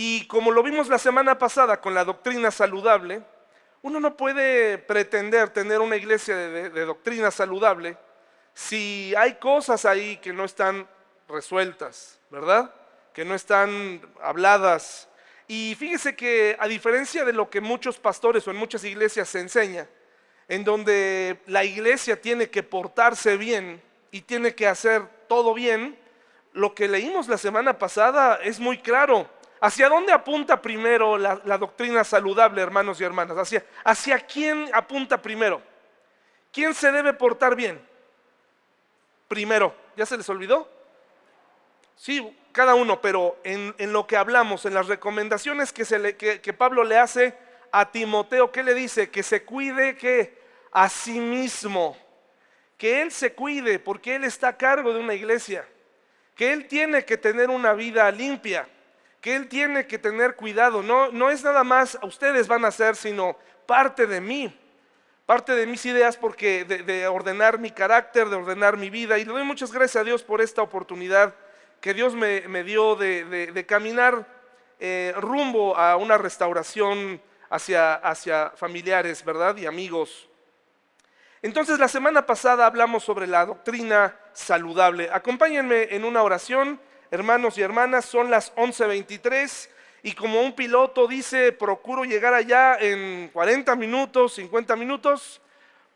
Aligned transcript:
Y 0.00 0.28
como 0.28 0.52
lo 0.52 0.62
vimos 0.62 0.86
la 0.86 0.96
semana 0.96 1.40
pasada 1.40 1.80
con 1.80 1.92
la 1.92 2.04
doctrina 2.04 2.52
saludable, 2.52 3.20
uno 3.82 3.98
no 3.98 4.16
puede 4.16 4.78
pretender 4.78 5.48
tener 5.48 5.80
una 5.80 5.96
iglesia 5.96 6.36
de, 6.36 6.84
doctrina 6.84 7.32
saludable 7.32 7.96
si 8.54 9.12
hay 9.16 9.40
cosas 9.40 9.84
ahí 9.84 10.18
que 10.18 10.32
no 10.32 10.44
están 10.44 10.86
resueltas, 11.28 12.20
¿verdad? 12.30 12.72
Que 13.12 13.24
no 13.24 13.34
están 13.34 14.00
habladas. 14.22 15.08
Y 15.48 15.74
fíjese 15.76 16.14
que 16.14 16.56
a 16.60 16.68
diferencia 16.68 17.24
de 17.24 17.32
lo 17.32 17.50
que 17.50 17.60
muchos 17.60 17.98
pastores 17.98 18.46
o 18.46 18.52
en 18.52 18.56
muchas 18.56 18.84
iglesias 18.84 19.28
se 19.28 19.40
enseña, 19.40 19.88
en 20.46 20.62
donde 20.62 21.40
la 21.46 21.64
iglesia 21.64 22.22
tiene 22.22 22.50
que 22.50 22.62
portarse 22.62 23.36
bien 23.36 23.82
y 24.12 24.20
tiene 24.20 24.54
que 24.54 24.68
hacer 24.68 25.02
todo 25.26 25.54
bien, 25.54 25.98
lo 26.52 26.72
que 26.72 26.86
leímos 26.86 27.26
la 27.26 27.36
semana 27.36 27.80
pasada 27.80 28.38
es 28.44 28.60
muy 28.60 28.78
claro. 28.78 29.28
¿Hacia 29.60 29.88
dónde 29.88 30.12
apunta 30.12 30.62
primero 30.62 31.18
la, 31.18 31.58
doctrina 31.58 32.04
saludable, 32.04 32.62
hermanos 32.62 33.00
y 33.00 33.04
hermanas? 33.04 33.36
¿Hacia, 33.36 33.64
¿Hacia 33.84 34.20
quién 34.20 34.70
apunta 34.72 35.20
primero? 35.20 35.60
¿Quién 36.52 36.74
se 36.74 36.92
debe 36.92 37.12
portar 37.12 37.56
bien? 37.56 37.80
Primero, 39.26 39.74
¿ya 39.96 40.06
se 40.06 40.16
les 40.16 40.28
olvidó? 40.28 40.70
Sí, 41.96 42.36
cada 42.52 42.76
uno, 42.76 43.00
pero 43.00 43.38
en, 43.42 43.74
lo 43.92 44.06
que 44.06 44.16
hablamos, 44.16 44.64
en 44.64 44.74
las 44.74 44.86
recomendaciones 44.86 45.72
que, 45.72 45.84
se 45.84 46.16
que, 46.16 46.52
Pablo 46.52 46.84
le 46.84 46.96
hace 46.96 47.36
a 47.72 47.90
Timoteo, 47.90 48.52
¿qué 48.52 48.62
le 48.62 48.74
dice? 48.74 49.10
Que 49.10 49.24
se 49.24 49.44
cuide 49.44 49.96
que 49.96 50.38
a 50.70 50.88
sí 50.88 51.18
mismo, 51.18 51.96
que 52.76 53.02
él 53.02 53.10
se 53.10 53.32
cuide 53.32 53.80
porque 53.80 54.14
él 54.14 54.24
está 54.24 54.48
a 54.48 54.56
cargo 54.56 54.94
de 54.94 55.00
una 55.00 55.14
iglesia, 55.14 55.66
que 56.36 56.52
él 56.52 56.68
tiene 56.68 57.04
que 57.04 57.16
tener 57.16 57.50
una 57.50 57.72
vida 57.72 58.08
limpia 58.12 58.68
que 59.20 59.34
Él 59.36 59.48
tiene 59.48 59.86
que 59.86 59.98
tener 59.98 60.36
cuidado. 60.36 60.82
No, 60.82 61.10
no 61.10 61.30
es 61.30 61.42
nada 61.42 61.64
más 61.64 61.98
ustedes 62.02 62.46
van 62.48 62.64
a 62.64 62.68
hacer, 62.68 62.96
sino 62.96 63.36
parte 63.66 64.06
de 64.06 64.20
mí. 64.20 64.56
Parte 65.26 65.52
de 65.52 65.66
mis 65.66 65.84
ideas 65.84 66.16
porque 66.16 66.64
de, 66.64 67.06
ordenar 67.06 67.58
mi 67.58 67.70
carácter, 67.70 68.28
de 68.28 68.36
ordenar 68.36 68.78
mi 68.78 68.88
vida. 68.88 69.18
Y 69.18 69.24
le 69.24 69.32
doy 69.32 69.44
muchas 69.44 69.70
gracias 69.72 70.00
a 70.00 70.04
Dios 70.04 70.22
por 70.22 70.40
esta 70.40 70.62
oportunidad 70.62 71.34
que 71.80 71.92
Dios 71.92 72.14
me, 72.14 72.64
dio 72.64 72.96
de, 72.96 73.64
caminar 73.68 74.26
eh, 74.80 75.12
rumbo 75.18 75.76
a 75.76 75.96
una 75.96 76.16
restauración 76.16 77.20
hacia, 77.50 77.94
hacia 77.94 78.50
familiares, 78.56 79.22
¿verdad? 79.22 79.54
Y 79.58 79.66
amigos. 79.66 80.28
Entonces 81.42 81.78
la 81.78 81.88
semana 81.88 82.24
pasada 82.24 82.64
hablamos 82.64 83.04
sobre 83.04 83.26
la 83.26 83.44
doctrina 83.44 84.16
saludable. 84.32 85.10
Acompáñenme 85.12 85.94
en 85.94 86.04
una 86.04 86.22
oración 86.22 86.80
hermanos 87.10 87.58
y 87.58 87.62
hermanas, 87.62 88.04
son 88.04 88.30
las 88.30 88.54
11.23 88.56 89.68
y 90.02 90.12
como 90.12 90.40
un 90.40 90.54
piloto 90.54 91.06
dice, 91.06 91.52
procuro 91.52 92.04
llegar 92.04 92.34
allá 92.34 92.76
en 92.78 93.28
40 93.32 93.74
minutos, 93.76 94.34
50 94.34 94.76
minutos, 94.76 95.40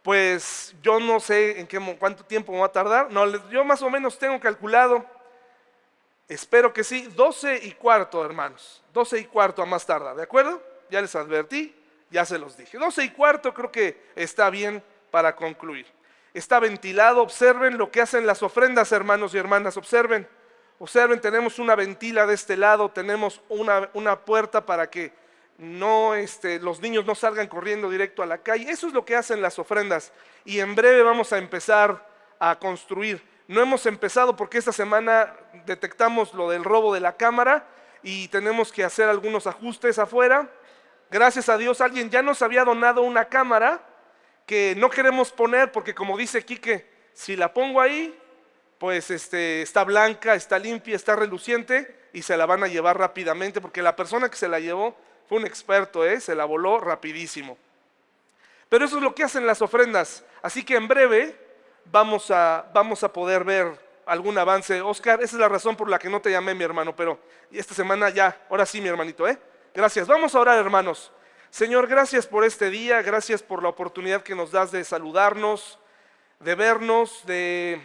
pues 0.03 0.75
yo 0.83 0.99
no 0.99 1.21
sé 1.21 1.61
en 1.61 1.67
qué, 1.67 1.79
cuánto 1.99 2.25
tiempo 2.25 2.53
va 2.59 2.67
a 2.67 2.73
tardar. 2.73 3.11
No, 3.11 3.27
yo 3.51 3.65
más 3.65 3.83
o 3.83 3.91
menos 3.91 4.19
tengo 4.19 4.41
calculado, 4.41 5.07
espero 6.29 6.73
que 6.73 6.83
sí, 6.83 7.09
12 7.15 7.61
y 7.63 7.73
cuarto, 7.73 8.25
hermanos, 8.25 8.83
12 8.93 9.21
y 9.21 9.25
cuarto 9.27 9.63
a 9.63 9.67
más 9.67 9.87
tardar, 9.87 10.17
¿de 10.17 10.25
acuerdo? 10.25 10.61
Ya 10.91 11.01
les 11.01 11.15
advertí, 11.15 11.75
ya 12.11 12.25
se 12.25 12.39
los 12.39 12.57
dije. 12.57 12.79
12 12.79 13.05
y 13.05 13.11
cuarto 13.11 13.55
creo 13.55 13.71
que 13.71 14.03
está 14.17 14.51
bien 14.51 14.83
para 15.11 15.37
concluir. 15.37 15.87
Está 16.35 16.59
ventilado, 16.59 17.23
observen 17.23 17.79
lo 17.79 17.91
que 17.91 18.01
hacen 18.01 18.27
las 18.27 18.43
ofrendas, 18.43 18.91
hermanos 18.91 19.35
y 19.35 19.39
hermanas, 19.39 19.77
observen. 19.77 20.27
Observen, 20.83 21.21
tenemos 21.21 21.61
una 21.61 21.77
ventila 21.77 22.27
de 22.27 22.35
este 22.35 22.57
lado, 22.57 22.89
tenemos 22.89 23.41
una, 23.49 24.19
puerta 24.25 24.67
para 24.67 24.91
que 24.91 25.13
no, 25.57 26.17
este, 26.17 26.59
los 26.59 26.81
niños 26.81 27.07
no 27.07 27.15
salgan 27.15 27.47
corriendo 27.47 27.89
directo 27.89 28.21
a 28.21 28.27
la 28.27 28.39
calle. 28.39 28.69
Eso 28.69 28.89
es 28.89 28.93
lo 28.93 29.05
que 29.05 29.15
hacen 29.15 29.41
las 29.41 29.61
ofrendas. 29.61 30.13
Y 30.45 30.59
en 30.59 30.75
breve 30.75 31.05
vamos 31.05 31.33
a 31.33 31.39
empezar 31.39 32.05
a 32.41 32.59
construir. 32.59 33.23
No 33.47 33.61
hemos 33.61 33.87
empezado 33.87 34.35
porque 34.35 34.59
esta 34.59 34.73
semana 34.73 35.33
detectamos 35.67 36.35
lo 36.35 36.51
del 36.51 36.65
robo 36.65 36.93
de 36.93 36.99
la 36.99 37.17
cámara 37.17 37.65
y 38.03 38.27
tenemos 38.27 38.73
que 38.73 38.83
hacer 38.83 39.09
algunos 39.09 39.47
ajustes 39.47 40.01
afuera. 40.01 40.51
Gracias 41.13 41.49
a 41.49 41.59
Dios 41.59 41.81
alguien 41.81 42.11
ya 42.11 42.23
nos 42.23 42.43
había 42.43 42.65
donado 42.65 43.03
una 43.03 43.27
cámara 43.27 43.87
que 44.47 44.75
no 44.77 44.91
queremos 44.91 45.31
poner 45.31 45.71
porque 45.71 45.95
como 45.95 46.19
dice 46.19 46.45
Quique, 46.45 46.91
si 47.13 47.37
la 47.37 47.55
pongo 47.55 47.81
ahí, 47.81 48.19
pues 48.83 49.13
este, 49.13 49.63
está 49.63 49.85
blanca, 49.85 50.35
está 50.35 50.59
limpia, 50.59 50.97
está 50.97 51.15
reluciente 51.15 52.09
y 52.13 52.23
se 52.23 52.37
la 52.37 52.47
van 52.47 52.65
a 52.65 52.67
llevar 52.67 52.99
rápidamente 52.99 53.61
porque 53.61 53.81
la 53.81 53.95
persona 53.95 54.29
que 54.29 54.35
se 54.35 54.49
la 54.49 54.59
llevó 54.59 54.97
fue 55.29 55.39
un 55.39 55.47
experto, 55.47 56.05
¿eh? 56.05 56.19
se 56.19 56.35
la 56.35 56.47
voló 56.47 56.81
rapidísimo. 56.81 57.57
Pero 58.69 58.85
eso 58.85 58.97
es 58.97 59.03
lo 59.05 59.15
que 59.15 59.23
hacen 59.23 59.47
las 59.47 59.63
ofrendas. 59.63 60.25
Así 60.43 60.65
que 60.65 60.75
en 60.75 60.89
breve 60.89 61.39
vamos 61.85 62.33
a, 62.33 62.69
vamos 62.75 63.05
a 63.05 63.13
poder 63.13 63.45
ver 63.45 63.71
algún 64.05 64.37
avance. 64.37 64.83
Oscar, 64.83 65.23
esa 65.23 65.37
es 65.37 65.41
la 65.41 65.49
razón 65.49 65.77
por 65.77 65.89
la 65.89 66.01
que 66.01 66.11
no 66.11 66.21
te 66.21 66.33
llamé 66.33 66.53
mi 66.53 66.65
hermano, 66.65 66.97
pero 66.97 67.21
esta 67.53 67.75
semana 67.75 68.11
ya, 68.11 68.37
ahora 68.51 68.67
sí 68.67 68.81
mi 68.81 68.89
hermanito, 68.89 69.29
¿eh? 69.29 69.39
Gracias. 69.73 70.09
Vamos 70.09 70.35
a 70.35 70.41
orar 70.41 70.59
hermanos. 70.59 71.13
Señor, 71.51 71.87
gracias 71.87 72.27
por 72.27 72.45
este 72.45 72.69
día, 72.69 73.01
gracias 73.01 73.45
por 73.45 73.63
la 73.63 73.69
oportunidad 73.69 74.25
que 74.25 74.35
nos 74.35 74.51
das 74.51 74.73
de 74.73 74.83
saludarnos, 74.83 75.79
de 76.41 76.57
vernos, 76.57 77.25
de 77.27 77.81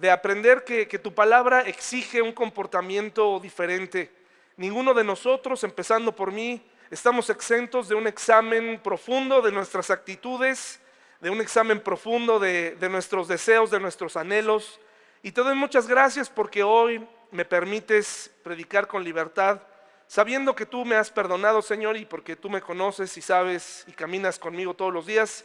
de 0.00 0.10
aprender 0.10 0.64
que, 0.64 0.86
tu 0.98 1.14
palabra 1.14 1.62
exige 1.62 2.20
un 2.20 2.32
comportamiento 2.32 3.40
diferente. 3.40 4.12
Ninguno 4.56 4.92
de 4.94 5.04
nosotros, 5.04 5.64
empezando 5.64 6.14
por 6.14 6.32
mí, 6.32 6.62
estamos 6.90 7.30
exentos 7.30 7.88
de 7.88 7.94
un 7.94 8.06
examen 8.06 8.80
profundo 8.82 9.40
de 9.40 9.52
nuestras 9.52 9.90
actitudes, 9.90 10.80
de 11.20 11.30
un 11.30 11.40
examen 11.40 11.80
profundo 11.80 12.38
de, 12.38 12.76
de, 12.76 12.88
nuestros 12.88 13.26
deseos, 13.26 13.70
de 13.70 13.80
nuestros 13.80 14.16
anhelos. 14.16 14.80
Y 15.22 15.32
te 15.32 15.42
doy 15.42 15.54
muchas 15.54 15.88
gracias 15.88 16.28
porque 16.28 16.62
hoy 16.62 17.06
me 17.30 17.44
permites 17.44 18.30
predicar 18.42 18.86
con 18.86 19.02
libertad, 19.02 19.60
sabiendo 20.06 20.54
que 20.54 20.66
tú 20.66 20.84
me 20.84 20.96
has 20.96 21.10
perdonado, 21.10 21.62
Señor, 21.62 21.96
y 21.96 22.04
porque 22.04 22.36
tú 22.36 22.50
me 22.50 22.60
conoces 22.60 23.16
y 23.16 23.22
sabes 23.22 23.84
y 23.88 23.92
caminas 23.92 24.38
conmigo 24.38 24.74
todos 24.74 24.92
los 24.92 25.06
días 25.06 25.44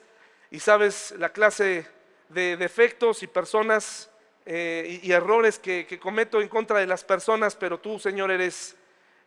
y 0.51 0.59
sabes 0.59 1.15
la 1.17 1.29
clase 1.29 1.87
de 2.29 2.57
defectos 2.57 3.23
y 3.23 3.27
personas 3.27 4.10
eh, 4.45 4.99
y, 5.03 5.11
errores 5.11 5.59
que, 5.59 5.99
cometo 5.99 6.41
en 6.41 6.47
contra 6.47 6.79
de 6.79 6.87
las 6.87 7.03
personas, 7.03 7.55
pero 7.55 7.79
tú, 7.79 7.99
Señor, 7.99 8.31
eres, 8.31 8.75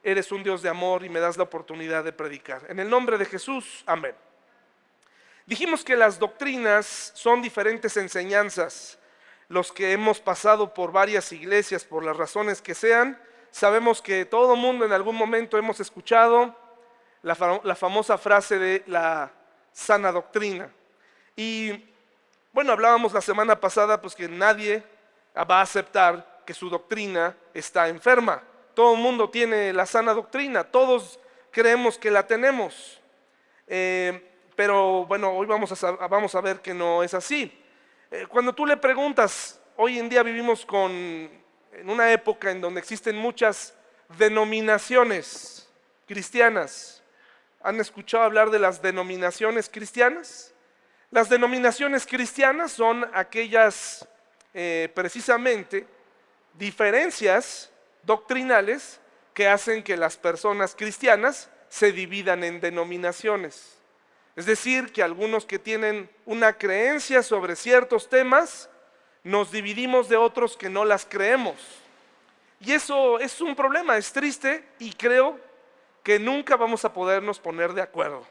eres 0.02 0.32
un 0.32 0.42
Dios 0.42 0.60
de 0.62 0.68
amor 0.68 1.04
y 1.04 1.08
me 1.08 1.20
das 1.20 1.36
la 1.36 1.44
oportunidad 1.44 2.02
de 2.02 2.12
predicar. 2.12 2.62
En 2.68 2.80
el 2.80 2.90
nombre 2.90 3.16
de 3.16 3.24
Jesús, 3.24 3.84
amén. 3.86 4.14
Dijimos 5.46 5.84
que 5.84 5.94
las 5.94 6.18
doctrinas 6.18 7.12
son 7.14 7.42
diferentes 7.42 7.96
enseñanzas. 7.96 8.98
Los 9.48 9.70
que 9.70 9.92
hemos 9.92 10.20
pasado 10.20 10.74
por 10.74 10.90
varias 10.90 11.30
iglesias, 11.30 11.84
por 11.84 12.04
las 12.04 12.16
razones 12.16 12.60
que 12.60 12.74
sean, 12.74 13.20
sabemos 13.50 14.02
que 14.02 14.24
todo 14.24 14.56
mundo 14.56 14.84
en 14.84 14.92
algún 14.92 15.16
momento 15.16 15.58
hemos 15.58 15.78
escuchado 15.78 16.56
la, 17.22 17.60
la 17.62 17.76
famosa 17.76 18.18
frase 18.18 18.58
de 18.58 18.82
la 18.86 19.30
sana 19.72 20.10
doctrina. 20.10 20.70
Y 21.36 21.84
bueno, 22.52 22.72
hablábamos 22.72 23.12
la 23.12 23.20
semana 23.20 23.60
pasada, 23.60 24.00
pues 24.00 24.14
que 24.14 24.28
nadie 24.28 24.82
va 25.42 25.58
a 25.58 25.62
aceptar 25.62 26.42
que 26.46 26.54
su 26.54 26.70
doctrina 26.70 27.36
está 27.52 27.88
enferma. 27.88 28.42
Todo 28.74 28.94
el 28.94 29.00
mundo 29.00 29.30
tiene 29.30 29.72
la 29.72 29.86
sana 29.86 30.12
doctrina, 30.12 30.64
todos 30.64 31.18
creemos 31.50 31.98
que 31.98 32.10
la 32.10 32.26
tenemos. 32.26 33.00
Eh, 33.66 34.30
pero 34.54 35.06
bueno, 35.06 35.32
hoy 35.32 35.46
vamos 35.46 35.82
a, 35.82 35.90
vamos 36.06 36.34
a 36.34 36.40
ver 36.40 36.60
que 36.60 36.74
no 36.74 37.02
es 37.02 37.14
así. 37.14 37.52
Eh, 38.10 38.26
cuando 38.28 38.52
tú 38.52 38.66
le 38.66 38.76
preguntas, 38.76 39.60
hoy 39.76 39.98
en 39.98 40.08
día 40.08 40.22
vivimos 40.22 40.64
con, 40.64 40.92
en 40.92 41.90
una 41.90 42.12
época 42.12 42.50
en 42.50 42.60
donde 42.60 42.80
existen 42.80 43.16
muchas 43.16 43.74
denominaciones 44.18 45.68
cristianas. 46.06 47.02
¿Han 47.62 47.80
escuchado 47.80 48.24
hablar 48.24 48.50
de 48.50 48.58
las 48.58 48.82
denominaciones 48.82 49.68
cristianas? 49.68 50.52
Las 51.10 51.28
denominaciones 51.28 52.06
cristianas 52.06 52.72
son 52.72 53.08
aquellas 53.14 54.06
eh, 54.54 54.90
precisamente 54.94 55.86
diferencias 56.54 57.70
doctrinales 58.04 59.00
que 59.34 59.48
hacen 59.48 59.82
que 59.82 59.96
las 59.96 60.16
personas 60.16 60.74
cristianas 60.76 61.50
se 61.68 61.90
dividan 61.92 62.44
en 62.44 62.60
denominaciones. 62.60 63.76
Es 64.36 64.46
decir, 64.46 64.92
que 64.92 65.02
algunos 65.02 65.44
que 65.44 65.58
tienen 65.58 66.08
una 66.24 66.52
creencia 66.56 67.22
sobre 67.22 67.56
ciertos 67.56 68.08
temas, 68.08 68.68
nos 69.22 69.50
dividimos 69.50 70.08
de 70.08 70.16
otros 70.16 70.56
que 70.56 70.68
no 70.68 70.84
las 70.84 71.04
creemos. 71.04 71.56
Y 72.60 72.72
eso 72.72 73.18
es 73.18 73.40
un 73.40 73.54
problema, 73.54 73.96
es 73.96 74.12
triste 74.12 74.64
y 74.78 74.92
creo 74.92 75.38
que 76.02 76.18
nunca 76.18 76.56
vamos 76.56 76.84
a 76.84 76.92
podernos 76.92 77.38
poner 77.38 77.72
de 77.72 77.82
acuerdo. 77.82 78.26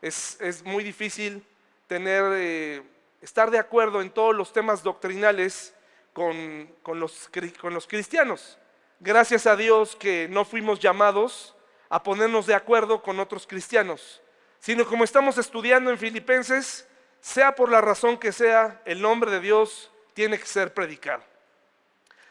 Es, 0.00 0.62
muy 0.64 0.82
difícil 0.82 1.44
tener 1.86 2.24
eh, 2.34 2.82
estar 3.22 3.50
de 3.50 3.58
acuerdo 3.58 4.02
en 4.02 4.10
todos 4.10 4.34
los 4.34 4.52
temas 4.52 4.82
doctrinales 4.82 5.74
con, 6.12 6.68
los, 6.86 7.30
con 7.58 7.72
los 7.72 7.86
cristianos. 7.86 8.58
Gracias 9.00 9.46
a 9.46 9.56
Dios 9.56 9.96
que 9.96 10.28
no 10.28 10.44
fuimos 10.44 10.80
llamados 10.80 11.56
a 11.88 12.02
ponernos 12.02 12.46
de 12.46 12.54
acuerdo 12.54 13.02
con 13.02 13.20
otros 13.20 13.46
cristianos, 13.46 14.22
sino 14.58 14.86
como 14.86 15.04
estamos 15.04 15.38
estudiando 15.38 15.90
en 15.90 15.98
Filipenses, 15.98 16.88
sea 17.20 17.54
por 17.54 17.70
la 17.70 17.80
razón 17.80 18.18
que 18.18 18.32
sea, 18.32 18.82
el 18.84 19.00
nombre 19.00 19.30
de 19.30 19.40
Dios 19.40 19.90
tiene 20.14 20.38
que 20.38 20.46
ser 20.46 20.74
predicado. 20.74 21.22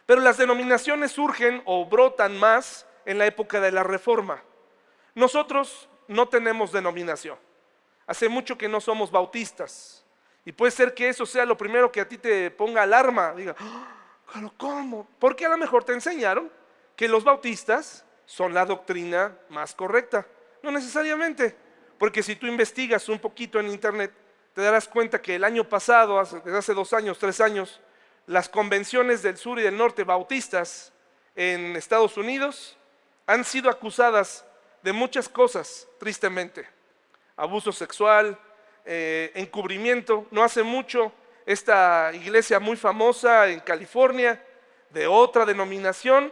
Pero 0.06 0.22
las 0.22 0.38
denominaciones 0.38 1.12
surgen 1.12 1.62
o 1.66 1.86
brotan 1.86 2.38
más 2.38 2.86
en 3.06 3.18
la 3.18 3.26
época 3.26 3.60
de 3.60 3.72
la 3.72 3.84
Reforma. 3.84 4.44
Nosotros 5.16 5.90
no 6.08 6.28
tenemos 6.28 6.72
denominación. 6.72 7.38
Hace 8.08 8.28
mucho 8.28 8.58
que 8.58 8.68
no 8.68 8.82
somos 8.82 9.12
bautistas. 9.12 10.01
Y 10.46 10.52
puede 10.52 10.72
ser 10.72 10.94
que 10.94 11.10
eso 11.10 11.26
sea 11.26 11.46
lo 11.46 11.58
primero 11.58 11.92
que 11.92 12.02
a 12.02 12.08
ti 12.08 12.18
te 12.18 12.50
ponga 12.52 12.84
alarma. 12.84 13.34
Diga, 13.34 13.56
ah, 13.60 14.52
¿cómo? 14.58 15.08
Porque 15.20 15.46
a 15.46 15.50
lo 15.50 15.58
mejor 15.58 15.84
te 15.84 15.94
enseñaron 15.94 16.52
que 16.96 17.08
los 17.08 17.24
bautistas 17.24 18.06
son 18.26 18.54
la 18.54 18.66
doctrina 18.66 19.38
más 19.50 19.76
correcta. 19.76 20.26
No 20.64 20.72
necesariamente, 20.72 21.56
porque 21.98 22.24
si 22.24 22.36
tú 22.36 22.48
investigas 22.48 23.08
un 23.10 23.20
poquito 23.20 23.60
en 23.60 23.68
internet, 23.68 24.12
te 24.54 24.62
darás 24.62 24.88
cuenta 24.88 25.22
que 25.22 25.36
el 25.36 25.44
año 25.44 25.68
pasado, 25.68 26.20
desde 26.44 26.58
hace 26.58 26.74
dos 26.74 26.94
años, 26.94 27.20
tres 27.20 27.40
años, 27.40 27.80
las 28.26 28.50
convenciones 28.50 29.22
del 29.22 29.38
sur 29.38 29.60
y 29.60 29.64
del 29.64 29.78
norte 29.78 30.04
bautistas 30.04 30.94
en 31.36 31.76
Estados 31.76 32.18
Unidos 32.18 32.78
han 33.26 33.44
sido 33.44 33.70
acusadas 33.70 34.46
de 34.82 34.94
muchas 34.94 35.30
cosas, 35.30 35.88
tristemente. 36.00 36.68
Abuso 37.36 37.72
sexual, 37.72 38.38
eh, 38.86 39.32
encubrimiento. 39.36 40.26
No 40.32 40.44
hace 40.44 40.64
mucho, 40.64 41.12
esta 41.46 42.12
iglesia 42.14 42.60
muy 42.60 42.78
famosa 42.78 43.48
en 43.48 43.60
California, 43.60 44.44
de 44.90 45.08
otra 45.08 45.46
denominación, 45.46 46.32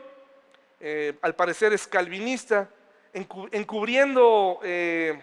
eh, 0.79 1.17
al 1.21 1.35
parecer 1.35 1.73
es 1.73 1.87
calvinista, 1.87 2.69
encubriendo 3.13 4.59
eh, 4.63 5.21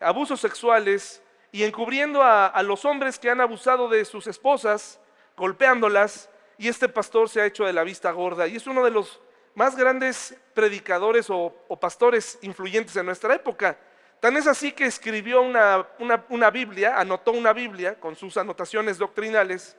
abusos 0.00 0.40
sexuales 0.40 1.22
y 1.52 1.62
encubriendo 1.62 2.22
a, 2.22 2.62
los 2.62 2.84
hombres 2.84 3.18
que 3.18 3.30
han 3.30 3.40
abusado 3.40 3.88
de 3.88 4.04
sus 4.04 4.26
esposas, 4.26 5.00
golpeándolas, 5.36 6.30
y 6.56 6.68
este 6.68 6.88
pastor 6.88 7.28
se 7.28 7.40
ha 7.40 7.46
hecho 7.46 7.64
de 7.64 7.72
la 7.72 7.84
vista 7.84 8.12
gorda 8.12 8.46
y 8.46 8.56
es 8.56 8.66
uno 8.66 8.84
de 8.84 8.90
los 8.90 9.20
más 9.54 9.76
grandes 9.76 10.36
predicadores 10.54 11.26
o, 11.28 11.52
pastores 11.80 12.38
influyentes 12.42 12.96
en 12.96 13.06
nuestra 13.06 13.34
época. 13.34 13.78
Tan 14.24 14.38
es 14.38 14.46
así 14.46 14.72
que 14.72 14.86
escribió 14.86 15.42
una, 15.42 15.86
una, 16.30 16.50
Biblia, 16.50 16.98
anotó 16.98 17.32
una 17.32 17.52
Biblia 17.52 18.00
con 18.00 18.16
sus 18.16 18.38
anotaciones 18.38 18.96
doctrinales. 18.96 19.76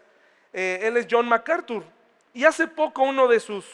Eh, 0.54 0.82
él 0.84 0.98
es 0.98 1.08
John 1.10 1.28
MacArthur. 1.28 1.84
Y 2.32 2.46
hace 2.46 2.68
poco 2.68 3.02
uno 3.02 3.28
de 3.28 3.40
sus 3.40 3.66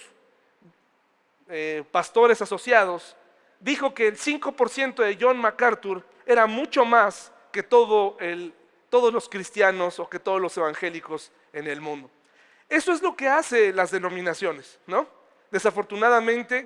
eh, 1.50 1.84
pastores 1.92 2.42
asociados, 2.42 3.18
dijo 3.60 3.94
que 3.94 4.08
el 4.08 4.18
5% 4.18 5.04
de 5.04 5.18
John 5.20 5.40
MacArthur 5.40 6.06
era 6.26 6.46
mucho 6.46 6.86
más 6.86 7.34
que 7.52 7.64
todo 7.64 8.16
el, 8.22 8.54
todos 8.90 9.12
los 9.12 9.28
cristianos 9.28 10.00
o 10.00 10.10
que 10.10 10.20
todos 10.20 10.40
los 10.40 10.56
evangélicos 10.56 11.34
en 11.52 11.68
el 11.68 11.82
mundo. 11.82 12.10
Eso 12.70 12.94
es 12.94 13.02
lo 13.02 13.18
que 13.18 13.28
hace 13.28 13.74
las 13.74 13.92
denominaciones, 13.92 14.80
¿no? 14.88 15.06
Desafortunadamente, 15.52 16.66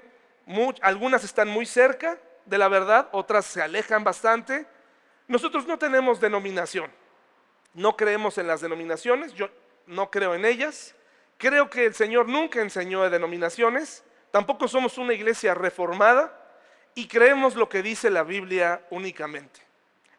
algunas 0.84 1.24
están 1.24 1.48
muy 1.48 1.66
cerca 1.66 2.20
de 2.46 2.58
la 2.58 2.68
verdad, 2.68 3.10
otras 3.12 3.46
se 3.46 3.62
alejan 3.62 4.04
bastante. 4.04 4.66
Nosotros 5.28 5.66
no 5.66 5.78
tenemos 5.78 6.20
denominación, 6.20 6.92
no 7.74 7.96
creemos 7.98 8.38
en 8.38 8.48
las 8.48 8.62
denominaciones, 8.62 9.34
yo 9.34 9.50
no 9.88 10.10
creo 10.12 10.36
en 10.36 10.46
ellas. 10.46 10.96
Creo 11.38 11.70
que 11.70 11.86
el 11.86 11.94
Señor 11.94 12.30
nunca 12.30 12.62
enseñó 12.62 13.04
de 13.04 13.10
denominaciones. 13.10 14.04
Tampoco 14.32 14.68
somos 14.68 14.98
una 14.98 15.14
iglesia 15.14 15.54
reformada 15.54 16.34
y 16.94 17.08
creemos 17.08 17.56
lo 17.56 17.68
que 17.68 17.82
dice 17.82 18.10
la 18.10 18.24
Biblia 18.24 18.86
únicamente. 18.90 19.62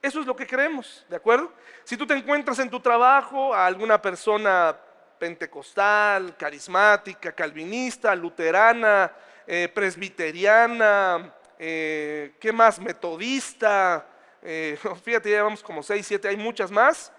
Eso 0.03 0.21
es 0.21 0.27
lo 0.27 0.37
que 0.37 0.47
creemos, 0.47 1.05
¿de 1.09 1.17
acuerdo? 1.17 1.53
Si 1.85 1.97
tú 1.97 2.07
te 2.07 2.15
encuentras 2.15 2.59
en 2.59 2.71
tu 2.71 2.81
trabajo 2.81 3.55
a 3.55 3.67
alguna 3.67 4.01
persona 4.01 4.77
pentecostal, 5.19 6.37
carismática, 6.37 7.33
calvinista, 7.33 8.15
luterana, 8.15 9.11
eh, 9.47 9.69
presbiteriana, 9.75 11.35
eh, 11.59 12.35
¿qué 12.41 12.53
más? 12.53 12.79
Metodista, 12.79 14.07
eh, 14.43 14.79
fíjate, 15.05 15.31
ya 15.31 15.43
vamos 15.43 15.63
como 15.63 15.83
seis, 15.83 16.07
siete, 16.07 16.29
hay 16.29 16.37
muchas 16.37 16.71
más. 16.71 17.13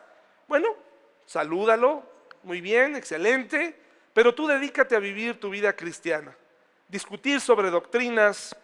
Bueno, 0.47 0.75
salúdalo, 1.25 2.03
muy 2.43 2.61
bien, 2.61 2.95
excelente, 2.95 3.79
pero 4.13 4.33
tú 4.33 4.47
dedícate 4.47 4.95
a 4.95 4.99
vivir 4.99 5.39
tu 5.39 5.49
vida 5.49 5.75
cristiana. 5.75 6.35
Discutir 6.87 7.41
sobre 7.41 7.69
doctrinas 7.69 8.55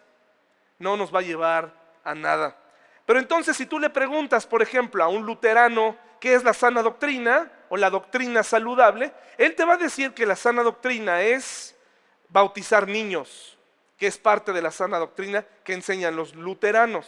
no 0.79 0.95
nos 0.95 1.13
va 1.13 1.19
a 1.19 1.23
llevar 1.23 1.73
a 2.03 2.15
nada. 2.15 2.57
Pero 3.05 3.19
entonces 3.19 3.57
si 3.57 3.65
tú 3.65 3.79
le 3.79 3.89
preguntas, 3.89 4.47
por 4.47 4.61
ejemplo, 4.61 5.03
a 5.03 5.09
un 5.09 5.25
luterano 5.25 5.97
qué 6.19 6.35
es 6.35 6.43
la 6.43 6.53
sana 6.53 6.81
doctrina 6.81 7.51
o 7.67 7.75
la 7.75 7.89
doctrina 7.89 8.43
saludable, 8.43 9.11
él 9.37 9.55
te 9.55 9.65
va 9.65 9.73
a 9.73 9.77
decir 9.77 10.13
que 10.13 10.25
la 10.25 10.37
sana 10.37 10.63
doctrina 10.63 11.21
es 11.21 11.75
bautizar 12.29 12.87
niños, 12.87 13.57
que 14.03 14.07
es 14.07 14.17
parte 14.17 14.51
de 14.51 14.61
la 14.61 14.69
sana 14.69 14.99
doctrina 14.99 15.45
que 15.63 15.71
enseñan 15.71 16.17
los 16.17 16.35
luteranos. 16.35 17.07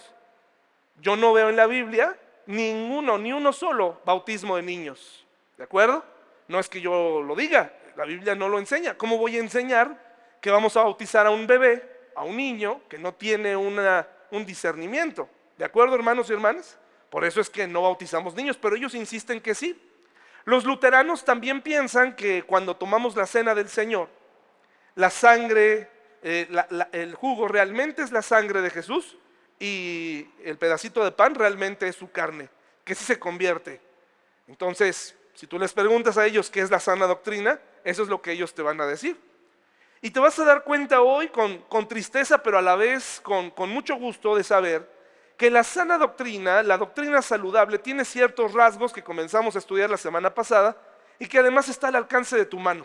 Yo 1.01 1.17
no 1.17 1.33
veo 1.33 1.49
en 1.49 1.57
la 1.57 1.67
Biblia 1.67 2.17
ninguno, 2.45 3.17
ni 3.17 3.33
uno 3.33 3.51
solo 3.51 3.99
bautismo 4.05 4.55
de 4.55 4.61
niños. 4.61 5.25
¿De 5.57 5.65
acuerdo? 5.65 6.05
No 6.47 6.57
es 6.57 6.69
que 6.69 6.79
yo 6.79 7.21
lo 7.21 7.35
diga, 7.35 7.73
la 7.97 8.05
Biblia 8.05 8.33
no 8.33 8.47
lo 8.47 8.59
enseña. 8.59 8.97
¿Cómo 8.97 9.17
voy 9.17 9.35
a 9.35 9.41
enseñar 9.41 10.37
que 10.39 10.49
vamos 10.49 10.77
a 10.77 10.83
bautizar 10.83 11.27
a 11.27 11.31
un 11.31 11.45
bebé, 11.45 11.83
a 12.15 12.23
un 12.23 12.37
niño 12.37 12.79
que 12.87 12.97
no 12.97 13.13
tiene 13.13 13.57
un 13.57 14.45
discernimiento. 14.45 15.27
¿De 15.57 15.65
acuerdo, 15.65 15.95
hermanos 15.95 16.29
y 16.29 16.33
hermanas? 16.33 16.77
Por 17.09 17.25
eso 17.25 17.41
es 17.41 17.49
que 17.49 17.67
no 17.67 17.81
bautizamos 17.81 18.35
niños, 18.35 18.55
pero 18.55 18.77
ellos 18.77 18.95
insisten 18.95 19.41
que 19.41 19.53
sí. 19.53 19.77
Los 20.45 20.63
luteranos 20.63 21.25
también 21.25 21.61
piensan 21.61 22.15
que 22.15 22.43
cuando 22.43 22.77
tomamos 22.77 23.17
la 23.17 23.25
cena 23.25 23.53
del 23.53 23.67
Señor, 23.67 24.07
la 24.95 25.09
sangre, 25.09 25.89
eh, 26.27 26.47
el 26.91 27.13
jugo 27.13 27.47
realmente 27.47 28.01
es 28.01 28.11
la 28.11 28.23
sangre 28.23 28.63
de 28.63 28.71
Jesús 28.71 29.15
y 29.59 30.27
el 30.43 30.57
pedacito 30.57 31.03
de 31.03 31.11
pan 31.11 31.35
realmente 31.35 31.87
es 31.87 31.95
su 31.95 32.09
carne, 32.09 32.49
que 32.83 32.95
sí 32.95 33.05
se 33.05 33.19
convierte. 33.19 33.79
Entonces, 34.47 35.15
si 35.35 35.45
tú 35.45 35.59
les 35.59 35.71
preguntas 35.71 36.17
a 36.17 36.25
ellos 36.25 36.49
qué 36.49 36.61
es 36.61 36.71
la 36.71 36.79
sana 36.79 37.05
doctrina, 37.05 37.59
eso 37.83 38.01
es 38.01 38.09
lo 38.09 38.23
que 38.23 38.31
ellos 38.31 38.55
te 38.55 38.63
van 38.63 38.81
a 38.81 38.87
decir. 38.87 39.21
Y 40.01 40.09
te 40.09 40.19
vas 40.19 40.39
a 40.39 40.45
dar 40.45 40.63
cuenta 40.63 41.01
hoy 41.01 41.27
con, 41.27 41.87
tristeza, 41.87 42.41
pero 42.41 42.57
a 42.57 42.63
la 42.63 42.75
vez 42.75 43.21
con, 43.21 43.51
con 43.51 43.69
mucho 43.69 43.95
gusto 43.95 44.35
de 44.35 44.43
saber 44.43 44.91
que 45.37 45.51
la 45.51 45.63
sana 45.63 45.99
doctrina, 45.99 46.63
la 46.63 46.79
doctrina 46.79 47.21
saludable, 47.21 47.77
tiene 47.77 48.03
ciertos 48.03 48.51
rasgos 48.51 48.91
que 48.91 49.03
comenzamos 49.03 49.55
a 49.55 49.59
estudiar 49.59 49.91
la 49.91 49.97
semana 49.97 50.33
pasada 50.33 50.75
y 51.19 51.27
que 51.27 51.37
además 51.37 51.69
está 51.69 51.89
al 51.89 51.97
alcance 51.97 52.35
de 52.35 52.45
tu 52.45 52.57
mano. 52.57 52.83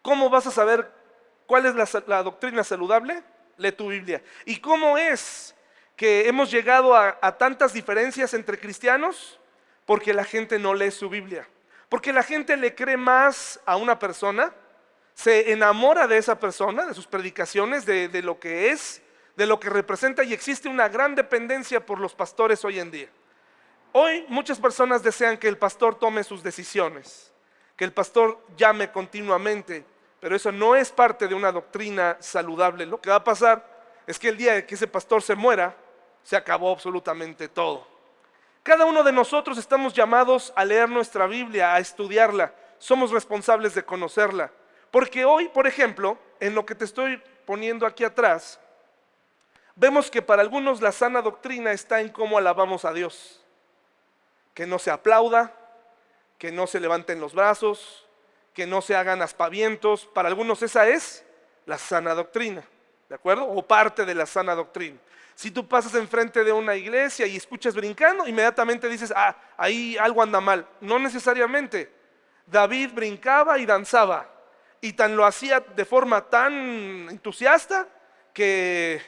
¿Cómo 0.00 0.30
vas 0.30 0.46
a 0.46 0.52
saber 0.52 1.02
cuál 1.46 1.66
es 1.66 1.74
la, 2.06 2.22
doctrina 2.22 2.64
saludable? 2.64 3.22
Lee 3.56 3.72
tu 3.72 3.88
Biblia. 3.88 4.22
¿Y 4.44 4.58
cómo 4.58 4.98
es 4.98 5.54
que 5.96 6.28
hemos 6.28 6.50
llegado 6.50 6.94
a, 6.94 7.18
a 7.22 7.36
tantas 7.38 7.72
diferencias 7.72 8.34
entre 8.34 8.58
cristianos? 8.58 9.38
Porque 9.86 10.12
la 10.12 10.24
gente 10.24 10.58
no 10.58 10.74
lee 10.74 10.90
su 10.90 11.08
Biblia. 11.08 11.48
Porque 11.88 12.12
la 12.12 12.22
gente 12.22 12.56
le 12.56 12.74
cree 12.74 12.96
más 12.96 13.60
a 13.64 13.76
una 13.76 13.98
persona 13.98 14.52
se 15.14 15.52
enamora 15.52 16.06
de 16.06 16.18
esa 16.18 16.38
persona, 16.38 16.86
de 16.86 16.94
sus 16.94 17.06
predicaciones, 17.06 17.86
de, 17.86 18.22
lo 18.22 18.38
que 18.38 18.70
es, 18.70 19.00
de 19.36 19.46
lo 19.46 19.58
que 19.60 19.70
representa 19.70 20.24
y 20.24 20.32
existe 20.32 20.68
una 20.68 20.88
gran 20.88 21.14
dependencia 21.14 21.84
por 21.84 22.00
los 22.00 22.14
pastores 22.14 22.64
hoy 22.64 22.80
en 22.80 22.90
día. 22.90 23.08
Hoy 23.92 24.26
muchas 24.28 24.58
personas 24.58 25.04
desean 25.04 25.38
que 25.38 25.46
el 25.48 25.56
pastor 25.56 25.94
tome 25.98 26.24
sus 26.24 26.42
decisiones, 26.42 27.32
que 27.76 27.84
el 27.84 27.92
pastor 27.92 28.44
llame 28.56 28.90
continuamente, 28.90 29.84
pero 30.24 30.36
eso 30.36 30.50
no 30.50 30.74
es 30.74 30.90
parte 30.90 31.28
de 31.28 31.34
una 31.34 31.52
doctrina 31.52 32.16
saludable. 32.18 32.86
Lo 32.86 32.98
que 32.98 33.10
va 33.10 33.16
a 33.16 33.24
pasar 33.24 33.62
es 34.06 34.18
que 34.18 34.30
el 34.30 34.38
día 34.38 34.66
que 34.66 34.74
ese 34.74 34.86
pastor 34.86 35.20
se 35.20 35.34
muera, 35.34 35.76
se 36.22 36.34
acabó 36.34 36.72
absolutamente 36.72 37.46
todo. 37.46 37.86
Cada 38.62 38.86
uno 38.86 39.02
de 39.02 39.12
nosotros 39.12 39.58
estamos 39.58 39.92
llamados 39.92 40.50
a 40.56 40.64
leer 40.64 40.88
nuestra 40.88 41.26
Biblia, 41.26 41.74
a 41.74 41.78
estudiarla. 41.78 42.54
Somos 42.78 43.10
responsables 43.10 43.74
de 43.74 43.84
conocerla. 43.84 44.50
Porque 44.90 45.26
hoy, 45.26 45.50
por 45.50 45.66
ejemplo, 45.66 46.16
en 46.40 46.54
lo 46.54 46.64
que 46.64 46.74
te 46.74 46.86
estoy 46.86 47.22
poniendo 47.44 47.84
aquí 47.84 48.02
atrás, 48.02 48.58
vemos 49.76 50.10
que 50.10 50.22
para 50.22 50.40
algunos 50.40 50.80
la 50.80 50.92
sana 50.92 51.20
doctrina 51.20 51.70
está 51.72 52.00
en 52.00 52.08
cómo 52.08 52.38
alabamos 52.38 52.86
a 52.86 52.94
Dios. 52.94 53.44
Que 54.54 54.64
no 54.64 54.78
se 54.78 54.90
aplauda, 54.90 55.52
que 56.38 56.50
no 56.50 56.66
se 56.66 56.80
levanten 56.80 57.20
los 57.20 57.34
brazos, 57.34 58.03
que 58.54 58.66
no 58.66 58.80
se 58.80 58.96
hagan 58.96 59.20
aspavientos. 59.20 60.06
Para 60.06 60.28
algunos 60.28 60.62
esa 60.62 60.88
es 60.88 61.24
la 61.66 61.76
sana 61.76 62.14
doctrina, 62.14 62.62
¿de 63.08 63.14
acuerdo? 63.14 63.44
O 63.44 63.66
parte 63.66 64.04
de 64.06 64.14
la 64.14 64.26
sana 64.26 64.54
doctrina. 64.54 64.98
Si 65.34 65.50
tú 65.50 65.66
pasas 65.66 65.94
enfrente 65.96 66.44
de 66.44 66.52
una 66.52 66.76
iglesia 66.76 67.26
y 67.26 67.36
escuchas 67.36 67.74
brincando, 67.74 68.26
inmediatamente 68.26 68.88
dices, 68.88 69.12
ah, 69.14 69.36
ahí 69.56 69.96
algo 69.98 70.22
anda 70.22 70.40
mal. 70.40 70.66
No 70.80 70.98
necesariamente. 70.98 71.92
David 72.46 72.90
brincaba 72.94 73.58
y 73.58 73.66
danzaba 73.66 74.30
y 74.80 74.92
tan 74.92 75.16
lo 75.16 75.24
hacía 75.24 75.60
de 75.60 75.84
forma 75.84 76.20
tan 76.28 76.52
entusiasta 77.10 77.88
que 78.32 79.00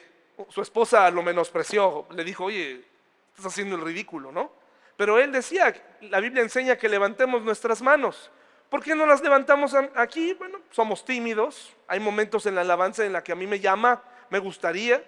su 0.49 0.61
esposa 0.61 1.09
lo 1.11 1.21
menospreció, 1.21 2.07
le 2.11 2.23
dijo, 2.23 2.45
oye, 2.45 2.83
estás 3.29 3.53
haciendo 3.53 3.75
el 3.75 3.83
ridículo, 3.83 4.31
¿no? 4.31 4.51
Pero 4.95 5.19
él 5.19 5.31
decía, 5.31 5.75
la 6.01 6.19
Biblia 6.19 6.41
enseña 6.41 6.77
que 6.77 6.89
levantemos 6.89 7.43
nuestras 7.43 7.81
manos. 7.81 8.31
¿Por 8.69 8.83
qué 8.83 8.95
no 8.95 9.05
las 9.05 9.21
levantamos 9.21 9.73
aquí? 9.95 10.33
Bueno, 10.33 10.59
somos 10.71 11.05
tímidos, 11.05 11.73
hay 11.87 11.99
momentos 11.99 12.45
en 12.45 12.55
la 12.55 12.61
alabanza 12.61 13.05
en 13.05 13.13
la 13.13 13.23
que 13.23 13.31
a 13.31 13.35
mí 13.35 13.47
me 13.47 13.59
llama, 13.59 14.03
me 14.29 14.39
gustaría, 14.39 15.03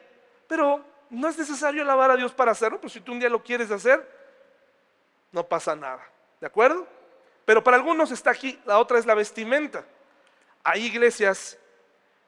pero 0.47 0.83
no 1.09 1.27
es 1.27 1.37
necesario 1.37 1.81
alabar 1.81 2.11
a 2.11 2.15
Dios 2.15 2.33
para 2.33 2.51
hacerlo, 2.51 2.79
pues 2.79 2.93
si 2.93 3.01
tú 3.01 3.11
un 3.11 3.19
día 3.19 3.29
lo 3.29 3.43
quieres 3.43 3.69
hacer, 3.69 4.07
no 5.31 5.45
pasa 5.45 5.75
nada, 5.75 6.01
¿de 6.39 6.47
acuerdo? 6.47 6.87
Pero 7.43 7.63
para 7.63 7.75
algunos 7.75 8.11
está 8.11 8.31
aquí, 8.31 8.59
la 8.65 8.79
otra 8.79 8.97
es 8.97 9.05
la 9.05 9.15
vestimenta. 9.15 9.83
Hay 10.63 10.85
iglesias 10.85 11.57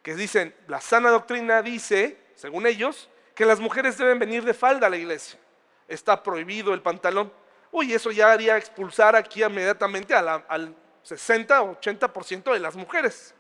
que 0.02 0.16
dicen, 0.16 0.54
la 0.68 0.82
sana 0.82 1.12
doctrina 1.12 1.62
dice, 1.62 2.18
según 2.36 2.66
ellos, 2.66 3.10
que 3.36 3.46
las 3.46 3.60
mujeres 3.60 3.98
deben 3.98 4.20
venir 4.20 4.44
de 4.44 4.54
falda 4.54 4.88
a 4.88 4.90
la 4.90 4.98
iglesia. 4.98 5.40
Está 5.88 6.24
prohibido 6.24 6.74
el 6.74 6.82
pantalón. 6.82 7.32
Uy, 7.72 7.94
eso 7.94 8.12
ya 8.12 8.32
haría 8.32 8.58
expulsar 8.58 9.16
aquí 9.16 9.44
inmediatamente 9.44 10.14
al 10.16 10.76
60 11.04 11.62
o 11.62 11.80
80% 11.80 12.54
de 12.54 12.60
las 12.60 12.76
mujeres. 12.76 13.34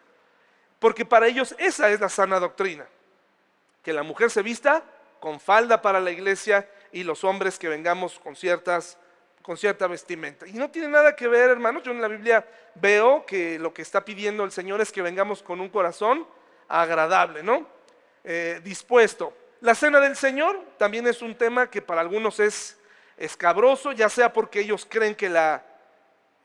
Porque 0.79 1.05
para 1.05 1.27
ellos 1.27 1.55
esa 1.57 1.89
es 1.89 1.99
la 1.99 2.09
sana 2.09 2.39
doctrina. 2.39 2.87
Que 3.83 3.93
la 3.93 4.03
mujer 4.03 4.31
se 4.31 4.41
vista 4.41 4.83
con 5.19 5.39
falda 5.39 5.81
para 5.81 5.99
la 5.99 6.11
iglesia 6.11 6.67
y 6.91 7.03
los 7.03 7.23
hombres 7.23 7.59
que 7.59 7.69
vengamos 7.69 8.19
con 8.19 8.35
ciertas 8.35 8.97
con 9.41 9.57
cierta 9.57 9.87
vestimenta. 9.87 10.47
Y 10.47 10.53
no 10.53 10.69
tiene 10.69 10.87
nada 10.87 11.15
que 11.15 11.27
ver, 11.27 11.49
hermanos. 11.49 11.83
Yo 11.83 11.91
en 11.91 12.01
la 12.01 12.07
Biblia 12.07 12.45
veo 12.75 13.25
que 13.25 13.57
lo 13.57 13.73
que 13.73 13.81
está 13.81 14.05
pidiendo 14.05 14.43
el 14.43 14.51
Señor 14.51 14.81
es 14.81 14.91
que 14.91 15.01
vengamos 15.01 15.41
con 15.41 15.59
un 15.59 15.69
corazón 15.69 16.27
agradable, 16.67 17.43
¿no? 17.43 17.67
Eh, 18.23 18.61
dispuesto. 18.63 19.35
La 19.61 19.75
cena 19.75 19.99
del 19.99 20.15
Señor 20.15 20.59
también 20.77 21.07
es 21.07 21.21
un 21.21 21.35
tema 21.35 21.69
que 21.69 21.81
para 21.81 22.01
algunos 22.01 22.39
es 22.39 22.77
escabroso, 23.17 23.91
ya 23.91 24.09
sea 24.09 24.33
porque 24.33 24.61
ellos 24.61 24.87
creen 24.89 25.15
que 25.15 25.29
la, 25.29 25.63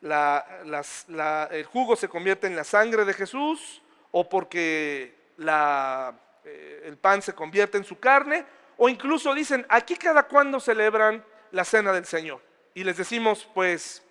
el 0.03 1.65
jugo 1.65 1.97
se 1.97 2.09
convierte 2.09 2.47
en 2.47 2.57
la 2.57 2.65
sangre 2.65 3.05
de 3.05 3.15
Jesús, 3.15 3.83
o 4.11 4.29
porque 4.29 5.15
eh, 5.39 6.83
el 6.85 6.97
pan 6.97 7.23
se 7.23 7.35
convierte 7.35 7.79
en 7.79 7.85
su 7.85 7.99
carne, 7.99 8.45
o 8.77 8.89
incluso 8.89 9.35
dicen, 9.35 9.67
aquí 9.69 9.97
cada 9.97 10.23
cuándo 10.25 10.61
celebran 10.61 11.25
la 11.51 11.65
cena 11.65 11.93
del 11.93 12.05
Señor. 12.05 12.41
Y 12.75 12.85
les 12.85 12.97
decimos, 12.97 13.49
pues, 13.55 14.03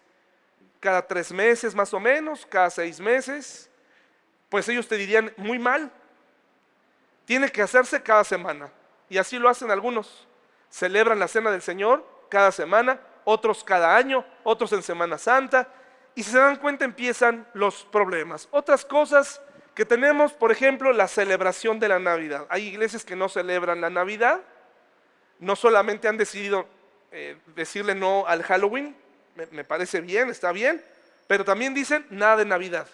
cada 0.79 1.05
tres 1.05 1.31
meses 1.31 1.73
más 1.75 1.93
o 1.93 1.99
menos, 1.99 2.45
cada 2.45 2.69
seis 2.69 2.99
meses, 2.99 3.69
pues 4.49 4.69
ellos 4.69 4.87
te 4.87 4.97
dirían, 4.97 5.33
muy 5.37 5.59
mal, 5.59 5.91
tiene 7.25 7.51
que 7.51 7.61
hacerse 7.61 8.01
cada 8.01 8.23
semana. 8.23 8.71
Y 9.09 9.17
así 9.17 9.37
lo 9.37 9.49
hacen 9.49 9.71
algunos. 9.71 10.27
Celebran 10.69 11.19
la 11.19 11.27
cena 11.27 11.51
del 11.51 11.61
Señor 11.61 12.05
cada 12.29 12.51
semana, 12.51 12.99
otros 13.25 13.63
cada 13.63 13.98
año, 13.98 14.24
otros 14.44 14.72
en 14.72 14.82
Semana 14.82 15.17
Santa. 15.17 15.67
Y 16.15 16.24
si 16.24 16.32
se 16.32 16.38
dan 16.38 16.55
cuenta 16.55 16.86
empiezan 16.86 17.46
los 17.53 17.84
problemas. 17.84 18.48
Otras 18.51 18.86
cosas 18.86 19.41
que 19.75 19.86
tenemos, 19.86 20.32
por 20.32 20.51
ejemplo, 20.51 20.94
la 20.94 21.10
celebración 21.10 21.79
de 21.79 21.89
la 21.89 22.00
Navidad. 22.00 22.48
Hay 22.50 22.67
iglesias 22.67 23.03
que 23.03 23.17
no 23.17 23.27
celebran 23.27 23.82
la 23.82 23.89
Navidad, 23.89 24.39
no 25.39 25.58
solamente 25.58 26.08
han 26.08 26.17
decidido 26.17 26.65
eh, 27.12 27.38
decirle 27.55 27.94
no 27.94 28.25
al 28.25 28.41
Halloween, 28.44 28.96
me, 29.51 29.65
parece 29.65 30.00
bien, 30.00 30.29
está 30.29 30.53
bien, 30.53 30.82
pero 31.27 31.44
también 31.44 31.74
dicen 31.74 32.05
nada 32.10 32.38
de 32.38 32.46
Navidad. 32.46 32.88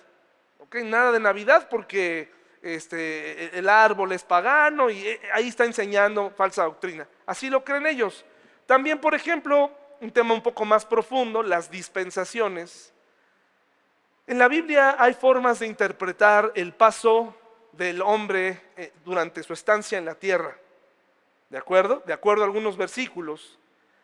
¿ok? 0.60 0.78
Nada 0.78 1.12
de 1.12 1.20
Navidad 1.20 1.68
porque 1.70 2.32
este, 2.64 3.58
el 3.58 3.70
árbol 3.70 4.12
es 4.12 4.24
pagano 4.24 4.90
y 4.90 5.08
eh, 5.08 5.22
ahí 5.34 5.48
está 5.48 5.66
enseñando 5.66 6.32
falsa 6.32 6.64
doctrina. 6.64 7.08
Así 7.28 7.50
lo 7.50 7.64
creen 7.64 7.86
ellos. 7.86 8.26
También, 8.66 9.00
por 9.00 9.14
ejemplo, 9.14 9.72
un 10.01 10.12
tema 10.12 10.34
un 10.34 10.41
poco 10.41 10.65
más 10.65 10.84
profundo, 10.84 11.43
las 11.43 11.70
dispensaciones. 11.70 12.91
En 14.25 14.39
la 14.39 14.48
Biblia 14.48 14.96
hay 14.98 15.13
formas 15.13 15.60
de 15.60 15.67
interpretar 15.67 16.51
el 16.55 16.74
paso 16.74 17.36
del 17.74 18.01
hombre 18.01 18.60
eh, 18.75 18.91
durante 19.05 19.43
su 19.43 19.53
estancia 19.53 20.00
en 20.00 20.05
la 20.05 20.15
tierra. 20.15 20.58
¿De 21.50 21.58
acuerdo? 21.58 22.01
De 22.05 22.13
acuerdo 22.13 22.41
a 22.41 22.46
algunos 22.46 22.77
versículos, 22.77 23.60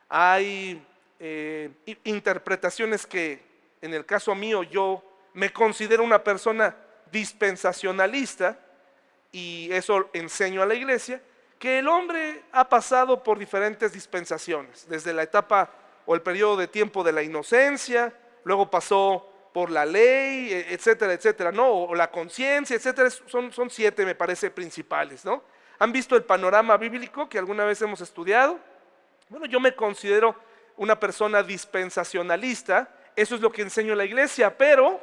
hay 0.08 0.86
eh, 1.20 1.72
interpretaciones 2.04 3.08
que, 3.08 3.44
en 3.82 3.94
el 3.94 4.06
caso 4.06 4.36
mío, 4.36 4.62
yo 4.62 5.04
me 5.34 5.52
considero 5.52 6.04
una 6.04 6.24
persona 6.24 6.76
dispensacionalista, 7.12 8.60
y 9.32 9.70
eso 9.72 10.10
enseño 10.14 10.62
a 10.62 10.66
la 10.68 10.76
iglesia, 10.76 11.22
que 11.58 11.80
el 11.80 11.88
hombre 11.88 12.44
ha 12.52 12.70
pasado 12.70 13.24
por 13.24 13.40
diferentes 13.40 13.94
dispensaciones, 13.94 14.88
desde 14.88 15.12
la 15.12 15.24
etapa 15.24 15.72
o 16.08 16.16
el 16.16 16.22
periodo 16.22 16.58
de 16.58 16.68
tiempo 16.68 17.04
de 17.04 17.12
la 17.12 17.22
inocencia, 17.22 18.12
luego 18.44 18.72
pasó 18.72 19.30
por 19.54 19.70
la 19.70 19.86
ley, 19.86 20.54
e, 20.54 20.74
etcétera, 20.74 21.14
etcétera, 21.14 21.52
¿no? 21.52 21.70
O 21.70 21.94
la 21.94 22.10
conciencia, 22.10 22.76
etcétera, 22.76 23.10
son, 23.10 23.52
son 23.52 23.70
siete, 23.70 24.06
me 24.06 24.16
parece, 24.16 24.50
principales, 24.50 25.26
¿no? 25.26 25.44
¿Han 25.80 25.92
visto 25.92 26.16
el 26.16 26.24
panorama 26.24 26.78
bíblico 26.78 27.28
que 27.28 27.38
alguna 27.38 27.66
vez 27.66 27.82
hemos 27.82 28.02
estudiado? 28.02 28.58
Bueno, 29.30 29.46
yo 29.46 29.60
me 29.60 29.76
considero 29.76 30.36
una 30.78 30.98
persona 30.98 31.44
dispensacionalista, 31.44 32.90
eso 33.16 33.36
es 33.36 33.42
lo 33.42 33.52
que 33.52 33.64
enseño 33.64 33.92
en 33.92 33.98
la 33.98 34.06
iglesia, 34.06 34.58
pero 34.58 35.02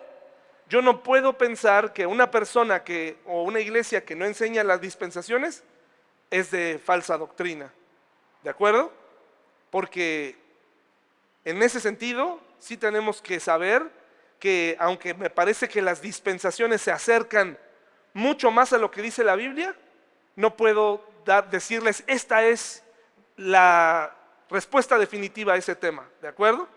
yo 0.70 0.80
no 0.80 1.02
puedo 1.02 1.36
pensar 1.36 1.92
que 1.92 2.06
una 2.06 2.30
persona 2.30 2.82
que 2.82 3.18
o 3.26 3.42
una 3.42 3.60
iglesia 3.60 4.04
que 4.04 4.16
no 4.16 4.24
enseña 4.24 4.64
las 4.64 4.80
dispensaciones 4.80 5.62
es 6.30 6.50
de 6.50 6.80
falsa 6.82 7.18
doctrina. 7.18 7.70
¿De 8.42 8.50
acuerdo? 8.50 8.90
Porque 9.70 10.43
en 11.44 11.62
ese 11.62 11.80
sentido 11.80 12.40
sí 12.58 12.76
tenemos 12.76 13.20
que 13.20 13.40
saber 13.40 13.90
que 14.38 14.76
aunque 14.78 15.14
me 15.14 15.30
parece 15.30 15.68
que 15.68 15.82
las 15.82 16.00
dispensaciones 16.00 16.82
se 16.82 16.92
acercan 16.92 17.58
mucho 18.12 18.50
más 18.50 18.72
a 18.72 18.78
lo 18.78 18.90
que 18.90 19.02
dice 19.02 19.24
la 19.24 19.36
Biblia, 19.36 19.74
no 20.36 20.56
puedo 20.56 21.04
decirles 21.50 22.04
esta 22.06 22.44
es 22.44 22.82
la 23.36 24.14
respuesta 24.50 24.98
definitiva 24.98 25.54
a 25.54 25.56
ese 25.56 25.74
tema. 25.74 26.08
¿De 26.20 26.28
acuerdo? 26.28 26.68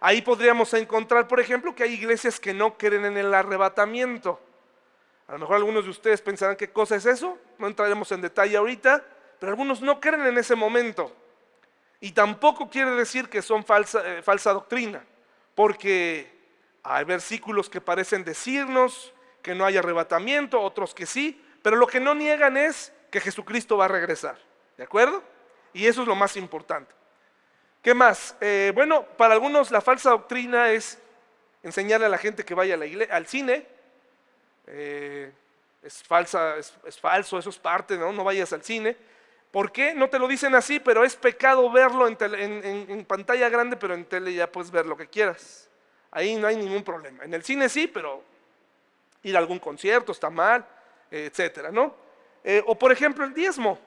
Ahí 0.00 0.22
podríamos 0.22 0.72
encontrar, 0.74 1.26
por 1.26 1.40
ejemplo, 1.40 1.74
que 1.74 1.82
hay 1.82 1.94
iglesias 1.94 2.38
que 2.38 2.54
no 2.54 2.76
creen 2.76 3.04
en 3.04 3.16
el 3.16 3.32
arrebatamiento. 3.32 4.40
A 5.26 5.32
lo 5.32 5.38
mejor 5.40 5.56
algunos 5.56 5.84
de 5.84 5.90
ustedes 5.90 6.20
pensarán 6.20 6.56
qué 6.56 6.70
cosa 6.70 6.96
es 6.96 7.06
eso, 7.06 7.38
no 7.58 7.66
entraremos 7.66 8.12
en 8.12 8.20
detalle 8.20 8.56
ahorita, 8.56 9.04
pero 9.40 9.50
algunos 9.50 9.80
no 9.80 10.00
creen 10.00 10.26
en 10.26 10.38
ese 10.38 10.54
momento. 10.54 11.12
Y 12.00 12.12
tampoco 12.12 12.68
quiere 12.68 12.92
decir 12.92 13.28
que 13.28 13.42
son 13.42 13.64
falsa, 13.64 14.02
eh, 14.04 14.22
falsa 14.22 14.52
doctrina, 14.52 15.04
porque 15.54 16.30
hay 16.82 17.04
versículos 17.04 17.68
que 17.68 17.80
parecen 17.80 18.24
decirnos 18.24 19.12
que 19.42 19.54
no 19.54 19.64
hay 19.64 19.76
arrebatamiento, 19.76 20.60
otros 20.60 20.94
que 20.94 21.06
sí, 21.06 21.42
pero 21.62 21.76
lo 21.76 21.86
que 21.86 22.00
no 22.00 22.14
niegan 22.14 22.56
es 22.56 22.92
que 23.10 23.20
Jesucristo 23.20 23.76
va 23.76 23.86
a 23.86 23.88
regresar. 23.88 24.38
¿De 24.76 24.84
acuerdo? 24.84 25.22
Y 25.72 25.86
eso 25.86 26.02
es 26.02 26.08
lo 26.08 26.14
más 26.14 26.36
importante. 26.36 26.92
¿Qué 27.82 27.94
más? 27.94 28.36
Eh, 28.40 28.72
bueno, 28.74 29.04
para 29.04 29.34
algunos 29.34 29.70
la 29.70 29.80
falsa 29.80 30.10
doctrina 30.10 30.70
es 30.70 30.98
enseñarle 31.62 32.06
a 32.06 32.08
la 32.08 32.18
gente 32.18 32.44
que 32.44 32.54
vaya 32.54 32.76
al 33.10 33.26
cine. 33.26 33.66
Eh, 34.66 35.32
es, 35.82 36.02
falsa, 36.02 36.56
es, 36.56 36.72
falso, 36.98 37.38
eso 37.38 37.50
es 37.50 37.58
parte, 37.58 37.96
¿no? 37.96 38.12
No 38.12 38.24
vayas 38.24 38.52
al 38.52 38.62
cine. 38.62 38.96
¿Por 39.50 39.72
qué? 39.72 39.94
No 39.94 40.08
te 40.08 40.18
lo 40.18 40.28
dicen 40.28 40.54
así, 40.54 40.80
pero 40.80 41.04
es 41.04 41.16
pecado 41.16 41.70
verlo 41.70 42.06
en, 42.08 43.04
pantalla 43.06 43.48
grande, 43.48 43.76
pero 43.76 43.94
en 43.94 44.04
tele 44.04 44.34
ya 44.34 44.50
puedes 44.50 44.70
ver 44.70 44.86
lo 44.86 44.96
que 44.96 45.06
quieras. 45.06 45.68
Ahí 46.10 46.36
no 46.36 46.46
hay 46.46 46.56
ningún 46.56 46.82
problema. 46.82 47.24
En 47.24 47.32
el 47.32 47.42
cine 47.42 47.68
sí, 47.68 47.86
pero 47.86 48.22
ir 49.22 49.36
a 49.36 49.38
algún 49.38 49.58
concierto 49.58 50.12
está 50.12 50.30
mal, 50.30 50.66
etcétera, 51.10 51.70
¿no? 51.70 51.94
Eh, 52.44 52.62
o 52.66 52.78
por 52.78 52.92
ejemplo 52.92 53.24
el 53.24 53.34
diezmo. 53.34 53.78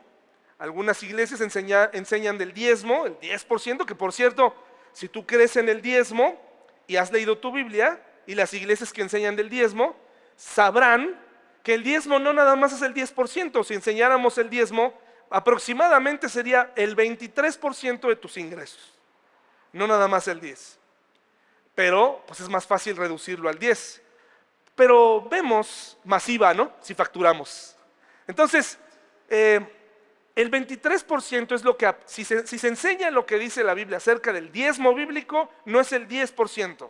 Algunas 0.58 1.01
iglesias 1.04 1.39
enseñan 1.39 2.38
del 2.38 2.54
diezmo, 2.54 3.06
el 3.06 3.18
10%, 3.20 3.86
que 3.86 3.96
por 3.96 4.12
cierto, 4.12 4.54
si 4.92 5.08
tú 5.08 5.25
crees 5.25 5.56
en 5.56 5.70
el 5.70 5.82
diezmo 5.82 6.38
y 6.86 6.98
has 6.98 7.12
leído 7.12 7.38
tu 7.38 7.51
Biblia, 7.51 8.01
y 8.30 8.36
las 8.36 8.54
iglesias 8.54 8.94
que 8.94 9.01
enseñan 9.01 9.36
del 9.36 9.50
diezmo, 9.50 9.96
sabrán 10.36 11.20
que 11.63 11.74
el 11.74 11.84
diezmo 11.84 12.20
no 12.20 12.32
nada 12.32 12.56
más 12.56 12.74
es 12.74 12.84
el 12.84 12.94
10%, 12.94 13.63
si 13.63 13.74
enseñáramos 13.74 14.38
el 14.38 14.51
diezmo, 14.51 14.94
aproximadamente 15.29 16.29
sería 16.29 16.71
el 16.75 16.95
23% 16.95 18.07
de 18.07 18.15
tus 18.15 18.38
ingresos, 18.38 18.93
no 19.71 19.88
nada 19.88 20.07
más 20.07 20.27
el 20.27 20.39
10. 20.39 20.77
Pero 21.75 22.24
pues 22.27 22.39
es 22.39 22.50
más 22.50 22.65
fácil 22.65 22.98
reducirlo 22.98 23.50
al 23.50 23.57
10. 23.57 24.01
Pero 24.75 25.27
vemos 25.29 25.98
masiva, 26.03 26.53
¿no? 26.53 26.71
Si 26.81 26.93
facturamos. 26.93 27.75
Entonces, 28.27 28.77
eh, 29.29 29.65
el 30.36 30.50
23% 30.50 31.53
es 31.53 31.63
lo 31.63 31.75
que, 31.75 31.93
si 32.05 32.24
se, 32.24 32.67
enseña 32.67 33.12
lo 33.12 33.25
que 33.25 33.38
dice 33.38 33.63
la 33.63 33.74
Biblia 33.74 33.98
acerca 33.98 34.31
del 34.31 34.51
diezmo 34.51 34.93
bíblico, 34.93 35.51
no 35.65 35.81
es 35.81 35.91
el 35.91 36.07
10%, 36.07 36.89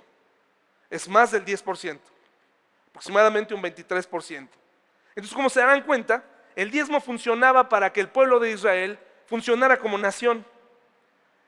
es 0.89 1.07
más 1.07 1.31
del 1.31 1.43
10%, 1.45 1.99
aproximadamente 2.89 3.53
un 3.55 3.63
23%. 3.63 4.47
Entonces, 5.09 5.33
como 5.33 5.49
se 5.49 5.61
dan 5.61 5.81
cuenta, 5.81 6.23
el 6.59 6.71
diezmo 6.71 6.99
funcionaba 6.99 7.69
para 7.69 7.93
que 7.93 8.01
el 8.01 8.09
pueblo 8.09 8.37
de 8.37 8.51
Israel 8.51 8.99
funcionara 9.27 9.79
como 9.79 9.97
nación. 9.97 10.45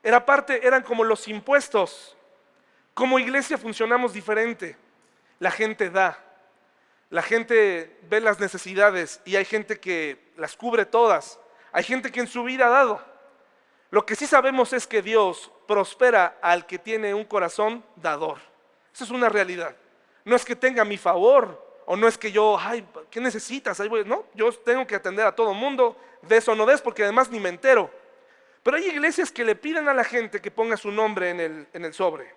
Era 0.02 0.24
parte, 0.24 0.66
eran 0.66 0.82
como 0.82 1.04
los 1.04 1.28
impuestos. 1.28 2.16
Como 2.94 3.18
iglesia 3.18 3.58
funcionamos 3.58 4.14
diferente. 4.14 4.74
La 5.38 5.50
gente 5.50 5.90
da. 5.90 6.18
La 7.10 7.20
gente 7.20 8.00
ve 8.08 8.22
las 8.22 8.40
necesidades 8.40 9.20
y 9.26 9.36
hay 9.36 9.44
gente 9.44 9.78
que 9.78 10.32
las 10.38 10.56
cubre 10.56 10.86
todas. 10.86 11.38
Hay 11.72 11.84
gente 11.84 12.10
que 12.10 12.20
en 12.20 12.26
su 12.26 12.42
vida 12.42 12.68
ha 12.68 12.70
dado. 12.70 13.04
Lo 13.90 14.06
que 14.06 14.16
sí 14.16 14.26
sabemos 14.26 14.72
es 14.72 14.86
que 14.86 15.02
Dios 15.02 15.52
prospera 15.68 16.38
al 16.40 16.64
que 16.64 16.78
tiene 16.78 17.12
un 17.12 17.26
corazón 17.26 17.84
dador. 17.96 18.38
Esa 18.94 19.04
es 19.04 19.10
una 19.10 19.28
realidad. 19.28 19.76
No 20.24 20.34
es 20.36 20.46
que 20.46 20.56
tenga 20.56 20.86
mi 20.86 20.96
favor 20.96 21.61
o 21.86 21.96
no 21.96 22.08
es 22.08 22.16
que 22.16 22.30
yo, 22.30 22.56
ay, 22.58 22.86
¿qué 23.10 23.20
necesitas? 23.20 23.80
No, 24.06 24.24
yo 24.34 24.52
tengo 24.52 24.86
que 24.86 24.94
atender 24.94 25.26
a 25.26 25.34
todo 25.34 25.52
mundo, 25.54 25.96
de 26.22 26.36
eso 26.36 26.54
no 26.54 26.66
des 26.66 26.80
porque 26.80 27.02
además 27.02 27.30
ni 27.30 27.40
me 27.40 27.48
entero. 27.48 27.90
Pero 28.62 28.76
hay 28.76 28.86
iglesias 28.86 29.32
que 29.32 29.44
le 29.44 29.56
piden 29.56 29.88
a 29.88 29.94
la 29.94 30.04
gente 30.04 30.40
que 30.40 30.50
ponga 30.50 30.76
su 30.76 30.90
nombre 30.90 31.30
en 31.30 31.40
el, 31.40 31.66
en 31.72 31.84
el 31.84 31.92
sobre, 31.92 32.32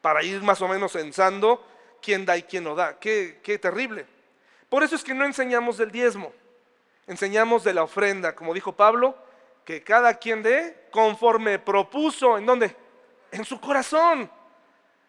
para 0.00 0.22
ir 0.22 0.42
más 0.42 0.62
o 0.62 0.68
menos 0.68 0.92
pensando 0.92 1.64
quién 2.00 2.24
da 2.24 2.36
y 2.36 2.44
quién 2.44 2.64
no 2.64 2.74
da. 2.74 2.98
Qué, 2.98 3.40
qué 3.42 3.58
terrible. 3.58 4.06
Por 4.68 4.82
eso 4.82 4.94
es 4.94 5.02
que 5.02 5.14
no 5.14 5.24
enseñamos 5.24 5.78
del 5.78 5.90
diezmo, 5.90 6.32
enseñamos 7.06 7.64
de 7.64 7.74
la 7.74 7.82
ofrenda, 7.82 8.34
como 8.34 8.54
dijo 8.54 8.72
Pablo, 8.72 9.16
que 9.64 9.82
cada 9.82 10.14
quien 10.14 10.42
dé 10.42 10.86
conforme 10.92 11.58
propuso, 11.58 12.38
¿en 12.38 12.46
dónde? 12.46 12.76
En 13.32 13.44
su 13.44 13.60
corazón. 13.60 14.30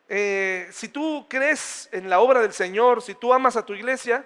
Eh, 0.10 0.70
si 0.72 0.88
tú 0.88 1.26
crees 1.30 1.90
en 1.92 2.10
la 2.10 2.20
obra 2.20 2.42
del 2.42 2.54
Señor, 2.54 3.02
si 3.02 3.16
tú 3.16 3.34
amas 3.34 3.56
a 3.56 3.66
tu 3.66 3.74
iglesia, 3.74 4.26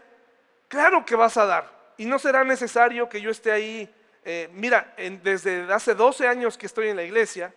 claro 0.68 1.06
que 1.06 1.16
vas 1.16 1.38
a 1.38 1.46
dar. 1.46 1.94
Y 1.98 2.06
no 2.06 2.20
será 2.20 2.44
necesario 2.44 3.10
que 3.10 3.22
yo 3.22 3.32
esté 3.32 3.52
ahí. 3.52 3.94
Eh, 4.24 4.50
mira, 4.54 4.94
desde 5.24 5.72
hace 5.74 5.96
12 5.96 6.28
años 6.28 6.58
que 6.58 6.68
estoy 6.68 6.90
en 6.90 6.96
la 6.96 7.04
iglesia, 7.04 7.54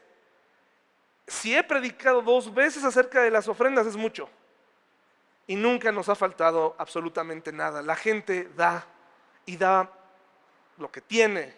si 1.27 1.55
he 1.55 1.63
predicado 1.63 2.23
dos 2.23 2.53
veces 2.53 2.85
acerca 2.85 3.23
de 3.23 3.31
las 3.31 3.49
ofrendas 3.49 3.87
es 3.87 3.97
mucho. 3.97 4.29
Y 5.47 5.57
nunca 5.57 5.93
nos 5.93 6.09
ha 6.09 6.15
faltado 6.15 6.75
absolutamente 6.79 7.53
nada. 7.53 7.83
La 7.83 7.97
gente 7.97 8.49
da 8.57 8.87
y 9.45 9.59
da 9.59 9.91
lo 10.79 10.91
que 10.91 11.03
tiene. 11.03 11.55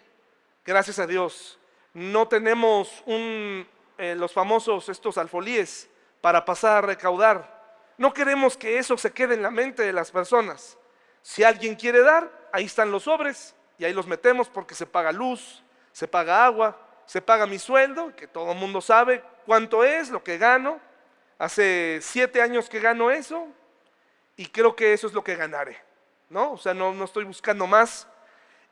Gracias 0.65 0.99
a 0.99 1.07
Dios. 1.07 1.57
No 1.93 2.27
tenemos 2.27 3.03
eh, 3.07 4.15
los 4.17 4.33
famosos 4.33 4.89
estos 4.89 5.17
alfolíes 5.17 5.89
para 6.21 6.45
pasar 6.45 6.77
a 6.77 6.87
recaudar. 6.87 7.55
No 7.97 8.13
queremos 8.13 8.57
que 8.57 8.77
eso 8.77 8.97
se 8.97 9.11
quede 9.11 9.35
en 9.35 9.41
la 9.41 9.51
mente 9.51 9.83
de 9.83 9.93
las 9.93 10.11
personas. 10.11 10.77
Si 11.21 11.43
alguien 11.43 11.75
quiere 11.75 12.01
dar, 12.01 12.31
ahí 12.51 12.65
están 12.65 12.91
los 12.91 13.03
sobres 13.03 13.55
y 13.77 13.85
ahí 13.85 13.93
los 13.93 14.07
metemos 14.07 14.49
porque 14.49 14.75
se 14.75 14.85
paga 14.85 15.11
luz, 15.11 15.63
se 15.91 16.07
paga 16.07 16.45
agua, 16.45 16.79
se 17.05 17.21
paga 17.21 17.47
mi 17.47 17.59
sueldo, 17.59 18.15
que 18.15 18.27
todo 18.27 18.51
el 18.51 18.57
mundo 18.57 18.81
sabe 18.81 19.23
cuánto 19.45 19.83
es, 19.83 20.09
lo 20.09 20.23
que 20.23 20.37
gano. 20.37 20.79
Hace 21.39 21.99
siete 22.01 22.41
años 22.41 22.69
que 22.69 22.79
gano 22.79 23.11
eso 23.11 23.47
y 24.35 24.47
creo 24.47 24.75
que 24.75 24.93
eso 24.93 25.07
es 25.07 25.13
lo 25.13 25.23
que 25.23 25.35
ganaré. 25.35 25.87
¿no? 26.29 26.53
O 26.53 26.57
sea, 26.57 26.73
no, 26.73 26.93
no 26.93 27.05
estoy 27.05 27.23
buscando 27.23 27.67
más. 27.67 28.07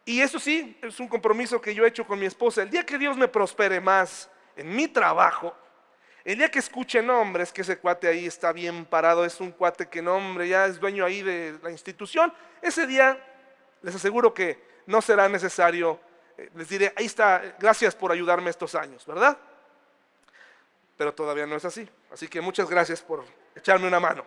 Y 0.03 0.21
eso 0.21 0.39
sí, 0.39 0.77
es 0.81 0.99
un 0.99 1.07
compromiso 1.07 1.59
que 1.59 1.73
yo 1.73 1.85
he 1.85 1.87
hecho 1.87 2.05
con 2.05 2.19
mi 2.19 2.25
esposa. 2.25 2.61
El 2.61 2.69
día 2.69 2.85
que 2.85 2.97
Dios 2.97 3.17
me 3.17 3.27
prospere 3.27 3.79
más 3.79 4.29
en 4.55 4.75
mi 4.75 4.87
trabajo, 4.87 5.55
el 6.25 6.39
día 6.39 6.49
que 6.49 6.59
escuchen, 6.59 7.05
nombres 7.05 7.53
que 7.53 7.61
ese 7.61 7.77
cuate 7.77 8.07
ahí 8.07 8.25
está 8.25 8.51
bien 8.51 8.85
parado, 8.85 9.23
es 9.23 9.39
un 9.39 9.51
cuate 9.51 9.87
que 9.87 10.01
no, 10.01 10.15
hombre, 10.15 10.47
ya 10.47 10.65
es 10.65 10.79
dueño 10.79 11.05
ahí 11.05 11.21
de 11.21 11.57
la 11.61 11.69
institución, 11.69 12.33
ese 12.63 12.87
día 12.87 13.17
les 13.83 13.93
aseguro 13.93 14.33
que 14.33 14.59
no 14.87 15.01
será 15.03 15.29
necesario, 15.29 15.99
eh, 16.37 16.49
les 16.55 16.67
diré, 16.67 16.91
ahí 16.95 17.05
está, 17.05 17.55
gracias 17.59 17.95
por 17.95 18.11
ayudarme 18.11 18.49
estos 18.49 18.73
años, 18.73 19.05
¿verdad? 19.05 19.37
Pero 20.97 21.13
todavía 21.13 21.45
no 21.45 21.55
es 21.55 21.65
así. 21.65 21.87
Así 22.11 22.27
que 22.27 22.41
muchas 22.41 22.69
gracias 22.69 23.01
por 23.01 23.23
echarme 23.55 23.87
una 23.87 23.99
mano. 23.99 24.25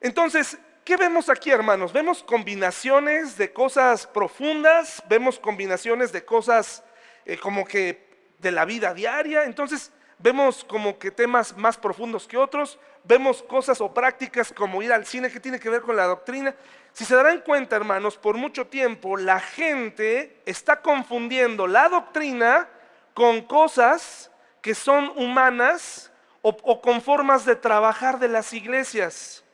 Entonces, 0.00 0.56
¿qué 0.84 0.96
vemos 0.96 1.28
aquí, 1.28 1.50
hermanos? 1.50 1.92
Vemos 1.92 2.22
combinaciones 2.22 3.36
de 3.36 3.52
cosas 3.52 4.06
profundas, 4.06 5.02
vemos 5.08 5.38
combinaciones 5.38 6.12
de 6.12 6.24
cosas 6.24 6.82
eh, 7.26 7.36
como 7.36 7.66
que 7.66 8.08
de 8.38 8.52
la 8.52 8.64
vida 8.64 8.94
diaria. 8.94 9.44
Entonces, 9.44 9.92
vemos 10.22 10.64
como 10.64 10.98
que 10.98 11.10
temas 11.10 11.56
más 11.56 11.76
profundos 11.76 12.26
que 12.26 12.36
otros, 12.36 12.78
vemos 13.04 13.42
cosas 13.42 13.80
o 13.80 13.92
prácticas 13.92 14.52
como 14.52 14.82
ir 14.82 14.92
al 14.92 15.06
cine 15.06 15.30
que 15.30 15.40
tiene 15.40 15.58
que 15.58 15.70
ver 15.70 15.82
con 15.82 15.96
la 15.96 16.04
doctrina. 16.04 16.54
Si 16.92 17.04
se 17.04 17.14
darán 17.14 17.40
cuenta, 17.40 17.76
hermanos, 17.76 18.16
por 18.16 18.36
mucho 18.36 18.66
tiempo 18.66 19.16
la 19.16 19.40
gente 19.40 20.36
está 20.44 20.80
confundiendo 20.80 21.66
la 21.66 21.88
doctrina 21.88 22.68
con 23.14 23.42
cosas 23.42 24.30
que 24.60 24.74
son 24.74 25.12
humanas 25.16 26.10
o, 26.42 26.80
con 26.80 27.00
formas 27.00 27.44
de 27.44 27.56
trabajar 27.56 28.18
de 28.18 28.28
las 28.28 28.52
iglesias. 28.52 29.44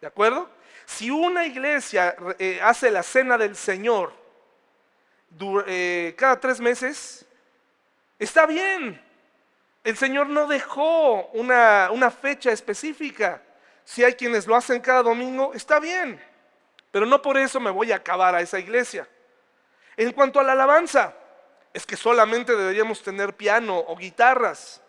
¿De 0.00 0.06
acuerdo? 0.06 0.48
Si 0.86 1.10
una 1.10 1.46
iglesia 1.46 2.16
eh, 2.38 2.60
hace 2.62 2.90
la 2.90 3.02
cena 3.02 3.36
del 3.36 3.56
Señor 3.56 4.12
eh, 5.66 6.14
cada 6.16 6.40
tres 6.40 6.60
meses, 6.60 7.26
está 8.18 8.46
bien. 8.46 9.07
El 9.88 9.96
Señor 9.96 10.28
no 10.28 10.46
dejó 10.46 11.28
una, 11.28 12.10
fecha 12.10 12.52
específica. 12.52 13.40
Si 13.86 14.04
hay 14.04 14.12
quienes 14.12 14.46
lo 14.46 14.54
hacen 14.54 14.82
cada 14.82 15.02
domingo, 15.02 15.54
está 15.54 15.80
bien. 15.80 16.22
Pero 16.90 17.06
no 17.06 17.22
por 17.22 17.38
eso 17.38 17.58
me 17.58 17.70
voy 17.70 17.90
a 17.92 17.96
acabar 17.96 18.34
a 18.34 18.42
esa 18.42 18.58
iglesia. 18.58 19.08
En 19.96 20.12
cuanto 20.12 20.38
a 20.40 20.42
la 20.42 20.52
alabanza, 20.52 21.14
es 21.72 21.86
que 21.86 21.96
solamente 21.96 22.54
deberíamos 22.54 23.02
tener 23.02 23.34
piano 23.34 23.78
o 23.78 23.96
guitarras. 23.96 24.82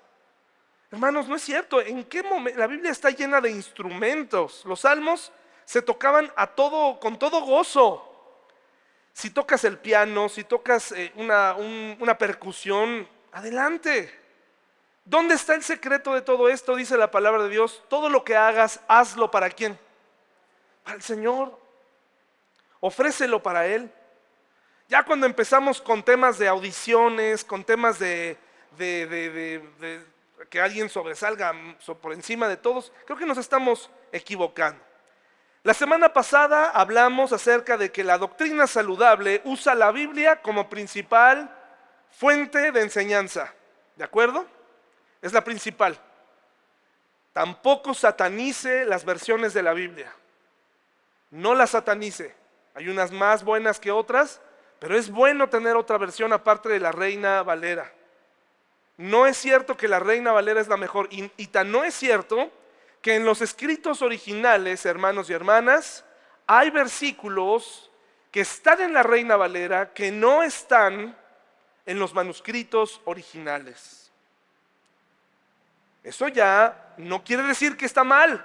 Hermanos, 0.92 1.30
no 1.30 1.38
es 1.38 1.44
cierto. 1.44 1.80
¿En 1.80 2.04
qué 2.04 2.22
momento? 2.22 2.60
La 2.60 2.68
Biblia 2.68 2.92
está 2.92 3.10
llena 3.10 3.40
de 3.40 3.52
instrumentos. 3.52 4.66
Los 4.66 4.82
salmos 4.82 5.32
se 5.64 5.82
tocaban 5.82 6.30
a 6.36 6.48
todo, 6.48 7.00
con 7.00 7.18
todo 7.18 7.40
gozo. 7.40 8.36
Si 9.14 9.30
tocas 9.30 9.64
el 9.64 9.78
piano, 9.78 10.28
si 10.28 10.44
tocas 10.44 10.92
eh, 10.92 11.14
una, 11.16 11.56
una 11.56 12.18
percusión, 12.18 13.08
adelante. 13.32 14.20
¿Dónde 15.10 15.34
está 15.34 15.56
el 15.56 15.64
secreto 15.64 16.14
de 16.14 16.22
todo 16.22 16.50
esto? 16.50 16.76
Dice 16.76 16.96
la 16.96 17.10
palabra 17.10 17.42
de 17.42 17.50
Dios. 17.50 17.82
Todo 17.90 18.10
lo 18.10 18.24
que 18.24 18.36
hagas, 18.36 18.80
hazlo 18.88 19.32
para 19.32 19.50
quién? 19.50 19.76
Para 20.84 20.98
el 20.98 21.02
Señor. 21.02 21.60
Ofrécelo 22.80 23.42
para 23.42 23.66
Él. 23.66 23.92
Ya 24.88 25.02
cuando 25.02 25.26
empezamos 25.26 25.82
con 25.82 26.04
temas 26.04 26.38
de 26.38 26.48
audiciones, 26.48 27.44
con 27.44 27.64
temas 27.64 27.98
de, 27.98 28.38
que 30.48 30.62
alguien 30.62 30.90
sobresalga 30.90 31.56
por 32.00 32.14
encima 32.14 32.48
de 32.48 32.58
todos, 32.58 32.92
creo 33.06 33.18
que 33.18 33.26
nos 33.26 33.40
estamos 33.40 33.90
equivocando. 34.12 34.80
La 35.64 35.74
semana 35.74 36.14
pasada 36.14 36.70
hablamos 36.70 37.34
acerca 37.34 37.78
de 37.78 37.92
que 37.92 38.04
la 38.04 38.20
doctrina 38.20 38.68
saludable 38.68 39.42
usa 39.44 39.74
la 39.74 39.92
Biblia 39.92 40.44
como 40.44 40.70
principal 40.70 41.50
fuente 42.12 42.72
de 42.72 42.82
enseñanza. 42.82 43.56
¿De 43.96 44.04
acuerdo? 44.04 44.46
Es 45.22 45.34
la 45.34 45.44
principal. 45.44 46.00
Tampoco 47.34 47.94
satanice 47.94 48.86
las 48.86 49.06
versiones 49.06 49.54
de 49.54 49.64
la 49.64 49.74
Biblia. 49.74 50.14
No 51.32 51.54
las 51.56 51.72
satanice. 51.72 52.36
Hay 52.74 52.90
unas 52.90 53.12
más 53.12 53.44
buenas 53.44 53.80
que 53.80 53.92
otras, 53.92 54.42
pero 54.80 54.98
es 54.98 55.10
bueno 55.10 55.50
tener 55.50 55.76
otra 55.76 55.98
versión 55.98 56.34
aparte 56.34 56.70
de 56.70 56.80
la 56.80 56.92
Reina 56.92 57.44
Valera. 57.44 57.92
No 58.98 59.28
es 59.28 59.38
cierto 59.38 59.78
que 59.78 59.88
la 59.88 60.00
Reina 60.00 60.32
Valera 60.32 60.60
es 60.60 60.68
la 60.68 60.78
mejor. 60.78 61.08
Y, 61.12 61.32
y 61.38 61.48
tan 61.48 61.72
no 61.72 61.84
es 61.84 61.94
cierto 61.94 62.52
que 63.02 63.16
en 63.16 63.26
los 63.26 63.42
escritos 63.42 64.02
originales, 64.02 64.86
hermanos 64.86 65.30
y 65.30 65.34
hermanas, 65.34 66.04
hay 66.48 66.70
versículos 66.70 67.90
que 68.32 68.42
están 68.42 68.82
en 68.82 68.94
la 68.94 69.04
Reina 69.04 69.36
Valera 69.36 69.94
que 69.94 70.12
no 70.12 70.44
están 70.44 71.18
en 71.86 72.00
los 72.00 72.14
manuscritos 72.14 73.02
originales. 73.06 73.99
Eso 76.10 76.28
ya 76.28 76.96
no 76.98 77.24
quiere 77.24 77.44
decir 77.44 77.78
que 77.78 77.86
está 77.86 78.04
mal. 78.04 78.44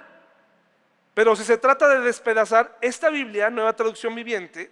Pero 1.15 1.35
si 1.35 1.43
se 1.43 1.57
trata 1.57 1.89
de 1.89 2.01
despedazar, 2.01 2.77
esta 2.79 3.09
Biblia, 3.09 3.49
nueva 3.49 3.75
traducción 3.75 4.13
viviente, 4.13 4.71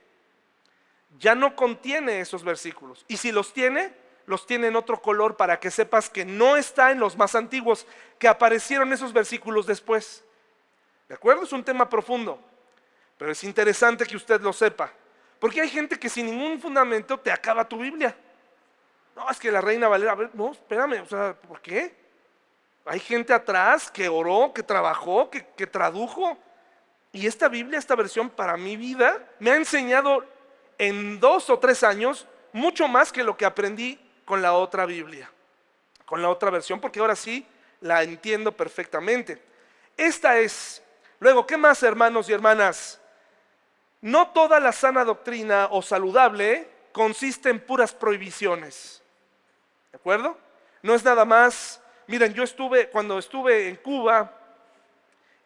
ya 1.18 1.34
no 1.34 1.56
contiene 1.56 2.20
esos 2.20 2.44
versículos. 2.44 3.04
Y 3.08 3.18
si 3.18 3.32
los 3.32 3.52
tiene, 3.52 3.92
los 4.28 4.46
tiene 4.46 4.68
en 4.68 4.76
otro 4.76 5.02
color 5.02 5.38
para 5.38 5.60
que 5.60 5.72
sepas 5.72 6.08
que 6.08 6.24
no 6.24 6.56
está 6.56 6.92
en 6.92 7.00
los 7.00 7.18
más 7.18 7.34
antiguos, 7.34 7.88
que 8.20 8.28
aparecieron 8.28 8.94
esos 8.94 9.12
versículos 9.12 9.66
después. 9.66 10.24
¿De 11.10 11.16
acuerdo? 11.16 11.46
Es 11.46 11.52
un 11.52 11.64
tema 11.64 11.90
profundo. 11.90 12.40
Pero 13.18 13.32
es 13.32 13.44
interesante 13.44 14.06
que 14.06 14.18
usted 14.18 14.40
lo 14.40 14.54
sepa. 14.54 14.94
Porque 15.40 15.62
hay 15.62 15.70
gente 15.70 15.98
que 15.98 16.10
sin 16.10 16.28
ningún 16.28 16.62
fundamento 16.62 17.20
te 17.20 17.32
acaba 17.32 17.68
tu 17.68 17.80
Biblia. 17.80 18.16
No, 19.16 19.28
es 19.32 19.40
que 19.40 19.52
la 19.52 19.62
reina 19.62 19.88
Valera, 19.88 20.16
no, 20.34 20.52
espérame, 20.52 21.02
o 21.02 21.08
sea, 21.08 21.34
¿por 21.34 21.60
qué? 21.60 22.03
Hay 22.86 23.00
gente 23.00 23.34
atrás 23.34 23.90
que 23.90 24.10
oró, 24.10 24.52
que 24.54 24.64
trabajó, 24.64 25.30
que, 25.30 25.68
tradujo. 25.68 26.38
Y 27.12 27.28
esta 27.28 27.48
Biblia, 27.48 27.80
esta 27.80 27.96
versión 27.96 28.30
para 28.30 28.58
mi 28.58 28.76
vida, 28.76 29.24
me 29.40 29.52
ha 29.52 29.56
enseñado 29.56 30.26
en 30.78 31.20
dos 31.20 31.50
o 31.50 31.60
tres 31.60 31.84
años 31.84 32.28
mucho 32.52 32.88
más 32.88 33.12
que 33.12 33.24
lo 33.24 33.38
que 33.38 33.46
aprendí 33.46 34.00
con 34.26 34.42
la 34.42 34.54
otra 34.54 34.86
Biblia, 34.86 35.32
con 36.06 36.22
la 36.22 36.30
otra 36.30 36.50
versión, 36.50 36.82
porque 36.82 37.00
ahora 37.00 37.16
sí 37.16 37.46
la 37.82 38.04
entiendo 38.04 38.52
perfectamente. 38.52 39.42
Esta 39.96 40.40
es, 40.40 40.82
luego, 41.20 41.46
¿qué 41.46 41.56
más 41.56 41.84
hermanos 41.84 42.28
y 42.28 42.34
hermanas? 42.34 43.00
No 44.02 44.32
toda 44.32 44.60
la 44.60 44.72
sana 44.72 45.06
doctrina 45.06 45.70
o 45.72 45.82
saludable 45.82 46.70
consiste 46.92 47.50
en 47.50 47.60
puras 47.60 47.94
prohibiciones. 47.94 49.02
¿De 49.92 49.98
acuerdo? 49.98 50.38
No 50.82 50.94
es 50.94 51.04
nada 51.06 51.24
más, 51.24 51.82
miren, 52.08 52.34
yo 52.34 52.44
estuve, 52.44 52.90
cuando 52.90 53.20
estuve 53.20 53.68
en 53.68 53.76
Cuba, 53.78 54.40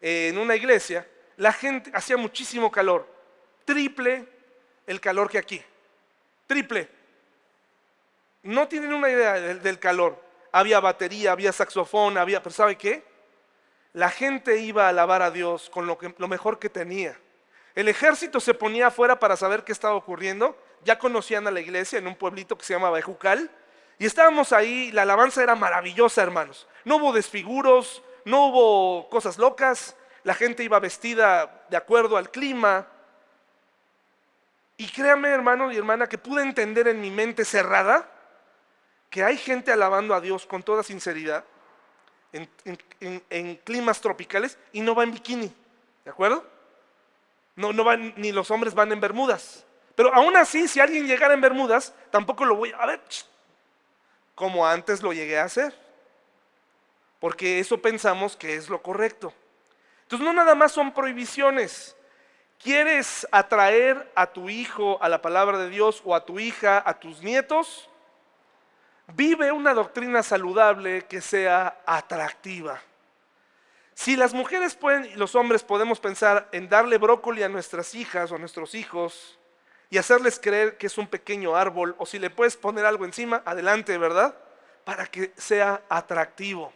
en 0.00 0.38
una 0.38 0.54
iglesia, 0.56 1.06
la 1.36 1.52
gente 1.52 1.90
hacía 1.94 2.16
muchísimo 2.16 2.70
calor, 2.70 3.06
triple 3.64 4.26
el 4.86 5.00
calor 5.00 5.30
que 5.30 5.38
aquí, 5.38 5.62
triple. 6.46 6.88
No 8.42 8.68
tienen 8.68 8.92
una 8.92 9.10
idea 9.10 9.34
del, 9.34 9.78
calor. 9.78 10.22
Había 10.52 10.80
batería, 10.80 11.32
había 11.32 11.52
saxofón, 11.52 12.16
había, 12.16 12.42
pero 12.42 12.54
¿sabe 12.54 12.76
qué? 12.76 13.04
La 13.92 14.10
gente 14.10 14.58
iba 14.58 14.86
a 14.86 14.88
alabar 14.88 15.22
a 15.22 15.30
Dios 15.30 15.68
con 15.70 15.86
lo, 15.86 15.98
que, 15.98 16.14
lo 16.16 16.28
mejor 16.28 16.58
que 16.58 16.70
tenía. 16.70 17.18
El 17.74 17.88
ejército 17.88 18.40
se 18.40 18.54
ponía 18.54 18.86
afuera 18.86 19.18
para 19.18 19.36
saber 19.36 19.64
qué 19.64 19.72
estaba 19.72 19.94
ocurriendo. 19.94 20.56
Ya 20.84 20.98
conocían 20.98 21.46
a 21.46 21.50
la 21.50 21.60
iglesia 21.60 21.98
en 21.98 22.06
un 22.06 22.16
pueblito 22.16 22.56
que 22.56 22.64
se 22.64 22.72
llamaba 22.72 22.98
Ejucal. 22.98 23.50
Y 23.98 24.06
estábamos 24.06 24.52
ahí, 24.52 24.92
la 24.92 25.02
alabanza 25.02 25.42
era 25.42 25.54
maravillosa, 25.54 26.22
hermanos. 26.22 26.68
No 26.84 26.96
hubo 26.96 27.12
desfiguros, 27.12 28.02
no 28.24 28.46
hubo 28.46 29.08
cosas 29.08 29.38
locas. 29.38 29.96
La 30.22 30.34
gente 30.34 30.62
iba 30.62 30.78
vestida 30.78 31.64
de 31.68 31.76
acuerdo 31.76 32.16
al 32.16 32.30
clima. 32.30 32.86
Y 34.76 34.86
créame, 34.88 35.30
hermano 35.30 35.72
y 35.72 35.76
hermana, 35.76 36.06
que 36.06 36.18
pude 36.18 36.42
entender 36.42 36.86
en 36.86 37.00
mi 37.00 37.10
mente 37.10 37.44
cerrada 37.44 38.08
que 39.10 39.24
hay 39.24 39.36
gente 39.36 39.72
alabando 39.72 40.14
a 40.14 40.20
Dios 40.20 40.46
con 40.46 40.62
toda 40.62 40.82
sinceridad 40.82 41.44
en, 42.32 43.56
climas 43.64 44.00
tropicales 44.00 44.58
y 44.72 44.80
no 44.80 44.94
va 44.94 45.02
en 45.02 45.12
bikini, 45.12 45.52
¿de 46.04 46.10
acuerdo? 46.10 46.44
No, 47.56 47.72
no 47.72 47.84
van, 47.84 48.14
ni 48.16 48.32
los 48.32 48.50
hombres 48.50 48.74
van 48.74 48.92
en 48.92 49.00
bermudas. 49.00 49.64
Pero 49.94 50.14
aún 50.14 50.36
así, 50.36 50.68
si 50.68 50.78
alguien 50.78 51.06
llegara 51.06 51.34
en 51.34 51.40
bermudas, 51.40 51.94
tampoco 52.10 52.44
lo 52.44 52.54
voy 52.54 52.70
a, 52.70 52.76
a 52.76 52.86
ver, 52.86 53.00
como 54.38 54.64
antes 54.64 55.02
lo 55.02 55.12
llegué 55.12 55.36
a 55.36 55.44
hacer. 55.44 55.74
Porque 57.18 57.58
eso 57.58 57.82
pensamos 57.82 58.36
que 58.36 58.54
es 58.54 58.68
lo 58.68 58.80
correcto. 58.80 59.34
Entonces 60.02 60.24
no 60.24 60.32
nada 60.32 60.54
más 60.54 60.70
son 60.70 60.94
prohibiciones. 60.94 61.96
¿Quieres 62.62 63.26
atraer 63.32 64.10
a 64.14 64.28
tu 64.28 64.48
hijo 64.48 64.96
a 65.02 65.08
la 65.08 65.20
palabra 65.20 65.58
de 65.58 65.68
Dios 65.68 66.00
o 66.04 66.14
a 66.14 66.24
tu 66.24 66.38
hija, 66.38 66.80
a 66.86 67.00
tus 67.00 67.20
nietos? 67.20 67.90
Vive 69.08 69.50
una 69.50 69.74
doctrina 69.74 70.22
saludable 70.22 71.06
que 71.06 71.20
sea 71.20 71.80
atractiva. 71.84 72.80
Si 73.94 74.14
las 74.14 74.32
mujeres 74.32 74.76
pueden 74.76 75.04
y 75.06 75.14
los 75.14 75.34
hombres 75.34 75.64
podemos 75.64 75.98
pensar 75.98 76.48
en 76.52 76.68
darle 76.68 76.98
brócoli 76.98 77.42
a 77.42 77.48
nuestras 77.48 77.92
hijas 77.96 78.30
o 78.30 78.36
a 78.36 78.38
nuestros 78.38 78.76
hijos 78.76 79.37
y 79.90 79.98
hacerles 79.98 80.38
creer 80.38 80.76
que 80.76 80.86
es 80.86 80.98
un 80.98 81.06
pequeño 81.06 81.56
árbol, 81.56 81.94
o 81.98 82.06
si 82.06 82.18
le 82.18 82.30
puedes 82.30 82.56
poner 82.56 82.84
algo 82.84 83.04
encima, 83.04 83.42
adelante, 83.44 83.96
¿verdad? 83.96 84.36
Para 84.84 85.06
que 85.06 85.32
sea 85.36 85.82
atractivo. 85.88 86.72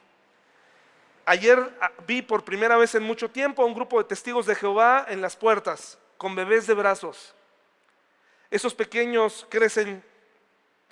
Ayer 1.24 1.58
ah, 1.80 1.92
vi 2.06 2.22
por 2.22 2.44
primera 2.44 2.76
vez 2.76 2.94
en 2.94 3.02
mucho 3.02 3.30
tiempo 3.30 3.62
a 3.62 3.66
un 3.66 3.74
grupo 3.74 3.98
de 3.98 4.08
testigos 4.08 4.46
de 4.46 4.54
Jehová 4.54 5.06
en 5.08 5.20
las 5.20 5.36
puertas, 5.36 5.98
con 6.16 6.34
bebés 6.34 6.66
de 6.66 6.74
brazos. 6.74 7.34
Esos 8.50 8.74
pequeños 8.74 9.46
crecen 9.48 10.02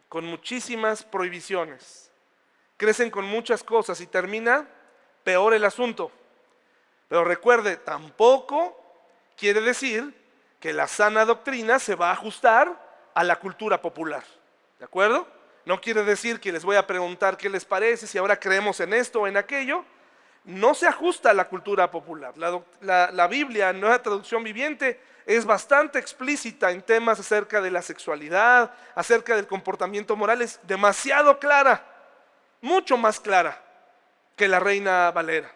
con 0.08 0.24
muchísimas 0.24 1.02
prohibiciones, 1.04 2.10
crecen 2.76 3.10
con 3.10 3.24
muchas 3.24 3.64
cosas 3.64 4.00
y 4.00 4.06
termina 4.06 4.68
peor 5.24 5.54
el 5.54 5.64
asunto. 5.64 6.12
Pero 7.08 7.24
recuerde, 7.24 7.76
tampoco 7.76 8.76
quiere 9.36 9.60
decir 9.60 10.19
que 10.60 10.72
la 10.74 10.86
sana 10.86 11.24
doctrina 11.24 11.78
se 11.78 11.94
va 11.94 12.10
a 12.10 12.12
ajustar 12.12 12.78
a 13.14 13.24
la 13.24 13.36
cultura 13.36 13.80
popular. 13.80 14.22
¿De 14.78 14.84
acuerdo? 14.84 15.26
No 15.64 15.80
quiere 15.80 16.04
decir 16.04 16.38
que 16.38 16.52
les 16.52 16.64
voy 16.64 16.76
a 16.76 16.86
preguntar 16.86 17.36
qué 17.36 17.48
les 17.48 17.64
parece, 17.64 18.06
si 18.06 18.18
ahora 18.18 18.38
creemos 18.38 18.78
en 18.80 18.92
esto 18.92 19.22
o 19.22 19.26
en 19.26 19.36
aquello. 19.36 19.84
No 20.44 20.74
se 20.74 20.86
ajusta 20.86 21.30
a 21.30 21.34
la 21.34 21.48
cultura 21.48 21.90
popular. 21.90 22.34
La, 22.36 23.26
Biblia, 23.26 23.72
nueva 23.72 24.00
traducción 24.02 24.44
viviente, 24.44 25.00
es 25.26 25.44
bastante 25.44 25.98
explícita 25.98 26.70
en 26.70 26.82
temas 26.82 27.20
acerca 27.20 27.60
de 27.60 27.70
la 27.70 27.82
sexualidad, 27.82 28.72
acerca 28.94 29.36
del 29.36 29.46
comportamiento 29.46 30.16
moral, 30.16 30.42
es 30.42 30.58
demasiado 30.64 31.38
clara, 31.38 31.84
mucho 32.62 32.96
más 32.96 33.20
clara 33.20 33.62
que 34.34 34.48
la 34.48 34.60
reina 34.60 35.10
Valera. 35.10 35.52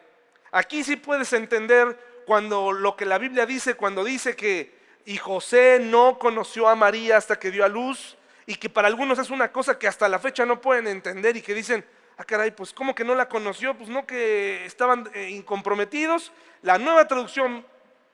Aquí 0.53 0.85
sí 0.85 0.97
puedes 0.97 1.33
entender 1.33 2.23
cuando 2.27 2.73
lo 2.73 2.95
que 2.95 3.07
la 3.07 3.19
Biblia 3.19 3.47
dice, 3.47 3.75
cuando 3.75 4.05
dice 4.05 4.37
que 4.37 4.84
y 5.05 5.17
José 5.17 5.79
no 5.81 6.19
conoció 6.19 6.69
a 6.69 6.75
María 6.75 7.17
hasta 7.17 7.39
que 7.39 7.51
dio 7.51 7.65
a 7.65 7.69
luz, 7.69 8.17
y 8.47 8.57
que 8.57 8.69
para 8.69 8.89
algunos 8.89 9.19
es 9.19 9.31
una 9.31 9.51
cosa 9.53 9.79
que 9.79 9.89
hasta 9.89 10.09
la 10.09 10.19
fecha 10.19 10.45
no 10.45 10.61
pueden 10.61 10.87
entender 10.87 11.37
y 11.37 11.43
que 11.43 11.55
dicen, 11.55 11.85
ah 12.17 12.25
caray, 12.25 12.51
pues 12.51 12.73
¿cómo 12.73 12.95
que 12.95 13.05
no 13.05 13.15
la 13.15 13.29
conoció? 13.29 13.75
Pues 13.77 13.89
no 13.89 14.07
que 14.07 14.65
estaban 14.67 15.11
eh, 15.15 15.31
incomprometidos. 15.31 16.33
La 16.63 16.79
nueva 16.79 17.09
traducción 17.09 17.65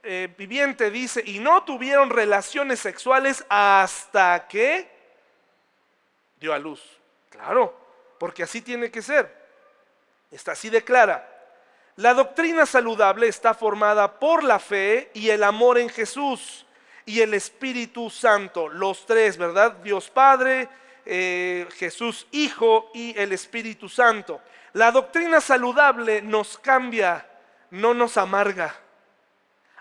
eh, 0.02 0.32
viviente 0.38 0.90
dice, 0.90 1.22
y 1.26 1.40
no 1.40 1.64
tuvieron 1.64 2.10
relaciones 2.10 2.78
sexuales 2.78 3.44
hasta 3.48 4.46
que 4.46 4.88
dio 6.38 6.54
a 6.54 6.58
luz. 6.58 6.80
Claro, 7.28 7.76
porque 8.18 8.44
así 8.44 8.60
tiene 8.60 8.90
que 8.90 9.02
ser. 9.02 9.40
Está 10.30 10.52
así 10.52 10.70
de 10.70 10.84
clara. 10.84 11.26
La 11.96 12.14
doctrina 12.14 12.66
saludable 12.66 13.26
está 13.26 13.52
formada 13.52 14.20
por 14.20 14.44
la 14.44 14.60
fe 14.60 15.10
y 15.12 15.30
el 15.30 15.42
amor 15.42 15.76
en 15.76 15.88
Jesús 15.88 16.66
y 17.10 17.20
el 17.20 17.34
Espíritu 17.34 18.08
Santo, 18.08 18.68
los 18.68 19.04
tres, 19.04 19.36
¿verdad? 19.36 19.72
Dios 19.82 20.08
Padre, 20.08 20.68
eh, 21.04 21.66
Jesús 21.74 22.28
Hijo 22.30 22.88
y 22.94 23.18
el 23.18 23.32
Espíritu 23.32 23.88
Santo. 23.88 24.40
La 24.74 24.92
doctrina 24.92 25.40
saludable 25.40 26.22
nos 26.22 26.56
cambia, 26.56 27.28
no 27.70 27.94
nos 27.94 28.16
amarga. 28.16 28.78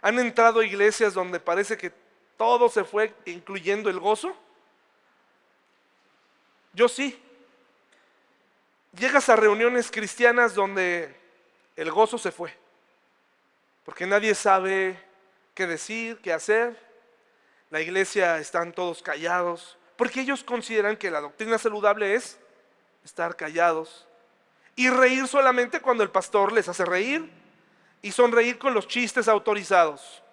¿Han 0.02 0.18
entrado 0.18 0.63
iglesias 0.63 1.13
donde 1.13 1.39
parece 1.39 1.78
que 1.78 1.92
todo 2.36 2.68
se 2.68 2.84
fue, 2.84 3.13
incluyendo 3.26 3.92
el 3.92 4.00
gozo? 4.00 4.36
Yo 6.74 6.89
sí. 6.89 7.22
Llegas 8.98 9.30
a 9.30 9.36
reuniones 9.36 9.92
cristianas 9.92 10.56
donde 10.56 11.15
el 11.76 11.92
gozo 11.92 12.18
se 12.18 12.32
fue, 12.32 12.58
porque 13.86 14.08
nadie 14.08 14.34
sabe 14.34 15.00
qué 15.54 15.68
decir, 15.68 16.18
qué 16.24 16.34
hacer. 16.34 16.88
La 17.70 17.82
iglesia 17.82 18.40
están 18.40 18.74
todos 18.74 19.02
callados, 19.02 19.78
porque 19.96 20.22
ellos 20.22 20.44
consideran 20.44 20.98
que 20.98 21.12
la 21.12 21.22
doctrina 21.22 21.58
saludable 21.58 22.16
es 22.16 22.40
estar 23.04 23.36
callados 23.36 24.08
y 24.76 24.90
reír 24.90 25.28
solamente 25.28 25.82
cuando 25.82 26.04
el 26.04 26.10
pastor 26.10 26.52
les 26.52 26.68
hace 26.68 26.86
reír 26.86 27.30
y 28.02 28.12
sonreír 28.12 28.58
con 28.58 28.74
los 28.74 28.88
chistes 28.88 29.28
autorizados. 29.28 30.24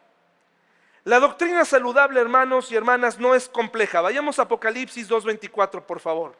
La 1.04 1.20
doctrina 1.20 1.64
saludable, 1.64 2.20
hermanos 2.20 2.72
y 2.72 2.76
hermanas, 2.76 3.18
no 3.18 3.34
es 3.34 3.48
compleja. 3.48 4.00
Vayamos 4.00 4.38
a 4.38 4.42
Apocalipsis 4.42 5.08
2.24, 5.08 5.82
por 5.82 6.00
favor. 6.00 6.36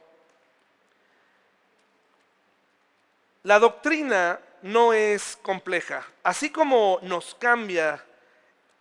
La 3.42 3.58
doctrina 3.58 4.40
no 4.62 4.92
es 4.92 5.38
compleja. 5.42 6.04
Así 6.24 6.50
como 6.50 6.98
nos 7.02 7.34
cambia 7.36 8.04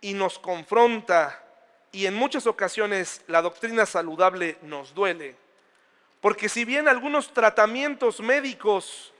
y 0.00 0.14
nos 0.14 0.38
confronta 0.38 1.45
y 1.96 2.04
en 2.04 2.14
muchas 2.14 2.46
ocasiones 2.46 3.24
la 3.26 3.40
doctrina 3.40 3.86
saludable 3.86 4.58
nos 4.60 4.92
duele, 4.92 5.34
porque 6.20 6.46
si 6.46 6.66
bien 6.66 6.88
algunos 6.88 7.32
tratamientos 7.32 8.20
médicos 8.20 9.14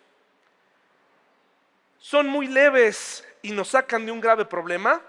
son 1.98 2.26
muy 2.28 2.48
leves 2.48 3.26
y 3.40 3.52
nos 3.52 3.68
sacan 3.68 4.04
de 4.04 4.12
un 4.12 4.20
grave 4.20 4.44
problema, 4.44 5.00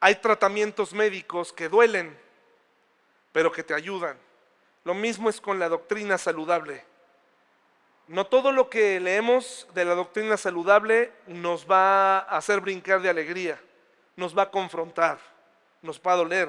hay 0.00 0.14
tratamientos 0.14 0.94
médicos 0.94 1.52
que 1.52 1.68
duelen, 1.68 2.18
pero 3.30 3.52
que 3.52 3.62
te 3.62 3.74
ayudan. 3.74 4.16
Lo 4.84 4.94
mismo 4.94 5.28
es 5.28 5.38
con 5.38 5.58
la 5.58 5.68
doctrina 5.68 6.16
saludable. 6.16 6.82
No 8.08 8.26
todo 8.26 8.52
lo 8.52 8.70
que 8.70 8.98
leemos 9.00 9.68
de 9.74 9.84
la 9.84 9.94
doctrina 9.94 10.38
saludable 10.38 11.12
nos 11.26 11.70
va 11.70 12.20
a 12.20 12.38
hacer 12.38 12.62
brincar 12.62 13.02
de 13.02 13.10
alegría, 13.10 13.60
nos 14.16 14.36
va 14.36 14.44
a 14.44 14.50
confrontar, 14.50 15.18
nos 15.82 16.00
va 16.00 16.12
a 16.12 16.16
doler. 16.16 16.48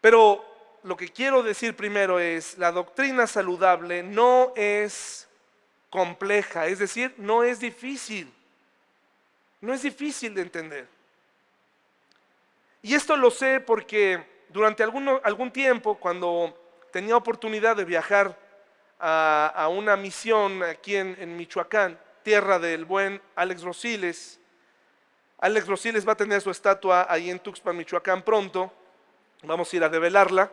Pero 0.00 0.44
lo 0.82 0.96
que 0.96 1.08
quiero 1.08 1.42
decir 1.42 1.76
primero 1.76 2.18
es, 2.18 2.58
la 2.58 2.72
doctrina 2.72 3.26
saludable 3.26 4.02
no 4.02 4.52
es 4.56 5.28
compleja, 5.90 6.66
es 6.66 6.78
decir, 6.78 7.14
no 7.18 7.42
es 7.44 7.60
difícil. 7.60 8.32
No 9.60 9.72
es 9.72 9.82
difícil 9.82 10.34
de 10.34 10.42
entender. 10.42 10.88
Y 12.82 12.94
esto 12.94 13.16
lo 13.16 13.30
sé 13.30 13.60
porque 13.60 14.24
durante 14.48 14.82
algún 14.82 15.50
tiempo, 15.52 15.96
cuando 15.96 16.58
tenía 16.90 17.16
oportunidad 17.16 17.76
de 17.76 17.84
viajar 17.84 18.36
a, 18.98 19.68
una 19.70 19.96
misión 19.96 20.62
aquí 20.62 20.96
en, 20.96 21.36
Michoacán, 21.36 21.98
tierra 22.22 22.58
del 22.58 22.84
buen 22.84 23.20
Alex 23.34 23.62
Rosiles. 23.62 24.38
Alex 25.42 25.66
Rosiles 25.66 26.06
va 26.06 26.12
a 26.12 26.16
tener 26.16 26.40
su 26.40 26.52
estatua 26.52 27.04
ahí 27.10 27.28
en 27.28 27.40
Tuxpan, 27.40 27.76
Michoacán 27.76 28.22
pronto. 28.22 28.72
Vamos 29.42 29.72
a 29.72 29.76
ir 29.76 29.82
a 29.82 29.88
develarla. 29.88 30.52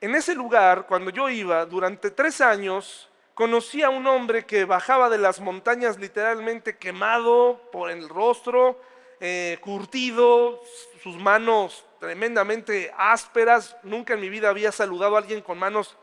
En 0.00 0.14
ese 0.14 0.36
lugar, 0.36 0.86
cuando 0.86 1.10
yo 1.10 1.28
iba, 1.28 1.66
durante 1.66 2.12
tres 2.12 2.40
años, 2.40 3.10
conocí 3.34 3.82
a 3.82 3.90
un 3.90 4.06
hombre 4.06 4.46
que 4.46 4.66
bajaba 4.66 5.10
de 5.10 5.18
las 5.18 5.40
montañas 5.40 5.98
literalmente 5.98 6.76
quemado 6.76 7.60
por 7.72 7.90
el 7.90 8.08
rostro, 8.08 8.80
eh, 9.18 9.58
curtido, 9.60 10.62
sus 11.02 11.16
manos 11.16 11.84
tremendamente 11.98 12.94
ásperas. 12.96 13.76
Nunca 13.82 14.14
en 14.14 14.20
mi 14.20 14.28
vida 14.28 14.48
había 14.48 14.70
saludado 14.70 15.16
a 15.16 15.18
alguien 15.18 15.42
con 15.42 15.58
manos 15.58 15.96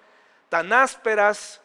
tan 0.50 0.74
ásperas. 0.74 1.62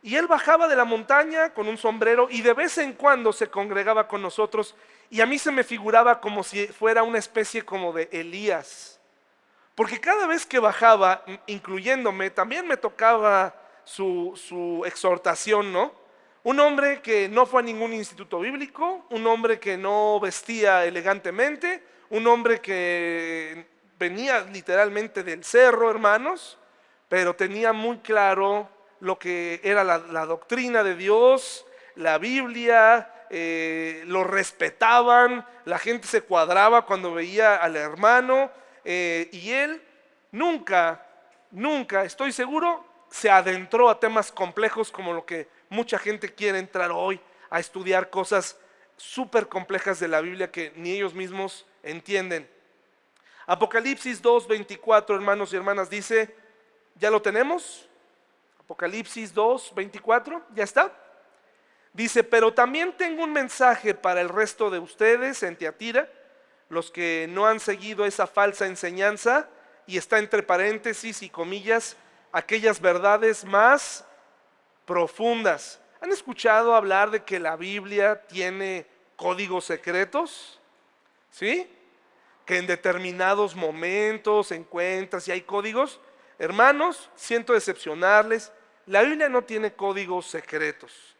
Y 0.00 0.16
él 0.16 0.28
bajaba 0.28 0.66
de 0.66 0.76
la 0.76 0.86
montaña 0.86 1.52
con 1.52 1.68
un 1.68 1.76
sombrero 1.76 2.28
y 2.30 2.40
de 2.40 2.54
vez 2.54 2.78
en 2.78 2.94
cuando 2.94 3.34
se 3.34 3.50
congregaba 3.50 4.08
con 4.08 4.22
nosotros 4.22 4.74
y 5.10 5.20
a 5.20 5.26
mí 5.26 5.38
se 5.38 5.50
me 5.50 5.64
figuraba 5.64 6.20
como 6.20 6.42
si 6.42 6.66
fuera 6.66 7.02
una 7.02 7.18
especie 7.18 7.64
como 7.64 7.92
de 7.92 8.08
Elías. 8.12 9.00
Porque 9.74 10.00
cada 10.00 10.26
vez 10.26 10.44
que 10.44 10.58
bajaba, 10.58 11.24
incluyéndome, 11.46 12.30
también 12.30 12.66
me 12.66 12.76
tocaba 12.76 13.54
su, 13.84 14.82
exhortación, 14.86 15.72
¿no? 15.72 15.92
Un 16.42 16.60
hombre 16.60 17.00
que 17.00 17.28
no 17.28 17.46
fue 17.46 17.60
a 17.60 17.64
ningún 17.64 17.92
instituto 17.92 18.40
bíblico, 18.40 19.06
un 19.10 19.26
hombre 19.26 19.58
que 19.58 19.76
no 19.76 20.18
vestía 20.20 20.84
elegantemente, 20.84 21.82
un 22.10 22.26
hombre 22.26 22.60
que 22.60 23.66
venía 23.98 24.40
literalmente 24.40 25.22
del 25.22 25.44
cerro, 25.44 25.90
hermanos, 25.90 26.58
pero 27.08 27.34
tenía 27.34 27.72
muy 27.72 27.98
claro 27.98 28.68
lo 29.00 29.18
que 29.18 29.60
era 29.62 29.84
la, 29.84 30.26
doctrina 30.26 30.82
de 30.82 30.94
Dios, 30.94 31.66
la 31.96 32.18
Biblia, 32.18 33.12
eh, 33.30 34.02
lo 34.06 34.24
respetaban, 34.24 35.46
la 35.64 35.78
gente 35.78 36.06
se 36.06 36.22
cuadraba 36.22 36.86
cuando 36.86 37.12
veía 37.12 37.56
al 37.56 37.76
hermano, 37.76 38.50
eh, 38.84 39.28
y 39.32 39.50
él 39.50 39.82
nunca, 40.32 41.06
nunca, 41.50 42.04
estoy 42.04 42.32
seguro, 42.32 42.84
se 43.10 43.30
adentró 43.30 43.88
a 43.88 44.00
temas 44.00 44.32
complejos 44.32 44.90
como 44.90 45.12
lo 45.12 45.24
que 45.24 45.48
mucha 45.68 45.98
gente 45.98 46.34
quiere 46.34 46.58
entrar 46.58 46.90
hoy, 46.90 47.20
a 47.50 47.60
estudiar 47.60 48.10
cosas 48.10 48.58
súper 48.96 49.48
complejas 49.48 50.00
de 50.00 50.08
la 50.08 50.20
Biblia 50.20 50.50
que 50.50 50.72
ni 50.76 50.92
ellos 50.92 51.14
mismos 51.14 51.66
entienden. 51.82 52.48
Apocalipsis 53.46 54.20
2, 54.20 54.46
24, 54.46 55.16
hermanos 55.16 55.52
y 55.52 55.56
hermanas, 55.56 55.88
dice, 55.88 56.36
¿ya 56.96 57.10
lo 57.10 57.22
tenemos? 57.22 57.88
Apocalipsis 58.60 59.32
2, 59.32 59.74
24, 59.74 60.42
¿ya 60.54 60.64
está? 60.64 60.92
Dice, 61.92 62.22
pero 62.24 62.52
también 62.52 62.92
tengo 62.96 63.24
un 63.24 63.32
mensaje 63.32 63.94
para 63.94 64.20
el 64.20 64.28
resto 64.28 64.70
de 64.70 64.78
ustedes 64.78 65.42
en 65.42 65.56
Teatira, 65.56 66.08
los 66.68 66.90
que 66.90 67.26
no 67.30 67.46
han 67.46 67.60
seguido 67.60 68.04
esa 68.04 68.26
falsa 68.26 68.66
enseñanza, 68.66 69.48
y 69.86 69.96
está 69.96 70.18
entre 70.18 70.42
paréntesis 70.42 71.22
y 71.22 71.30
comillas, 71.30 71.96
aquellas 72.30 72.80
verdades 72.80 73.44
más 73.44 74.04
profundas. 74.84 75.80
¿Han 76.00 76.12
escuchado 76.12 76.74
hablar 76.74 77.10
de 77.10 77.24
que 77.24 77.40
la 77.40 77.56
Biblia 77.56 78.22
tiene 78.26 78.86
códigos 79.16 79.64
secretos? 79.64 80.60
¿Sí? 81.30 81.68
Que 82.44 82.58
en 82.58 82.66
determinados 82.66 83.56
momentos 83.56 84.52
encuentras 84.52 85.26
y 85.26 85.32
hay 85.32 85.40
códigos. 85.40 86.00
Hermanos, 86.38 87.10
siento 87.16 87.54
decepcionarles, 87.54 88.52
la 88.86 89.02
Biblia 89.02 89.28
no 89.28 89.42
tiene 89.42 89.72
códigos 89.72 90.26
secretos. 90.26 91.16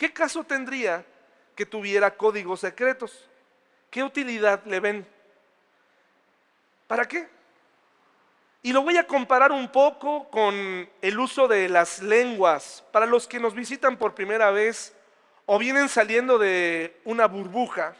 ¿Qué 0.00 0.14
caso 0.14 0.42
tendría 0.44 1.04
que 1.54 1.66
tuviera 1.66 2.16
códigos 2.16 2.60
secretos? 2.60 3.28
¿Qué 3.90 4.02
utilidad 4.02 4.64
le 4.64 4.80
ven? 4.80 5.06
¿Para 6.86 7.04
qué? 7.06 7.28
Y 8.62 8.72
lo 8.72 8.80
voy 8.80 8.96
a 8.96 9.06
comparar 9.06 9.52
un 9.52 9.70
poco 9.70 10.30
con 10.30 10.88
el 11.02 11.20
uso 11.20 11.46
de 11.46 11.68
las 11.68 12.00
lenguas. 12.00 12.82
Para 12.92 13.04
los 13.04 13.28
que 13.28 13.38
nos 13.38 13.54
visitan 13.54 13.98
por 13.98 14.14
primera 14.14 14.50
vez 14.50 14.96
o 15.44 15.58
vienen 15.58 15.90
saliendo 15.90 16.38
de 16.38 16.98
una 17.04 17.26
burbuja. 17.26 17.94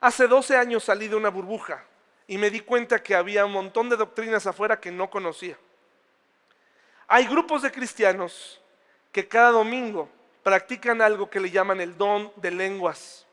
Hace 0.00 0.26
12 0.26 0.56
años 0.56 0.84
salí 0.84 1.08
de 1.08 1.16
una 1.16 1.28
burbuja 1.28 1.84
y 2.26 2.38
me 2.38 2.48
di 2.48 2.60
cuenta 2.60 3.02
que 3.02 3.14
había 3.14 3.44
un 3.44 3.52
montón 3.52 3.90
de 3.90 3.96
doctrinas 3.98 4.46
afuera 4.46 4.80
que 4.80 4.90
no 4.90 5.10
conocía. 5.10 5.58
Hay 7.06 7.26
grupos 7.26 7.60
de 7.60 7.70
cristianos 7.70 8.62
que 9.12 9.28
cada 9.28 9.50
domingo 9.50 10.08
practican 10.42 11.00
algo 11.00 11.30
que 11.30 11.40
le 11.40 11.50
llaman 11.50 11.80
el 11.80 11.96
don 11.96 12.32
de 12.36 12.50
lenguas. 12.50 13.26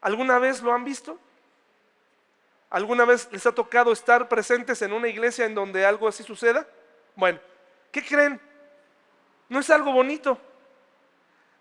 ¿Alguna 0.00 0.38
vez 0.38 0.62
lo 0.62 0.72
han 0.72 0.84
visto? 0.84 1.18
¿Alguna 2.70 3.04
vez 3.04 3.28
les 3.32 3.46
ha 3.46 3.52
tocado 3.52 3.92
estar 3.92 4.28
presentes 4.28 4.82
en 4.82 4.92
una 4.92 5.08
iglesia 5.08 5.46
en 5.46 5.54
donde 5.54 5.86
algo 5.86 6.06
así 6.06 6.22
suceda? 6.22 6.66
Bueno, 7.16 7.40
¿qué 7.90 8.04
creen? 8.04 8.40
No 9.48 9.60
es 9.60 9.70
algo 9.70 9.92
bonito. 9.92 10.38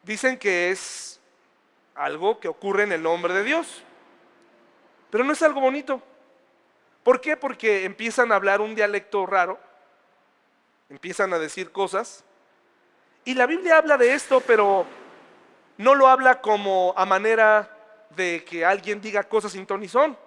Dicen 0.03 0.37
que 0.37 0.71
es 0.71 1.19
algo 1.95 2.39
que 2.39 2.47
ocurre 2.47 2.83
en 2.83 2.91
el 2.91 3.01
nombre 3.01 3.33
de 3.33 3.43
Dios. 3.43 3.83
Pero 5.09 5.23
no 5.23 5.33
es 5.33 5.41
algo 5.41 5.61
bonito. 5.61 6.01
¿Por 7.03 7.21
qué? 7.21 7.37
Porque 7.37 7.85
empiezan 7.85 8.31
a 8.31 8.35
hablar 8.35 8.61
un 8.61 8.75
dialecto 8.75 9.25
raro 9.25 9.59
empiezan 10.89 11.33
a 11.33 11.39
decir 11.39 11.71
cosas. 11.71 12.23
Y 13.27 13.33
la 13.33 13.45
Biblia 13.45 13.79
habla 13.79 13.97
de 13.97 14.13
esto, 14.13 14.39
pero 14.39 14.85
no 15.79 15.95
lo 15.95 16.07
habla 16.07 16.39
como 16.39 16.93
a 16.95 17.05
manera 17.05 17.69
de 18.15 18.45
que 18.45 18.63
alguien 18.63 19.01
diga 19.01 19.25
cosas 19.25 19.51
sin 19.51 19.65
ton 19.65 19.85
son. 19.89 20.17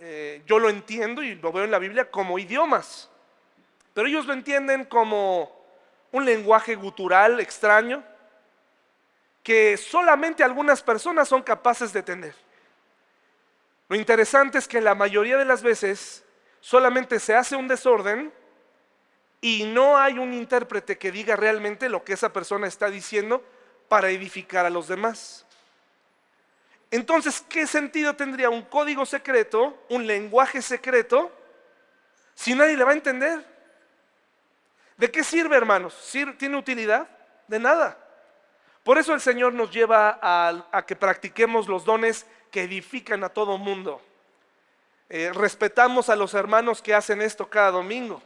Eh, 0.00 0.42
yo 0.46 0.58
lo 0.58 0.70
entiendo 0.70 1.22
y 1.22 1.34
lo 1.34 1.52
veo 1.52 1.64
en 1.64 1.70
la 1.70 1.78
Biblia 1.78 2.10
como 2.10 2.38
idiomas, 2.38 3.10
pero 3.92 4.08
ellos 4.08 4.24
lo 4.24 4.32
entienden 4.32 4.86
como 4.86 5.54
un 6.10 6.24
lenguaje 6.24 6.74
gutural 6.74 7.38
extraño 7.38 8.02
que 9.42 9.76
solamente 9.76 10.42
algunas 10.42 10.82
personas 10.82 11.28
son 11.28 11.42
capaces 11.42 11.92
de 11.92 12.02
tener. 12.02 12.34
Lo 13.90 13.96
interesante 13.96 14.56
es 14.56 14.66
que 14.66 14.80
la 14.80 14.94
mayoría 14.94 15.36
de 15.36 15.44
las 15.44 15.62
veces 15.62 16.24
solamente 16.60 17.20
se 17.20 17.34
hace 17.34 17.56
un 17.56 17.68
desorden 17.68 18.32
y 19.40 19.64
no 19.64 19.96
hay 19.98 20.18
un 20.18 20.32
intérprete 20.32 20.98
que 20.98 21.12
diga 21.12 21.36
realmente 21.36 21.88
lo 21.88 22.04
que 22.04 22.14
esa 22.14 22.32
persona 22.32 22.66
está 22.66 22.90
diciendo 22.90 23.44
para 23.88 24.10
edificar 24.10 24.66
a 24.66 24.70
los 24.70 24.88
demás. 24.88 25.44
Entonces, 26.90 27.44
¿qué 27.48 27.66
sentido 27.66 28.14
tendría 28.16 28.48
un 28.48 28.62
código 28.62 29.04
secreto, 29.04 29.84
un 29.88 30.06
lenguaje 30.06 30.62
secreto, 30.62 31.30
si 32.34 32.54
nadie 32.54 32.76
le 32.76 32.84
va 32.84 32.92
a 32.92 32.94
entender? 32.94 33.44
¿De 34.96 35.10
qué 35.10 35.22
sirve, 35.22 35.56
hermanos? 35.56 35.94
¿Tiene 36.38 36.56
utilidad? 36.56 37.08
De 37.48 37.58
nada. 37.58 37.98
Por 38.82 38.98
eso 38.98 39.12
el 39.12 39.20
Señor 39.20 39.52
nos 39.52 39.70
lleva 39.70 40.18
a, 40.22 40.84
que 40.86 40.96
practiquemos 40.96 41.68
los 41.68 41.84
dones 41.84 42.24
que 42.50 42.62
edifican 42.62 43.24
a 43.24 43.28
todo 43.28 43.58
mundo. 43.58 44.00
Eh, 45.08 45.32
respetamos 45.34 46.08
a 46.08 46.16
los 46.16 46.34
hermanos 46.34 46.80
que 46.80 46.94
hacen 46.94 47.20
esto 47.20 47.48
cada 47.48 47.72
domingo 47.72 48.22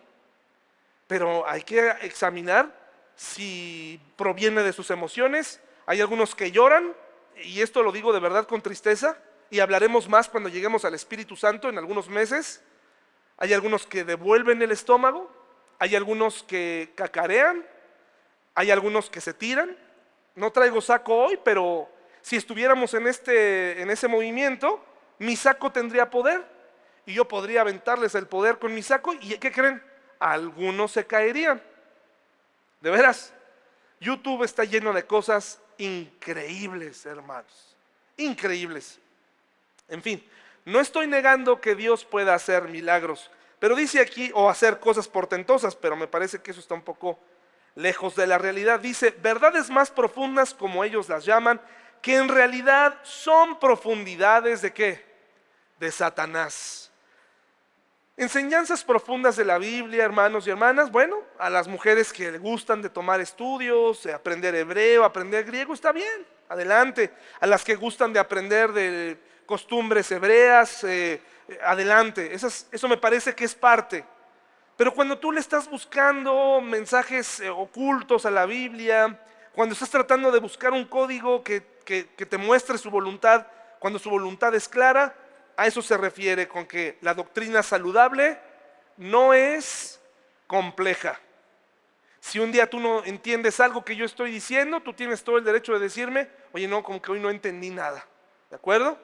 pero 1.10 1.44
hay 1.44 1.62
que 1.62 1.90
examinar 2.02 2.72
si 3.16 4.00
proviene 4.14 4.62
de 4.62 4.72
sus 4.72 4.92
emociones. 4.92 5.60
Hay 5.86 6.00
algunos 6.00 6.36
que 6.36 6.52
lloran, 6.52 6.94
y 7.42 7.62
esto 7.62 7.82
lo 7.82 7.90
digo 7.90 8.12
de 8.12 8.20
verdad 8.20 8.46
con 8.46 8.62
tristeza, 8.62 9.18
y 9.50 9.58
hablaremos 9.58 10.08
más 10.08 10.28
cuando 10.28 10.48
lleguemos 10.48 10.84
al 10.84 10.94
Espíritu 10.94 11.34
Santo 11.34 11.68
en 11.68 11.78
algunos 11.78 12.08
meses. 12.08 12.62
Hay 13.38 13.52
algunos 13.52 13.88
que 13.88 14.04
devuelven 14.04 14.62
el 14.62 14.70
estómago, 14.70 15.28
hay 15.80 15.96
algunos 15.96 16.44
que 16.44 16.92
cacarean, 16.94 17.66
hay 18.54 18.70
algunos 18.70 19.10
que 19.10 19.20
se 19.20 19.34
tiran. 19.34 19.76
No 20.36 20.52
traigo 20.52 20.80
saco 20.80 21.24
hoy, 21.24 21.40
pero 21.42 21.90
si 22.22 22.36
estuviéramos 22.36 22.94
en, 22.94 23.08
este, 23.08 23.82
en 23.82 23.90
ese 23.90 24.06
movimiento, 24.06 24.80
mi 25.18 25.34
saco 25.34 25.72
tendría 25.72 26.08
poder 26.08 26.46
y 27.04 27.14
yo 27.14 27.26
podría 27.26 27.62
aventarles 27.62 28.14
el 28.14 28.28
poder 28.28 28.60
con 28.60 28.72
mi 28.72 28.82
saco. 28.84 29.12
¿Y 29.14 29.36
qué 29.38 29.50
creen? 29.50 29.89
Algunos 30.20 30.92
se 30.92 31.06
caerían. 31.06 31.60
De 32.80 32.90
veras, 32.90 33.32
YouTube 33.98 34.44
está 34.44 34.64
lleno 34.64 34.92
de 34.92 35.04
cosas 35.04 35.58
increíbles, 35.78 37.04
hermanos. 37.06 37.74
Increíbles. 38.16 38.98
En 39.88 40.02
fin, 40.02 40.24
no 40.64 40.80
estoy 40.80 41.06
negando 41.06 41.60
que 41.60 41.74
Dios 41.74 42.04
pueda 42.04 42.34
hacer 42.34 42.68
milagros, 42.68 43.30
pero 43.58 43.74
dice 43.74 44.00
aquí, 44.00 44.30
o 44.34 44.48
hacer 44.48 44.78
cosas 44.78 45.08
portentosas, 45.08 45.74
pero 45.74 45.96
me 45.96 46.06
parece 46.06 46.40
que 46.40 46.52
eso 46.52 46.60
está 46.60 46.74
un 46.74 46.82
poco 46.82 47.18
lejos 47.74 48.14
de 48.16 48.26
la 48.26 48.38
realidad. 48.38 48.80
Dice, 48.80 49.10
verdades 49.10 49.70
más 49.70 49.90
profundas, 49.90 50.54
como 50.54 50.84
ellos 50.84 51.08
las 51.08 51.24
llaman, 51.24 51.60
que 52.02 52.16
en 52.16 52.28
realidad 52.28 52.98
son 53.02 53.58
profundidades 53.58 54.62
de 54.62 54.72
qué? 54.72 55.04
De 55.78 55.90
Satanás. 55.90 56.89
Enseñanzas 58.20 58.84
profundas 58.84 59.34
de 59.36 59.46
la 59.46 59.56
Biblia, 59.56 60.04
hermanos 60.04 60.46
y 60.46 60.50
hermanas. 60.50 60.92
Bueno, 60.92 61.22
a 61.38 61.48
las 61.48 61.66
mujeres 61.66 62.12
que 62.12 62.36
gustan 62.36 62.82
de 62.82 62.90
tomar 62.90 63.18
estudios, 63.18 64.02
de 64.02 64.12
aprender 64.12 64.54
hebreo, 64.54 65.04
aprender 65.04 65.42
griego, 65.46 65.72
está 65.72 65.90
bien, 65.90 66.26
adelante. 66.50 67.10
A 67.40 67.46
las 67.46 67.64
que 67.64 67.76
gustan 67.76 68.12
de 68.12 68.20
aprender 68.20 68.74
de 68.74 69.16
costumbres 69.46 70.12
hebreas, 70.12 70.84
eh, 70.84 71.22
adelante. 71.64 72.34
eso 72.34 72.88
me 72.88 72.98
parece 72.98 73.34
que 73.34 73.46
es 73.46 73.54
parte. 73.54 74.04
Pero 74.76 74.92
cuando 74.92 75.18
tú 75.18 75.32
le 75.32 75.40
estás 75.40 75.66
buscando 75.66 76.60
mensajes 76.60 77.40
eh, 77.40 77.48
ocultos 77.48 78.26
a 78.26 78.30
la 78.30 78.44
Biblia, 78.44 79.18
cuando 79.54 79.72
estás 79.72 79.88
tratando 79.88 80.30
de 80.30 80.40
buscar 80.40 80.74
un 80.74 80.84
código 80.84 81.42
que 81.42 81.62
te 82.28 82.36
muestre 82.36 82.76
su 82.76 82.90
voluntad, 82.90 83.46
cuando 83.78 83.98
su 83.98 84.10
voluntad 84.10 84.54
es 84.54 84.68
clara, 84.68 85.16
a 85.60 85.66
eso 85.66 85.82
se 85.82 85.98
refiere 85.98 86.48
con 86.48 86.64
que 86.64 86.96
la 87.02 87.12
doctrina 87.12 87.62
saludable 87.62 88.40
no 88.96 89.34
es 89.34 90.00
compleja. 90.46 91.20
Si 92.18 92.38
un 92.38 92.50
día 92.50 92.70
tú 92.70 92.80
no 92.80 93.04
entiendes 93.04 93.60
algo 93.60 93.84
que 93.84 93.94
yo 93.94 94.06
estoy 94.06 94.30
diciendo, 94.30 94.80
tú 94.80 94.94
tienes 94.94 95.22
todo 95.22 95.36
el 95.36 95.44
derecho 95.44 95.74
de 95.74 95.80
decirme, 95.80 96.30
oye, 96.52 96.66
no, 96.66 96.82
como 96.82 97.02
que 97.02 97.12
hoy 97.12 97.20
no 97.20 97.28
entendí 97.28 97.68
nada. 97.68 98.06
¿De 98.48 98.56
acuerdo? 98.56 98.98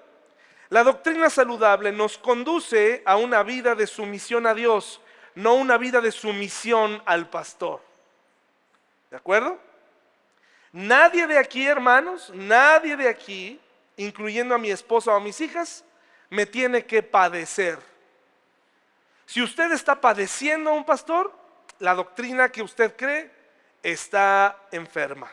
La 0.71 0.83
doctrina 0.83 1.29
saludable 1.29 1.93
nos 1.93 2.17
conduce 2.17 3.03
a 3.05 3.17
una 3.19 3.43
vida 3.43 3.75
de 3.75 3.87
sumisión 3.87 4.47
a 4.47 4.55
Dios, 4.55 5.03
no 5.35 5.57
una 5.57 5.77
vida 5.77 6.01
de 6.01 6.11
sumisión 6.11 7.03
al 7.05 7.29
pastor. 7.29 7.83
¿De 9.11 9.19
acuerdo? 9.19 9.59
Nadie 10.73 11.27
de 11.27 11.37
aquí, 11.37 11.67
hermanos, 11.67 12.33
nadie 12.35 12.97
de 12.97 13.11
aquí, 13.11 13.61
incluyendo 13.99 14.55
a 14.55 14.59
mi 14.59 14.71
esposa 14.71 15.13
o 15.13 15.17
a 15.17 15.21
mis 15.21 15.39
hijas, 15.43 15.85
me 16.31 16.47
tiene 16.47 16.85
que 16.85 17.03
padecer. 17.03 17.79
Si 19.27 19.43
usted 19.43 19.73
está 19.73 20.01
padeciendo 20.01 20.71
a 20.71 20.75
un 20.75 20.85
pastor, 20.85 21.33
la 21.79 21.95
doctrina 21.95 22.49
que 22.51 22.63
usted 22.63 22.95
cree 22.97 23.31
está 23.83 24.57
enferma. 24.71 25.31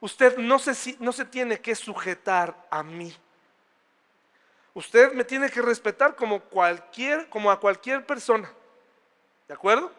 Usted 0.00 0.38
no 0.38 0.58
se, 0.58 0.96
no 1.00 1.12
se 1.12 1.24
tiene 1.24 1.60
que 1.60 1.74
sujetar 1.74 2.56
a 2.70 2.82
mí. 2.82 3.14
Usted 4.72 5.12
me 5.12 5.24
tiene 5.24 5.50
que 5.50 5.60
respetar 5.60 6.14
como, 6.14 6.40
cualquier, 6.40 7.28
como 7.28 7.50
a 7.50 7.58
cualquier 7.58 8.06
persona. 8.06 8.50
¿De 9.46 9.54
acuerdo? 9.54 9.92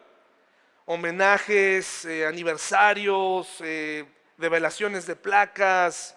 Homenajes, 0.86 2.04
eh, 2.06 2.26
aniversarios, 2.26 3.58
eh, 3.60 4.04
revelaciones 4.38 5.06
de 5.06 5.14
placas. 5.14 6.16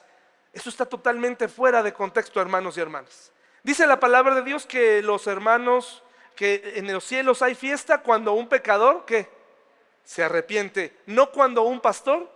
Eso 0.54 0.70
está 0.70 0.86
totalmente 0.86 1.48
fuera 1.48 1.84
de 1.84 1.94
contexto, 1.94 2.42
hermanos 2.42 2.78
y 2.78 2.82
hermanas. 2.82 3.32
Dice 3.66 3.88
la 3.88 4.00
palabra 4.00 4.36
de 4.36 4.44
Dios 4.44 4.68
que 4.68 5.02
los 5.02 5.26
hermanos, 5.26 6.04
que 6.36 6.74
en 6.76 6.94
los 6.94 7.04
cielos 7.04 7.42
hay 7.42 7.56
fiesta 7.56 7.98
cuando 8.04 8.34
un 8.34 8.48
pecador 8.48 9.06
que 9.06 9.28
se 10.04 10.24
arrepiente, 10.24 10.96
no 11.08 11.32
cuando 11.32 11.64
un 11.64 11.80
pastor 11.80 12.32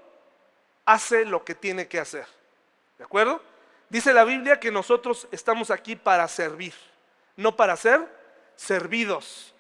hace 0.86 1.26
lo 1.26 1.46
que 1.46 1.54
tiene 1.54 1.88
que 1.88 2.00
hacer. 2.00 2.26
¿De 2.98 3.04
acuerdo? 3.04 3.44
Dice 3.90 4.12
la 4.12 4.24
Biblia 4.24 4.60
que 4.60 4.72
nosotros 4.72 5.28
estamos 5.32 5.70
aquí 5.70 5.96
para 5.96 6.28
servir, 6.28 6.74
no 7.36 7.56
para 7.56 7.76
ser 7.76 8.02
servidos. 8.56 9.54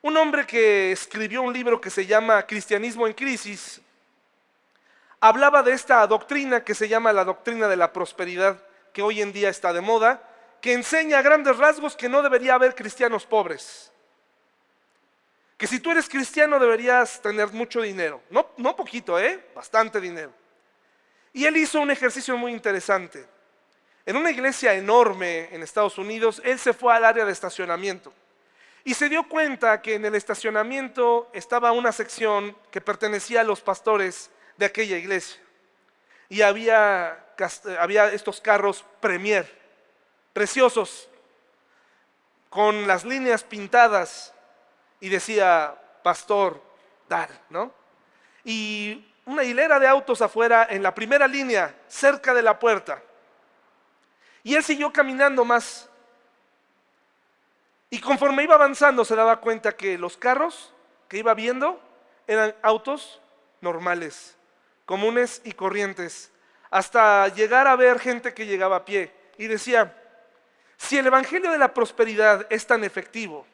Un 0.00 0.16
hombre 0.16 0.46
que 0.46 0.92
escribió 0.92 1.42
un 1.42 1.52
libro 1.52 1.78
que 1.78 1.90
se 1.90 2.06
llama 2.06 2.46
Cristianismo 2.46 3.06
en 3.06 3.12
Crisis, 3.12 3.82
hablaba 5.20 5.62
de 5.62 5.72
esta 5.72 6.06
doctrina 6.06 6.64
que 6.64 6.74
se 6.74 6.88
llama 6.88 7.12
la 7.12 7.26
doctrina 7.26 7.68
de 7.68 7.76
la 7.76 7.92
prosperidad, 7.92 8.64
que 8.94 9.02
hoy 9.02 9.20
en 9.20 9.34
día 9.34 9.50
está 9.50 9.74
de 9.74 9.82
moda, 9.82 10.26
que 10.60 10.72
enseña 10.72 11.18
a 11.18 11.22
grandes 11.22 11.56
rasgos 11.56 11.96
que 11.96 12.08
no 12.08 12.22
debería 12.22 12.54
haber 12.54 12.74
cristianos 12.74 13.24
pobres. 13.26 13.90
Que 15.56 15.66
si 15.66 15.80
tú 15.80 15.90
eres 15.90 16.08
cristiano 16.08 16.58
deberías 16.58 17.20
tener 17.20 17.48
mucho 17.52 17.82
dinero. 17.82 18.22
No, 18.30 18.50
no 18.56 18.76
poquito, 18.76 19.18
¿eh? 19.18 19.48
Bastante 19.54 20.00
dinero. 20.00 20.32
Y 21.32 21.44
él 21.44 21.56
hizo 21.56 21.80
un 21.80 21.90
ejercicio 21.90 22.36
muy 22.36 22.52
interesante. 22.52 23.26
En 24.06 24.16
una 24.16 24.30
iglesia 24.30 24.74
enorme 24.74 25.48
en 25.54 25.62
Estados 25.62 25.98
Unidos, 25.98 26.40
él 26.44 26.58
se 26.58 26.72
fue 26.72 26.94
al 26.94 27.04
área 27.04 27.24
de 27.24 27.32
estacionamiento. 27.32 28.12
Y 28.84 28.94
se 28.94 29.08
dio 29.10 29.28
cuenta 29.28 29.82
que 29.82 29.94
en 29.94 30.04
el 30.06 30.14
estacionamiento 30.14 31.30
estaba 31.34 31.72
una 31.72 31.92
sección 31.92 32.56
que 32.70 32.80
pertenecía 32.80 33.42
a 33.42 33.44
los 33.44 33.60
pastores 33.60 34.30
de 34.56 34.66
aquella 34.66 34.96
iglesia. 34.96 35.40
Y 36.30 36.40
había, 36.40 37.26
había 37.78 38.10
estos 38.12 38.40
carros 38.40 38.84
Premier 39.00 39.59
preciosos, 40.32 41.08
con 42.48 42.86
las 42.86 43.04
líneas 43.04 43.44
pintadas, 43.44 44.34
y 45.00 45.08
decía, 45.08 45.74
pastor, 46.02 46.62
dar, 47.08 47.30
¿no? 47.48 47.72
Y 48.44 49.06
una 49.26 49.44
hilera 49.44 49.78
de 49.78 49.86
autos 49.86 50.22
afuera 50.22 50.66
en 50.68 50.82
la 50.82 50.94
primera 50.94 51.26
línea, 51.26 51.74
cerca 51.88 52.34
de 52.34 52.42
la 52.42 52.58
puerta. 52.58 53.02
Y 54.42 54.54
él 54.54 54.64
siguió 54.64 54.92
caminando 54.92 55.44
más. 55.44 55.88
Y 57.90 58.00
conforme 58.00 58.44
iba 58.44 58.54
avanzando 58.54 59.04
se 59.04 59.16
daba 59.16 59.40
cuenta 59.40 59.76
que 59.76 59.98
los 59.98 60.16
carros 60.16 60.72
que 61.08 61.18
iba 61.18 61.34
viendo 61.34 61.80
eran 62.26 62.54
autos 62.62 63.20
normales, 63.60 64.36
comunes 64.86 65.42
y 65.44 65.52
corrientes, 65.52 66.30
hasta 66.70 67.26
llegar 67.28 67.66
a 67.66 67.76
ver 67.76 67.98
gente 67.98 68.32
que 68.32 68.46
llegaba 68.46 68.76
a 68.76 68.84
pie. 68.84 69.12
Y 69.36 69.48
decía, 69.48 69.99
si 70.80 70.96
el 70.96 71.06
Evangelio 71.06 71.52
de 71.52 71.58
la 71.58 71.74
Prosperidad 71.74 72.46
es 72.48 72.66
tan 72.66 72.84
efectivo, 72.84 73.46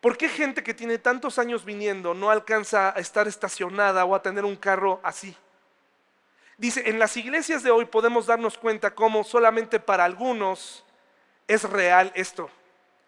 ¿por 0.00 0.16
qué 0.16 0.28
gente 0.28 0.62
que 0.62 0.72
tiene 0.72 0.96
tantos 0.98 1.40
años 1.40 1.64
viniendo 1.64 2.14
no 2.14 2.30
alcanza 2.30 2.96
a 2.96 3.00
estar 3.00 3.26
estacionada 3.26 4.04
o 4.04 4.14
a 4.14 4.22
tener 4.22 4.44
un 4.44 4.54
carro 4.54 5.00
así? 5.02 5.36
Dice, 6.56 6.88
en 6.88 7.00
las 7.00 7.16
iglesias 7.16 7.64
de 7.64 7.72
hoy 7.72 7.86
podemos 7.86 8.26
darnos 8.26 8.56
cuenta 8.56 8.94
cómo 8.94 9.24
solamente 9.24 9.80
para 9.80 10.04
algunos 10.04 10.84
es 11.48 11.68
real 11.68 12.12
esto, 12.14 12.48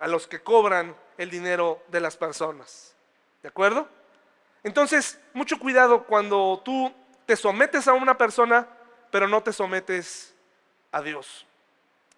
a 0.00 0.08
los 0.08 0.26
que 0.26 0.42
cobran 0.42 0.96
el 1.16 1.30
dinero 1.30 1.80
de 1.86 2.00
las 2.00 2.16
personas. 2.16 2.96
¿De 3.40 3.48
acuerdo? 3.48 3.88
Entonces, 4.64 5.20
mucho 5.32 5.60
cuidado 5.60 6.02
cuando 6.02 6.60
tú 6.64 6.92
te 7.24 7.36
sometes 7.36 7.86
a 7.86 7.92
una 7.92 8.18
persona, 8.18 8.66
pero 9.12 9.28
no 9.28 9.44
te 9.44 9.52
sometes 9.52 10.34
a 10.90 11.00
Dios. 11.00 11.46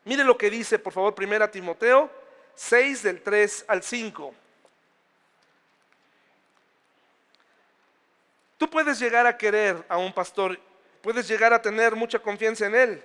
Mire 0.08 0.24
lo 0.24 0.38
que 0.38 0.48
dice, 0.48 0.78
por 0.78 0.94
favor, 0.94 1.14
primera 1.14 1.50
Timoteo 1.50 2.10
6 2.54 3.02
del 3.02 3.22
3 3.22 3.66
al 3.68 3.82
5. 3.82 4.34
Tú 8.56 8.70
puedes 8.70 8.98
llegar 8.98 9.26
a 9.26 9.36
querer 9.36 9.84
a 9.86 9.98
un 9.98 10.10
pastor, 10.14 10.58
puedes 11.02 11.28
llegar 11.28 11.52
a 11.52 11.60
tener 11.60 11.94
mucha 11.94 12.18
confianza 12.18 12.64
en 12.64 12.74
él. 12.74 13.04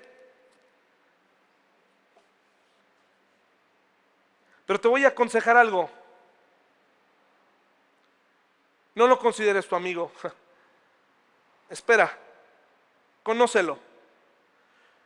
Pero 4.65 4.79
te 4.79 4.87
voy 4.87 5.03
a 5.03 5.09
aconsejar 5.09 5.57
algo. 5.57 5.89
No 8.95 9.07
lo 9.07 9.19
consideres 9.19 9.67
tu 9.67 9.75
amigo. 9.75 10.09
Espera, 11.69 12.17
conócelo. 13.23 13.92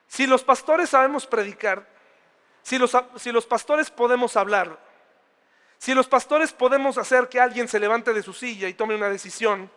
Si 0.08 0.26
los 0.26 0.44
pastores 0.44 0.90
sabemos 0.90 1.28
predicar, 1.28 1.88
si 2.64 2.78
los, 2.78 2.96
si 3.18 3.32
los, 3.32 3.46
pastores 3.46 3.90
podemos 3.90 4.36
hablar, 4.36 4.78
si 5.78 5.94
los 5.94 6.08
pastores 6.08 6.52
podemos 6.52 6.98
hacer 6.98 7.30
que 7.30 7.40
alguien 7.40 7.68
se 7.68 7.80
levante 7.80 8.14
de 8.14 8.24
su 8.24 8.34
silla 8.34 8.68
y 8.68 8.74
tome 8.74 8.96
una 8.96 9.10
decisión, 9.10 9.70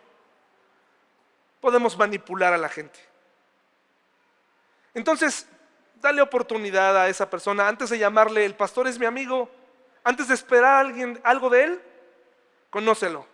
podemos 1.59 1.97
manipular 1.97 2.53
a 2.53 2.57
la 2.57 2.69
gente. 2.69 2.99
Entonces, 4.93 5.47
dale 5.95 6.21
oportunidad 6.21 6.97
a 6.97 7.07
esa 7.07 7.29
persona 7.29 7.67
antes 7.67 7.89
de 7.89 7.99
llamarle 7.99 8.43
el 8.43 8.55
pastor 8.55 8.87
es 8.87 8.99
mi 8.99 9.05
amigo, 9.05 9.49
antes 10.03 10.27
de 10.27 10.33
esperar 10.33 10.73
a 10.73 10.79
alguien, 10.79 11.21
algo 11.23 11.49
de 11.49 11.63
él, 11.63 11.81
conócelo. 12.69 13.27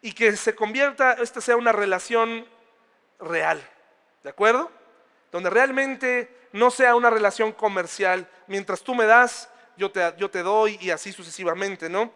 Y 0.00 0.12
que 0.12 0.36
se 0.36 0.54
convierta, 0.54 1.12
esta 1.12 1.40
sea 1.40 1.56
una 1.56 1.70
relación 1.70 2.46
real. 3.20 3.62
¿De 4.24 4.30
acuerdo? 4.30 4.70
Donde 5.32 5.50
realmente 5.50 6.30
no 6.52 6.70
sea 6.70 6.94
una 6.94 7.10
relación 7.10 7.52
comercial. 7.52 8.28
Mientras 8.46 8.82
tú 8.82 8.94
me 8.94 9.06
das, 9.06 9.48
yo 9.76 9.90
te, 9.90 10.42
doy 10.42 10.78
y 10.80 10.90
así 10.90 11.12
sucesivamente, 11.12 11.88
¿no? 11.88 12.12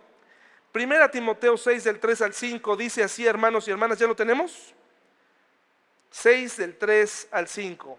Primera 0.70 1.10
Timoteo 1.10 1.56
6 1.56 1.84
del 1.84 1.98
3 1.98 2.22
al 2.22 2.34
5 2.34 2.76
dice 2.76 3.02
así, 3.02 3.26
hermanos 3.26 3.66
y 3.66 3.70
hermanas, 3.70 3.98
¿ya 3.98 4.06
lo 4.06 4.14
tenemos? 4.14 4.74
6 6.10 6.58
del 6.58 6.76
3 6.76 7.28
al 7.32 7.48
5. 7.48 7.98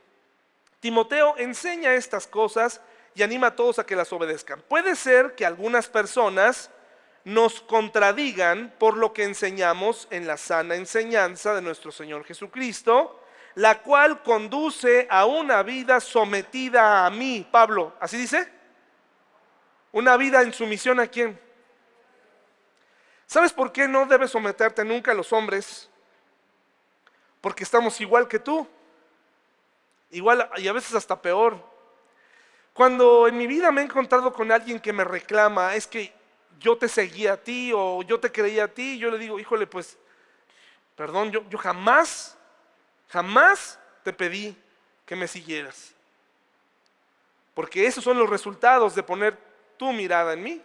Timoteo 0.80 1.36
enseña 1.38 1.95
estas 1.95 2.28
cosas 2.28 2.80
y 3.15 3.24
anima 3.24 3.47
a 3.47 3.55
todos 3.55 3.80
a 3.80 3.86
que 3.86 3.95
las 3.95 4.13
obedezcan. 4.13 4.61
Puede 4.61 4.95
ser 4.95 5.34
que 5.34 5.47
algunas 5.47 5.88
personas 5.88 6.70
nos 7.24 7.61
contradigan 7.61 8.74
por 8.78 8.95
lo 8.95 9.11
que 9.11 9.24
enseñamos 9.24 10.07
en 10.11 10.28
la 10.28 10.38
sana 10.38 10.76
enseñanza 10.76 11.55
de 11.55 11.63
nuestro 11.63 11.91
Señor 11.91 12.24
Jesucristo 12.26 13.20
la 13.57 13.81
cual 13.81 14.21
conduce 14.21 15.07
a 15.09 15.25
una 15.25 15.63
vida 15.63 15.99
sometida 15.99 17.07
a 17.07 17.09
mí. 17.09 17.47
Pablo, 17.51 17.91
¿así 17.99 18.15
dice? 18.15 18.47
Una 19.91 20.15
vida 20.15 20.43
en 20.43 20.53
sumisión 20.53 20.99
a 20.99 21.07
quién? 21.07 21.39
¿Sabes 23.25 23.51
por 23.51 23.71
qué 23.71 23.87
no 23.87 24.05
debes 24.05 24.29
someterte 24.29 24.85
nunca 24.85 25.09
a 25.09 25.15
los 25.15 25.33
hombres? 25.33 25.89
Porque 27.41 27.63
estamos 27.63 27.99
igual 27.99 28.27
que 28.27 28.37
tú. 28.37 28.67
Igual 30.11 30.47
y 30.57 30.67
a 30.67 30.73
veces 30.73 30.93
hasta 30.93 31.19
peor. 31.19 31.57
Cuando 32.73 33.27
en 33.27 33.39
mi 33.39 33.47
vida 33.47 33.71
me 33.71 33.81
he 33.81 33.85
encontrado 33.85 34.31
con 34.33 34.51
alguien 34.51 34.79
que 34.79 34.93
me 34.93 35.03
reclama, 35.03 35.73
es 35.73 35.87
que 35.87 36.13
yo 36.59 36.77
te 36.77 36.87
seguía 36.87 37.33
a 37.33 37.37
ti 37.37 37.71
o 37.73 38.03
yo 38.03 38.19
te 38.19 38.31
creía 38.31 38.65
a 38.65 38.67
ti, 38.67 38.99
yo 38.99 39.09
le 39.09 39.17
digo, 39.17 39.39
híjole, 39.39 39.65
pues, 39.65 39.97
perdón, 40.95 41.31
yo, 41.31 41.43
yo 41.49 41.57
jamás, 41.57 42.37
jamás 43.09 43.79
te 44.03 44.13
pedí 44.13 44.55
que 45.05 45.15
me 45.15 45.27
siguieras. 45.27 45.93
Porque 47.53 47.85
esos 47.85 48.03
son 48.03 48.19
los 48.19 48.29
resultados 48.29 48.93
de 48.93 49.03
poner 49.03 49.37
tu 49.77 49.91
mirada 49.93 50.33
en 50.33 50.43
mí. 50.43 50.61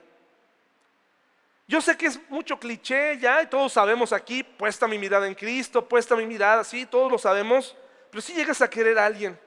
Yo 1.66 1.80
sé 1.80 1.97
que 1.97 2.07
es 2.07 2.20
mucho 2.28 2.59
cliché 2.59 3.18
ya, 3.18 3.43
y 3.43 3.47
todos 3.47 3.72
sabemos 3.72 4.12
aquí, 4.12 4.43
puesta 4.43 4.86
mi 4.86 4.99
mirada 4.99 5.26
en 5.26 5.34
Cristo, 5.34 5.88
puesta 5.88 6.16
mi 6.16 6.26
mirada, 6.26 6.64
sí, 6.64 6.84
todos 6.84 7.11
lo 7.11 7.18
sabemos, 7.18 7.74
pero 8.11 8.20
si 8.20 8.34
llegas 8.34 8.61
a 8.61 8.68
querer 8.68 8.99
a 8.99 9.07
alguien. 9.07 9.38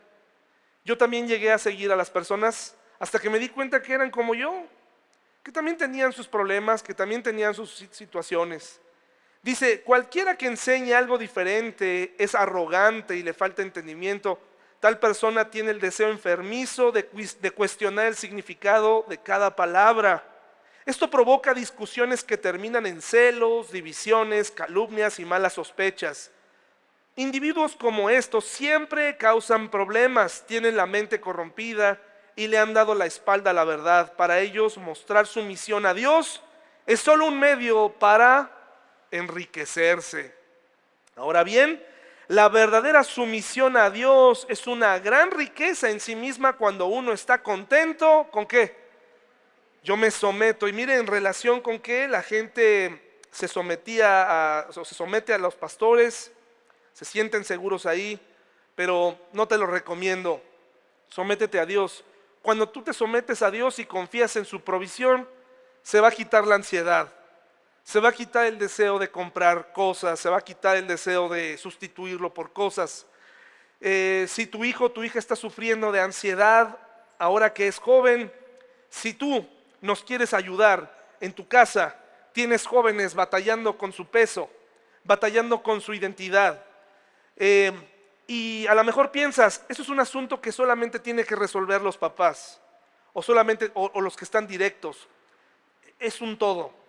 Yo 0.84 0.98
también 0.98 1.28
llegué 1.28 1.52
a 1.52 1.58
seguir 1.58 1.92
a 1.92 1.96
las 1.96 2.10
personas 2.10 2.76
hasta 3.00 3.20
que 3.20 3.30
me 3.30 3.38
di 3.38 3.50
cuenta 3.50 3.82
que 3.82 3.94
eran 3.94 4.10
como 4.10 4.34
yo, 4.34 4.66
que 5.44 5.52
también 5.52 5.78
tenían 5.78 6.14
sus 6.14 6.28
problemas, 6.28 6.82
que 6.82 6.94
también 6.94 7.22
tenían 7.22 7.54
sus 7.54 7.86
situaciones. 7.92 8.82
Dice, 9.46 9.82
cualquiera 9.82 10.36
que 10.40 10.48
enseñe 10.48 10.94
algo 10.94 11.20
diferente 11.20 12.16
es 12.18 12.34
arrogante 12.34 13.16
y 13.16 13.22
le 13.22 13.32
falta 13.32 13.62
entendimiento. 13.62 14.40
Tal 14.80 14.98
persona 14.98 15.52
tiene 15.52 15.70
el 15.70 15.80
deseo 15.80 16.10
enfermizo 16.10 16.92
de, 16.92 17.06
cuestionar 17.52 18.08
el 18.08 18.16
significado 18.16 19.06
de 19.08 19.20
cada 19.20 19.56
palabra. 19.56 20.24
Esto 20.84 21.12
provoca 21.12 21.54
discusiones 21.54 22.24
que 22.24 22.38
terminan 22.38 22.88
en 22.88 23.04
celos, 23.04 23.72
divisiones, 23.72 24.50
calumnias 24.50 25.20
y 25.20 25.26
malas 25.26 25.54
sospechas. 25.54 26.32
Individuos 27.16 27.76
como 27.76 28.10
estos 28.10 28.46
siempre 28.46 29.16
causan 29.16 29.70
problemas, 29.70 30.44
tienen 30.48 30.76
la 30.76 30.88
mente 30.88 31.22
corrompida 31.22 32.02
y 32.36 32.48
le 32.48 32.58
han 32.58 32.74
dado 32.74 32.96
la 32.96 33.06
espalda 33.06 33.52
a 33.52 33.54
la 33.54 33.64
verdad. 33.64 34.14
Para 34.16 34.40
ellos 34.40 34.80
mostrar 34.80 35.28
su 35.28 35.44
misión 35.44 35.86
a 35.86 35.94
Dios 35.94 36.42
es 36.88 37.00
solo 37.00 37.28
un 37.28 37.40
medio 37.40 37.90
para 38.00 38.55
enriquecerse. 39.18 40.34
Ahora 41.16 41.44
bien, 41.44 41.84
la 42.28 42.50
verdadera 42.50 43.04
sumisión 43.04 43.78
a 43.78 43.90
Dios 43.90 44.46
es 44.50 44.68
una 44.68 45.00
gran 45.00 45.32
riqueza 45.32 45.90
en 45.90 46.00
sí 46.00 46.16
misma 46.16 46.54
cuando 46.54 46.88
uno 46.88 47.14
está 47.14 47.42
contento. 47.42 48.28
¿Con 48.32 48.46
qué? 48.46 48.76
Yo 49.84 49.96
me 49.96 50.12
someto. 50.12 50.68
Y 50.68 50.74
mire, 50.74 50.96
en 50.96 51.08
relación 51.08 51.62
con 51.62 51.80
qué 51.80 52.08
la 52.08 52.24
gente 52.24 53.20
se 53.32 53.48
sometía 53.48 54.60
a, 54.60 54.72
se 54.72 54.96
somete 54.96 55.34
a 55.34 55.38
los 55.38 55.56
pastores, 55.56 56.32
se 56.94 57.06
sienten 57.06 57.44
seguros 57.44 57.86
ahí, 57.86 58.20
pero 58.76 59.18
no 59.32 59.48
te 59.48 59.58
lo 59.58 59.68
recomiendo. 59.68 60.42
Sométete 61.10 61.60
a 61.60 61.66
Dios. 61.66 62.04
Cuando 62.42 62.68
tú 62.70 62.82
te 62.82 62.94
sometes 62.94 63.42
a 63.42 63.52
Dios 63.52 63.80
y 63.80 63.86
confías 63.86 64.36
en 64.36 64.46
su 64.46 64.62
provisión, 64.62 65.30
se 65.84 66.00
va 66.00 66.10
a 66.10 66.12
quitar 66.12 66.46
la 66.46 66.56
ansiedad 66.56 67.15
se 67.86 68.00
va 68.00 68.10
a 68.10 68.14
quitar 68.14 68.48
el 68.48 68.58
deseo 68.58 68.98
de 68.98 69.12
comprar 69.12 69.72
cosas, 69.72 70.20
se 70.20 70.28
va 70.28 70.40
a 70.40 70.42
quitar 70.42 70.76
el 70.76 70.88
deseo 70.88 71.30
de 71.30 71.56
sustituirlo 71.56 72.34
por 72.34 72.52
cosas. 72.52 73.06
Eh, 73.80 74.26
si 74.28 74.48
tu 74.48 74.66
hijo 74.66 74.86
o 74.86 74.92
tu 74.92 75.04
hija 75.04 75.20
está 75.20 75.36
sufriendo 75.36 75.92
de 75.92 76.02
ansiedad 76.02 76.80
ahora 77.20 77.54
que 77.54 77.68
es 77.68 77.78
joven, 77.78 78.34
si 78.90 79.14
tú 79.14 79.48
nos 79.82 80.04
quieres 80.04 80.34
ayudar 80.34 81.16
en 81.22 81.32
tu 81.32 81.48
casa, 81.48 81.96
tienes 82.34 82.66
jóvenes 82.66 83.14
batallando 83.14 83.78
con 83.78 83.94
su 83.94 84.08
peso, 84.08 84.50
batallando 85.04 85.62
con 85.62 85.80
su 85.80 85.94
identidad, 85.94 86.66
eh, 87.38 87.72
y 88.26 88.66
a 88.66 88.74
lo 88.74 88.84
mejor 88.84 89.12
piensas, 89.12 89.64
eso 89.70 89.84
es 89.84 89.90
un 89.90 90.00
asunto 90.00 90.42
que 90.42 90.52
solamente 90.52 90.98
tiene 90.98 91.24
que 91.24 91.36
resolver 91.36 91.84
los 91.84 92.00
papás, 92.00 92.60
o 93.14 93.22
solamente, 93.22 93.70
o 93.76 94.02
los 94.02 94.18
que 94.18 94.26
están 94.26 94.48
directos. 94.48 95.08
Es 96.00 96.20
un 96.20 96.36
todo. 96.36 96.85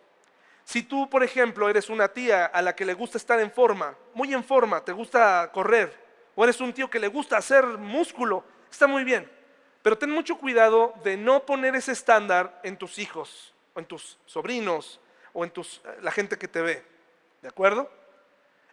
Si 0.67 0.83
tú, 0.83 1.09
por 1.09 1.23
ejemplo, 1.23 1.71
eres 1.71 1.89
una 1.89 2.09
tía 2.09 2.47
a 2.47 2.61
la 2.61 2.75
que 2.75 2.85
le 2.85 2.93
gusta 2.93 3.19
estar 3.19 3.39
en 3.39 3.53
forma, 3.53 3.97
muy 4.15 4.35
en 4.35 4.43
forma, 4.43 4.85
te 4.85 4.91
gusta 4.91 5.49
correr, 5.55 5.97
o 6.35 6.43
eres 6.43 6.61
un 6.61 6.73
tío 6.73 6.91
que 6.91 6.99
le 6.99 7.07
gusta 7.07 7.37
hacer 7.37 7.65
músculo, 7.65 8.43
está 8.69 8.89
muy 8.89 9.05
bien. 9.05 9.31
Pero 9.81 9.97
ten 9.97 10.11
mucho 10.11 10.37
cuidado 10.39 10.93
de 11.05 11.17
no 11.17 11.47
poner 11.47 11.77
ese 11.77 11.93
estándar 11.93 12.61
en 12.65 12.77
tus 12.77 12.99
hijos, 12.99 13.55
o 13.75 13.79
en 13.79 13.87
tus 13.87 14.19
sobrinos, 14.27 14.99
o 15.33 15.45
en 15.45 15.53
tus, 15.53 15.81
la 16.03 16.11
gente 16.11 16.37
que 16.37 16.49
te 16.49 16.61
ve. 16.61 16.83
¿De 17.43 17.49
acuerdo? 17.49 17.89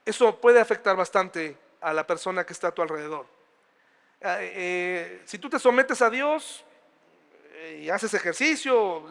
Eso 0.04 0.42
puede 0.42 0.60
afectar 0.60 0.96
bastante 0.96 1.56
a 1.80 1.94
la 1.94 2.08
persona 2.08 2.44
que 2.44 2.54
está 2.54 2.70
a 2.70 2.72
tu 2.72 2.82
alrededor. 2.82 3.28
Ah, 4.24 4.38
eh, 4.40 5.22
si 5.26 5.38
tú 5.38 5.48
te 5.48 5.60
sometes 5.60 6.02
a 6.02 6.10
Dios 6.10 6.66
eh, 7.52 7.82
y 7.84 7.90
haces 7.92 8.16
ejercicio, 8.16 9.04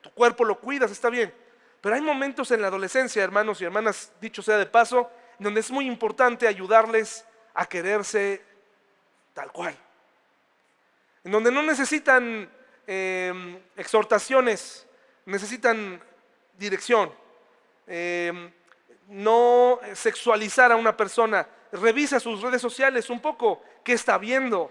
tu 0.00 0.10
cuerpo 0.12 0.46
lo 0.46 0.58
cuidas, 0.58 0.90
está 0.90 1.10
bien. 1.10 1.41
Pero 1.82 1.96
hay 1.96 2.00
momentos 2.00 2.52
en 2.52 2.62
la 2.62 2.68
adolescencia, 2.68 3.24
hermanos 3.24 3.60
y 3.60 3.64
hermanas, 3.64 4.12
dicho 4.20 4.40
sea 4.40 4.56
de 4.56 4.66
paso, 4.66 5.10
donde 5.36 5.60
es 5.60 5.70
muy 5.72 5.84
importante 5.84 6.46
ayudarles 6.46 7.26
a 7.54 7.66
quererse 7.66 8.40
tal 9.34 9.50
cual. 9.50 9.76
En 11.24 11.32
donde 11.32 11.50
no 11.50 11.60
necesitan 11.60 12.48
em, 12.86 13.58
exhortaciones, 13.76 14.86
necesitan 15.26 16.00
dirección. 16.56 17.12
Em, 17.88 18.52
no 19.08 19.80
sexualizar 19.92 20.70
a 20.70 20.76
una 20.76 20.96
persona. 20.96 21.48
Revisa 21.72 22.20
sus 22.20 22.42
redes 22.42 22.62
sociales 22.62 23.10
un 23.10 23.20
poco, 23.20 23.60
qué 23.82 23.94
está 23.94 24.18
viendo. 24.18 24.70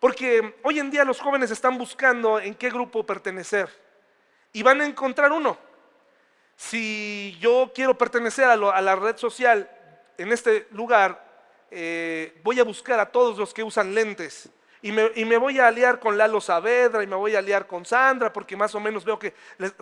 Porque 0.00 0.56
hoy 0.64 0.80
en 0.80 0.90
día 0.90 1.04
los 1.04 1.20
jóvenes 1.20 1.52
están 1.52 1.78
buscando 1.78 2.40
en 2.40 2.56
qué 2.56 2.70
grupo 2.70 3.06
pertenecer. 3.06 3.68
Y 4.52 4.64
van 4.64 4.80
a 4.80 4.86
encontrar 4.86 5.30
uno 5.30 5.69
si 6.60 7.38
yo 7.40 7.72
quiero 7.74 7.96
pertenecer 7.96 8.44
a, 8.44 8.54
la 8.54 8.94
red 8.94 9.16
social 9.16 9.68
en 10.18 10.30
este 10.30 10.68
lugar, 10.72 11.26
eh, 11.70 12.38
voy 12.44 12.60
a 12.60 12.64
buscar 12.64 13.00
a 13.00 13.10
todos 13.10 13.38
los 13.38 13.54
que 13.54 13.62
usan 13.62 13.94
lentes. 13.94 14.50
Y 14.82 14.92
me, 14.92 15.36
voy 15.38 15.58
a 15.58 15.68
aliar 15.68 15.98
con 15.98 16.18
Lalo 16.18 16.38
Saavedra 16.38 17.02
y 17.02 17.06
me 17.06 17.16
voy 17.16 17.34
a 17.34 17.38
aliar 17.38 17.66
con 17.66 17.86
Sandra 17.86 18.30
porque 18.30 18.58
más 18.58 18.74
o 18.74 18.80
menos 18.80 19.06
veo 19.06 19.18
que 19.18 19.34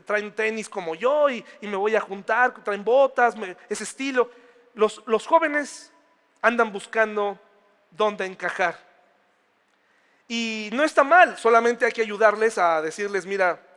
traen 0.05 0.33
tenis 0.33 0.69
como 0.69 0.95
yo 0.95 1.29
y, 1.29 1.45
me 1.63 1.77
voy 1.77 1.97
a 1.97 2.01
juntar, 2.01 2.55
traen 2.63 2.85
botas, 2.85 3.35
ese 3.69 3.83
estilo. 3.83 4.31
Los 4.75 5.27
jóvenes 5.27 5.93
andan 6.43 6.73
buscando 6.73 7.41
dónde 7.91 8.25
encajar. 8.25 8.79
Y 10.29 10.71
no 10.73 10.85
está 10.85 11.03
mal, 11.03 11.37
solamente 11.39 11.85
hay 11.85 11.93
que 11.93 12.03
ayudarles 12.03 12.57
a 12.57 12.81
decirles, 12.83 13.27
mira, 13.27 13.68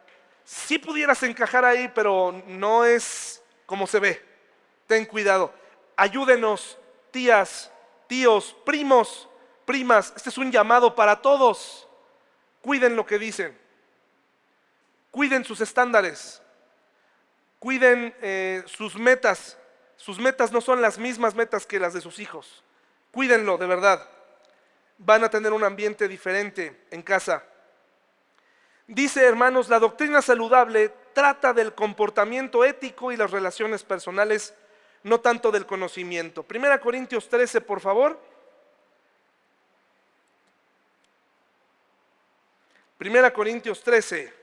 si 0.43 0.79
pudieras 0.79 1.21
encajar 1.23 1.65
ahí, 1.65 1.91
pero 1.93 2.43
no 2.47 2.85
es 2.85 3.41
como 3.65 3.87
se 3.87 3.99
ve. 3.99 4.21
Ten 4.87 5.05
cuidado. 5.05 5.53
Ayúdenos, 5.95 6.77
tías, 7.11 7.71
tíos, 8.07 8.55
primos, 8.65 9.29
primas. 9.65 10.13
Este 10.15 10.29
es 10.29 10.37
un 10.37 10.51
llamado 10.51 10.95
para 10.95 11.21
todos. 11.21 11.87
Cuiden 12.61 12.95
lo 12.95 13.05
que 13.05 13.17
dicen. 13.17 13.57
Cuiden 15.11 15.45
sus 15.45 15.61
estándares. 15.61 16.41
Cuiden 17.59 18.15
eh, 18.21 18.63
sus 18.65 18.95
metas. 18.95 19.57
Sus 19.95 20.19
metas 20.19 20.51
no 20.51 20.61
son 20.61 20.81
las 20.81 20.97
mismas 20.97 21.35
metas 21.35 21.65
que 21.65 21.79
las 21.79 21.93
de 21.93 22.01
sus 22.01 22.19
hijos. 22.19 22.63
Cuídenlo, 23.11 23.57
de 23.57 23.67
verdad. 23.67 24.09
Van 24.97 25.23
a 25.23 25.29
tener 25.29 25.53
un 25.53 25.63
ambiente 25.63 26.07
diferente 26.07 26.85
en 26.91 27.01
casa. 27.01 27.43
Dice, 28.87 29.25
hermanos, 29.25 29.69
la 29.69 29.79
doctrina 29.79 30.21
saludable 30.21 30.91
trata 31.13 31.53
del 31.53 31.73
comportamiento 31.73 32.65
ético 32.65 33.11
y 33.11 33.17
las 33.17 33.31
relaciones 33.31 33.83
personales, 33.83 34.53
no 35.03 35.21
tanto 35.21 35.51
del 35.51 35.65
conocimiento. 35.65 36.43
Primera 36.43 36.79
Corintios 36.81 37.29
13, 37.29 37.61
por 37.61 37.79
favor. 37.79 38.19
Primera 42.97 43.31
Corintios 43.31 43.81
13. 43.81 44.41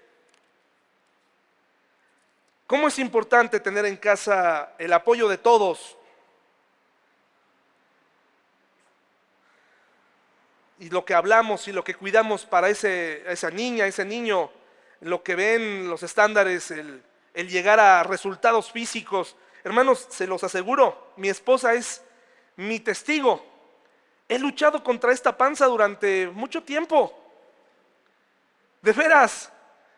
¿Cómo 2.66 2.88
es 2.88 2.98
importante 2.98 3.60
tener 3.60 3.86
en 3.86 3.96
casa 3.96 4.72
el 4.78 4.92
apoyo 4.92 5.28
de 5.28 5.38
todos? 5.38 5.97
Y 10.78 10.90
lo 10.90 11.04
que 11.04 11.14
hablamos 11.14 11.68
y 11.68 11.72
lo 11.72 11.84
que 11.84 11.94
cuidamos 11.94 12.46
para 12.46 12.68
esa 12.68 13.50
niña, 13.50 13.86
ese 13.86 14.04
niño, 14.04 14.50
lo 15.00 15.22
que 15.22 15.34
ven 15.34 15.88
los 15.88 16.02
estándares, 16.02 16.70
el, 16.70 17.02
el 17.34 17.48
llegar 17.48 17.80
a 17.80 18.02
resultados 18.02 18.70
físicos. 18.70 19.36
Hermanos, 19.64 20.06
se 20.08 20.26
los 20.26 20.44
aseguro, 20.44 21.12
mi 21.16 21.28
esposa 21.28 21.74
es 21.74 22.02
mi 22.56 22.80
testigo. 22.80 23.44
He 24.28 24.38
luchado 24.38 24.84
contra 24.84 25.12
esta 25.12 25.36
panza 25.36 25.66
durante 25.66 26.28
mucho 26.28 26.62
tiempo. 26.62 27.16
De 28.82 28.92
veras, 28.92 29.50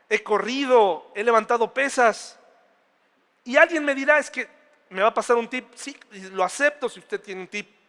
he 0.08 0.22
corrido, 0.22 1.10
he 1.14 1.24
levantado 1.24 1.72
pesas. 1.74 2.38
Y 3.44 3.56
alguien 3.56 3.84
me 3.84 3.94
dirá, 3.94 4.18
es 4.18 4.30
que 4.30 4.48
me 4.90 5.02
va 5.02 5.08
a 5.08 5.14
pasar 5.14 5.36
un 5.36 5.48
tip, 5.48 5.68
sí, 5.74 5.96
lo 6.32 6.44
acepto 6.44 6.88
si 6.88 7.00
usted 7.00 7.20
tiene 7.20 7.42
un 7.42 7.48
tip. 7.48 7.79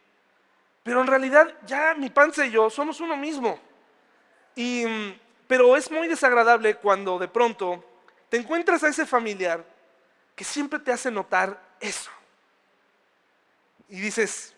Pero 0.84 1.02
en 1.02 1.08
realidad 1.08 1.54
ya 1.66 1.94
mi 1.94 2.10
panza 2.10 2.46
y 2.46 2.52
yo 2.52 2.70
somos 2.70 3.00
uno 3.00 3.16
mismo. 3.16 3.60
Y, 4.56 4.86
pero 5.48 5.76
es 5.78 5.92
muy 5.92 6.08
desagradable 6.08 6.76
cuando 6.76 7.20
de 7.20 7.28
pronto 7.28 7.84
te 8.30 8.38
encuentras 8.38 8.84
a 8.84 8.88
ese 8.88 9.06
familiar 9.06 9.64
que 10.36 10.44
siempre 10.44 10.80
te 10.80 10.92
hace 10.92 11.12
notar 11.12 11.62
eso. 11.80 12.10
Y 13.90 14.00
dices, 14.00 14.56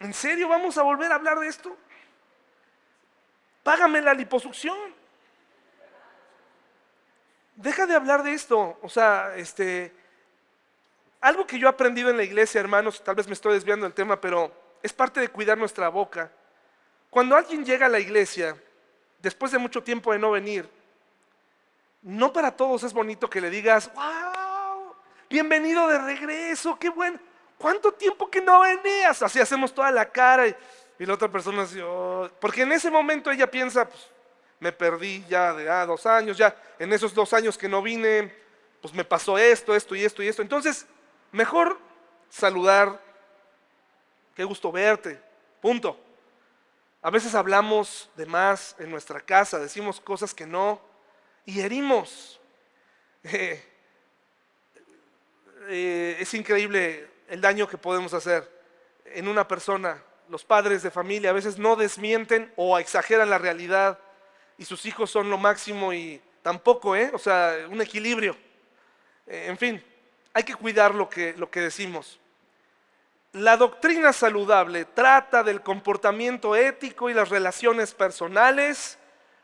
¿en 0.00 0.12
serio 0.12 0.48
vamos 0.48 0.76
a 0.76 0.82
volver 0.82 1.10
a 1.10 1.14
hablar 1.14 1.38
de 1.38 1.48
esto? 1.48 1.76
Págame 3.62 4.02
la 4.02 4.14
liposucción. 4.14 4.76
Deja 7.54 7.86
de 7.86 7.94
hablar 7.94 8.22
de 8.22 8.32
esto. 8.32 8.78
O 8.82 8.88
sea, 8.88 9.36
este, 9.36 9.92
algo 11.20 11.46
que 11.46 11.58
yo 11.58 11.66
he 11.66 11.70
aprendido 11.70 12.10
en 12.10 12.16
la 12.16 12.22
iglesia, 12.24 12.60
hermanos, 12.60 13.02
tal 13.02 13.14
vez 13.14 13.26
me 13.26 13.34
estoy 13.34 13.54
desviando 13.54 13.84
del 13.84 13.94
tema, 13.94 14.20
pero 14.20 14.52
es 14.82 14.92
parte 14.92 15.20
de 15.20 15.28
cuidar 15.28 15.58
nuestra 15.58 15.88
boca. 15.88 16.30
Cuando 17.10 17.36
alguien 17.36 17.64
llega 17.64 17.86
a 17.86 17.88
la 17.88 17.98
iglesia, 17.98 18.56
después 19.20 19.52
de 19.52 19.58
mucho 19.58 19.82
tiempo 19.82 20.12
de 20.12 20.18
no 20.18 20.30
venir, 20.30 20.68
no 22.02 22.32
para 22.32 22.52
todos 22.52 22.82
es 22.84 22.92
bonito 22.92 23.28
que 23.28 23.40
le 23.40 23.50
digas, 23.50 23.90
wow, 23.94 24.94
bienvenido 25.28 25.88
de 25.88 25.98
regreso, 25.98 26.78
qué 26.78 26.88
bueno, 26.90 27.18
¿cuánto 27.56 27.92
tiempo 27.92 28.30
que 28.30 28.40
no 28.40 28.60
venías? 28.60 29.22
Así 29.22 29.40
hacemos 29.40 29.74
toda 29.74 29.90
la 29.90 30.08
cara 30.08 30.46
y, 30.46 30.54
la 30.98 31.14
otra 31.14 31.28
persona 31.28 31.62
dice, 31.62 31.82
oh", 31.82 32.28
porque 32.40 32.62
en 32.62 32.72
ese 32.72 32.90
momento 32.90 33.30
ella 33.30 33.50
piensa, 33.50 33.88
pues 33.88 34.10
me 34.60 34.72
perdí 34.72 35.24
ya 35.28 35.54
de 35.54 35.68
ah, 35.70 35.86
dos 35.86 36.06
años, 36.06 36.36
ya 36.36 36.54
en 36.78 36.92
esos 36.92 37.14
dos 37.14 37.32
años 37.32 37.56
que 37.56 37.68
no 37.68 37.82
vine, 37.82 38.34
pues 38.80 38.92
me 38.94 39.04
pasó 39.04 39.38
esto, 39.38 39.74
esto 39.74 39.94
y 39.94 40.04
esto 40.04 40.22
y 40.22 40.28
esto. 40.28 40.42
Entonces, 40.42 40.86
mejor 41.32 41.78
saludar, 42.28 43.00
qué 44.38 44.44
gusto 44.44 44.70
verte, 44.70 45.20
punto. 45.60 45.98
A 47.02 47.10
veces 47.10 47.34
hablamos 47.34 48.08
de 48.14 48.24
más 48.24 48.76
en 48.78 48.88
nuestra 48.88 49.20
casa, 49.20 49.58
decimos 49.58 50.00
cosas 50.00 50.32
que 50.32 50.46
no 50.46 50.80
y 51.44 51.60
herimos. 51.60 52.40
Eh, 53.30 53.62
eh, 55.70 56.16
es 56.20 56.32
increíble 56.34 57.10
el 57.28 57.40
daño 57.40 57.68
que 57.68 57.76
podemos 57.76 58.14
hacer 58.14 58.48
en 59.06 59.26
una 59.26 59.46
persona. 59.48 60.00
Los 60.28 60.44
padres 60.44 60.84
de 60.84 60.92
familia 60.92 61.30
a 61.30 61.32
veces 61.32 61.58
no 61.58 61.74
desmienten 61.74 62.50
o 62.54 62.78
exageran 62.78 63.28
la 63.28 63.38
realidad 63.38 63.98
y 64.56 64.64
sus 64.64 64.86
hijos 64.86 65.10
son 65.10 65.28
lo 65.28 65.36
máximo 65.36 65.92
y 65.92 66.22
tampoco, 66.42 66.94
¿eh? 66.94 67.10
O 67.12 67.18
sea, 67.18 67.66
un 67.68 67.82
equilibrio. 67.82 68.36
Eh, 69.26 69.46
en 69.48 69.58
fin, 69.58 69.84
hay 70.32 70.44
que 70.44 70.54
cuidar 70.54 70.94
lo 70.94 71.10
que, 71.10 71.34
lo 71.36 71.50
que 71.50 71.60
decimos. 71.60 72.20
La 73.32 73.56
doctrina 73.56 74.12
saludable 74.12 74.86
trata 74.86 75.42
del 75.42 75.60
comportamiento 75.60 76.56
ético 76.56 77.10
y 77.10 77.14
las 77.14 77.28
relaciones 77.28 77.92
personales, 77.92 78.98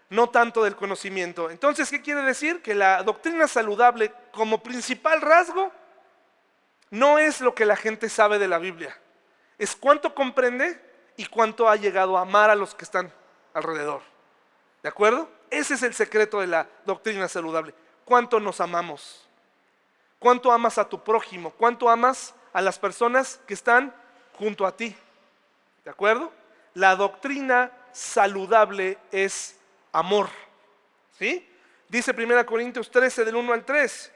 no 0.09 0.31
tanto 0.31 0.65
del 0.65 0.75
conocimiento. 0.75 1.51
Entonces, 1.51 1.91
¿qué 1.91 2.01
quiere 2.01 2.23
decir? 2.23 2.63
Que 2.63 2.75
la 2.75 3.03
doctrina 3.03 3.47
saludable 3.47 4.13
como 4.33 4.63
principal 4.63 5.21
rasgo 5.21 5.71
no 6.91 7.19
es 7.19 7.41
lo 7.41 7.55
que 7.55 7.67
la 7.67 7.77
gente 7.77 8.09
sabe 8.09 8.39
de 8.39 8.49
la 8.49 8.59
Biblia, 8.59 8.97
es 9.59 9.75
cuánto 9.77 10.15
comprende 10.15 10.81
y 11.17 11.27
cuánto 11.27 11.69
ha 11.69 11.77
llegado 11.77 12.17
a 12.17 12.23
amar 12.23 12.51
a 12.51 12.55
los 12.55 12.75
que 12.75 12.85
están 12.85 13.13
alrededor. 13.53 14.03
¿De 14.83 14.89
acuerdo? 14.89 15.29
Ese 15.51 15.75
es 15.75 15.83
el 15.83 15.95
secreto 15.95 16.41
de 16.41 16.47
la 16.47 16.69
doctrina 16.85 17.29
saludable. 17.29 17.75
¿Cuánto 18.05 18.41
nos 18.41 18.61
amamos? 18.61 19.27
¿Cuánto 20.19 20.53
amas 20.53 20.79
a 20.79 20.89
tu 20.89 21.03
prójimo? 21.03 21.51
¿Cuánto 21.51 21.89
amas 21.89 22.35
a 22.55 22.63
las 22.63 22.79
personas 22.79 23.39
que 23.47 23.53
están 23.53 23.95
junto 24.39 24.65
a 24.65 24.75
ti? 24.75 24.97
¿De 25.85 25.91
acuerdo? 25.91 26.33
La 26.73 26.97
doctrina 26.97 27.71
saludable 27.93 28.97
es 29.13 29.59
amor. 29.93 30.31
¿Sí? 31.19 31.47
Dice 31.89 32.13
1 32.13 32.47
Corintios 32.47 32.91
13 32.91 33.27
del 33.27 33.37
1 33.37 33.53
al 33.53 33.67
3. 33.67 34.11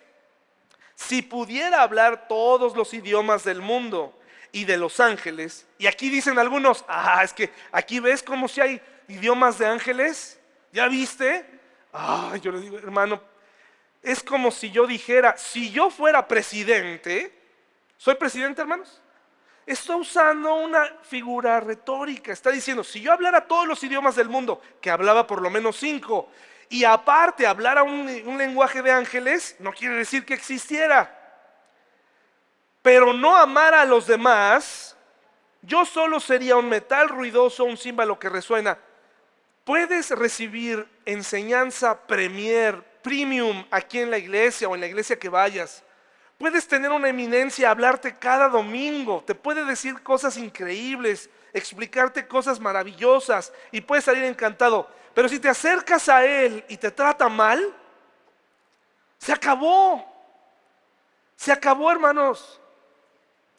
Si 0.94 1.20
pudiera 1.20 1.82
hablar 1.82 2.26
todos 2.26 2.74
los 2.74 2.94
idiomas 2.94 3.44
del 3.44 3.60
mundo 3.60 4.18
y 4.52 4.64
de 4.64 4.78
los 4.78 4.98
ángeles, 4.98 5.66
y 5.76 5.86
aquí 5.86 6.08
dicen 6.08 6.38
algunos, 6.38 6.86
ah, 6.88 7.20
es 7.22 7.34
que 7.34 7.52
aquí 7.70 8.00
ves 8.00 8.22
como 8.22 8.48
si 8.48 8.62
hay 8.62 8.80
idiomas 9.06 9.58
de 9.58 9.66
ángeles, 9.66 10.38
¿Ya 10.72 10.88
viste? 10.88 11.44
Ay, 11.92 12.40
yo 12.40 12.52
le 12.52 12.60
digo, 12.60 12.78
hermano, 12.78 13.20
es 14.02 14.22
como 14.22 14.50
si 14.50 14.70
yo 14.70 14.86
dijera, 14.86 15.36
si 15.36 15.70
yo 15.70 15.90
fuera 15.90 16.28
presidente, 16.28 17.32
¿soy 17.98 18.14
presidente, 18.14 18.62
hermanos? 18.62 19.02
Está 19.66 19.96
usando 19.96 20.54
una 20.54 20.86
figura 21.02 21.60
retórica, 21.60 22.32
está 22.32 22.50
diciendo, 22.50 22.82
si 22.82 23.02
yo 23.02 23.12
hablara 23.12 23.46
todos 23.46 23.68
los 23.68 23.84
idiomas 23.84 24.16
del 24.16 24.30
mundo, 24.30 24.62
que 24.80 24.90
hablaba 24.90 25.26
por 25.26 25.42
lo 25.42 25.50
menos 25.50 25.76
cinco, 25.76 26.30
y 26.70 26.84
aparte 26.84 27.46
hablara 27.46 27.82
un, 27.82 28.06
lenguaje 28.38 28.80
de 28.80 28.90
ángeles, 28.90 29.56
no 29.58 29.72
quiere 29.72 29.96
decir 29.96 30.24
que 30.24 30.32
existiera. 30.32 31.14
Pero 32.82 33.12
no 33.12 33.36
amar 33.36 33.74
a 33.74 33.84
los 33.84 34.06
demás, 34.06 34.96
yo 35.62 35.84
solo 35.84 36.20
sería 36.20 36.56
un 36.56 36.68
metal 36.68 37.08
ruidoso, 37.08 37.64
un 37.64 37.76
símbolo 37.76 38.18
que 38.18 38.28
resuena. 38.28 38.78
Puedes 39.64 40.10
recibir 40.10 40.88
enseñanza 41.04 42.06
premier, 42.06 42.82
premium 43.02 43.66
aquí 43.70 43.98
en 43.98 44.10
la 44.10 44.18
iglesia 44.18 44.68
o 44.68 44.74
en 44.74 44.80
la 44.80 44.86
iglesia 44.86 45.18
que 45.18 45.28
vayas. 45.28 45.84
Puedes 46.38 46.68
tener 46.68 46.92
una 46.92 47.08
eminencia, 47.08 47.70
hablarte 47.70 48.16
cada 48.16 48.48
domingo, 48.48 49.24
te 49.26 49.34
puede 49.34 49.64
decir 49.64 50.00
cosas 50.04 50.36
increíbles, 50.36 51.28
explicarte 51.52 52.28
cosas 52.28 52.60
maravillosas 52.60 53.52
y 53.72 53.80
puedes 53.80 54.04
salir 54.04 54.22
encantado. 54.22 54.88
Pero 55.14 55.28
si 55.28 55.40
te 55.40 55.48
acercas 55.48 56.08
a 56.08 56.24
Él 56.24 56.64
y 56.68 56.76
te 56.76 56.92
trata 56.92 57.28
mal, 57.28 57.74
se 59.18 59.32
acabó. 59.32 60.06
Se 61.34 61.50
acabó, 61.50 61.90
hermanos. 61.90 62.60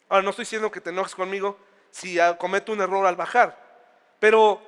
Ahora, 0.08 0.22
no 0.22 0.30
estoy 0.30 0.44
diciendo 0.44 0.70
que 0.70 0.80
te 0.80 0.88
enojes 0.88 1.14
conmigo 1.14 1.58
si 1.90 2.18
cometo 2.38 2.72
un 2.72 2.80
error 2.80 3.06
al 3.06 3.16
bajar, 3.16 3.58
pero 4.18 4.62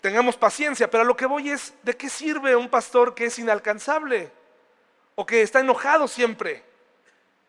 tengamos 0.00 0.36
paciencia, 0.36 0.90
pero 0.90 1.02
a 1.02 1.06
lo 1.06 1.16
que 1.16 1.26
voy 1.26 1.50
es, 1.50 1.72
¿de 1.82 1.96
qué 1.96 2.08
sirve 2.08 2.56
un 2.56 2.68
pastor 2.68 3.14
que 3.14 3.26
es 3.26 3.38
inalcanzable? 3.38 4.32
O 5.14 5.24
que 5.24 5.42
está 5.42 5.60
enojado 5.60 6.08
siempre. 6.08 6.73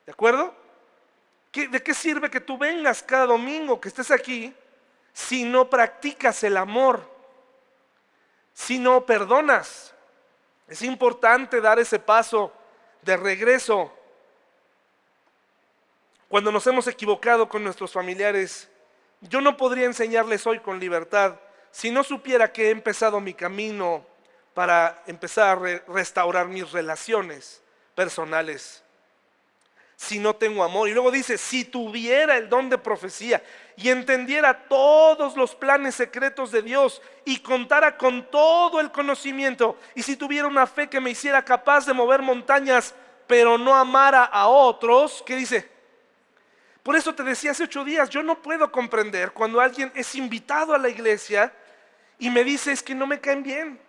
¿De 0.06 0.12
acuerdo? 0.12 0.54
¿De 1.54 1.82
qué 1.82 1.94
sirve 1.94 2.30
que 2.30 2.42
tú 2.42 2.58
vengas 2.58 3.02
cada 3.02 3.26
domingo, 3.26 3.80
que 3.80 3.88
estés 3.88 4.12
aquí, 4.12 4.54
si 5.14 5.44
no 5.44 5.70
practicas 5.70 6.44
el 6.44 6.58
amor? 6.58 7.10
Si 8.54 8.78
no 8.78 9.06
perdonas. 9.06 9.94
Es 10.68 10.82
importante 10.82 11.62
dar 11.62 11.80
ese 11.80 12.00
paso 12.00 12.52
de 13.02 13.16
regreso. 13.16 13.92
Cuando 16.28 16.52
nos 16.52 16.66
hemos 16.68 16.88
equivocado 16.88 17.48
con 17.48 17.64
nuestros 17.64 17.92
familiares, 17.92 18.70
yo 19.22 19.42
no 19.42 19.56
podría 19.56 19.86
enseñarles 19.86 20.46
hoy 20.46 20.60
con 20.60 20.80
libertad 20.80 21.36
si 21.72 21.92
no 21.92 22.04
supiera 22.04 22.54
que 22.54 22.68
he 22.68 22.70
empezado 22.70 23.20
mi 23.20 23.34
camino 23.34 24.06
para 24.54 25.04
empezar 25.08 25.58
a 25.58 25.92
restaurar 25.92 26.48
mis 26.48 26.72
relaciones 26.72 27.62
personales, 27.94 28.82
si 29.96 30.20
no 30.20 30.36
tengo 30.36 30.64
amor. 30.64 30.90
Y 30.90 30.94
luego 30.94 31.12
dice, 31.12 31.38
si 31.38 31.66
tuviera 31.66 32.38
el 32.38 32.50
don 32.50 32.70
de 32.70 32.78
profecía 32.78 33.44
y 33.76 33.90
entendiera 33.90 34.68
todos 34.68 35.36
los 35.36 35.56
planes 35.56 35.96
secretos 35.96 36.52
de 36.52 36.62
Dios 36.62 37.02
y 37.24 37.40
contara 37.40 37.98
con 37.98 38.30
todo 38.30 38.80
el 38.80 38.92
conocimiento, 38.92 39.78
y 39.96 40.04
si 40.04 40.16
tuviera 40.16 40.48
una 40.48 40.68
fe 40.68 40.88
que 40.88 41.00
me 41.00 41.12
hiciera 41.12 41.44
capaz 41.44 41.86
de 41.86 41.94
mover 41.94 42.22
montañas, 42.22 42.94
pero 43.28 43.58
no 43.58 43.76
amara 43.76 44.24
a 44.26 44.48
otros, 44.48 45.24
¿qué 45.26 45.36
dice? 45.36 45.70
Por 46.84 46.96
eso 46.96 47.16
te 47.16 47.24
decía 47.24 47.52
hace 47.52 47.64
ocho 47.64 47.84
días, 47.84 48.10
yo 48.10 48.22
no 48.22 48.42
puedo 48.42 48.72
comprender 48.72 49.32
cuando 49.32 49.60
alguien 49.60 49.92
es 49.96 50.14
invitado 50.16 50.76
a 50.76 50.78
la 50.78 50.90
iglesia, 50.90 51.52
y 52.18 52.30
me 52.30 52.44
dice, 52.44 52.72
es 52.72 52.82
que 52.82 52.96
no 52.96 53.08
me 53.08 53.20
caen 53.20 53.44
bien. 53.44 53.80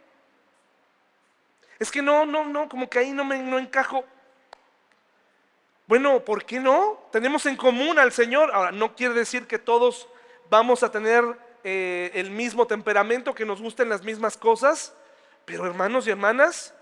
Es 1.78 1.90
que 1.90 2.02
no, 2.02 2.24
no, 2.26 2.44
no, 2.44 2.68
como 2.68 2.88
que 2.88 2.98
ahí 2.98 3.12
no 3.12 3.24
me 3.24 3.38
no 3.38 3.58
encajo. 3.58 4.04
Bueno, 5.86 6.24
¿por 6.24 6.44
qué 6.44 6.58
no? 6.58 6.98
Tenemos 7.12 7.46
en 7.46 7.56
común 7.56 7.98
al 7.98 8.10
Señor. 8.10 8.50
Ahora, 8.52 8.72
no 8.72 8.96
quiere 8.96 9.14
decir 9.14 9.46
que 9.46 9.58
todos 9.58 10.08
vamos 10.50 10.82
a 10.82 10.90
tener 10.90 11.24
eh, 11.62 12.10
el 12.14 12.30
mismo 12.30 12.66
temperamento, 12.66 13.34
que 13.34 13.44
nos 13.44 13.60
gusten 13.60 13.88
las 13.88 14.02
mismas 14.02 14.36
cosas, 14.36 14.92
pero 15.44 15.64
hermanos 15.64 16.06
y 16.06 16.10
hermanas, 16.10 16.74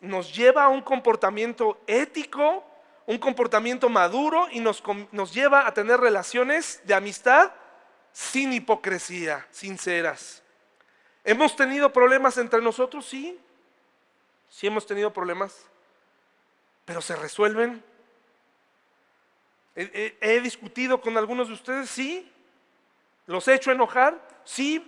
nos 0.00 0.34
lleva 0.34 0.64
a 0.64 0.68
un 0.68 0.80
comportamiento 0.80 1.80
ético, 1.86 2.64
un 3.06 3.18
comportamiento 3.18 3.88
maduro 3.88 4.46
y 4.52 4.60
nos, 4.60 4.82
nos 5.10 5.34
lleva 5.34 5.66
a 5.66 5.74
tener 5.74 5.98
relaciones 5.98 6.80
de 6.84 6.94
amistad 6.94 7.50
sin 8.12 8.52
hipocresía, 8.52 9.46
sinceras. 9.50 10.42
¿Hemos 11.24 11.56
tenido 11.56 11.92
problemas 11.92 12.38
entre 12.38 12.62
nosotros? 12.62 13.04
Sí. 13.06 13.38
Sí 14.48 14.68
hemos 14.68 14.86
tenido 14.86 15.12
problemas. 15.12 15.56
Pero 16.84 17.02
se 17.02 17.16
resuelven. 17.16 17.82
¿He, 19.76 20.40
discutido 20.40 21.00
con 21.00 21.18
algunos 21.18 21.48
de 21.48 21.54
ustedes? 21.54 21.90
Sí. 21.90 22.32
¿Los 23.26 23.46
he 23.46 23.54
hecho 23.54 23.70
enojar? 23.70 24.18
Sí. 24.42 24.84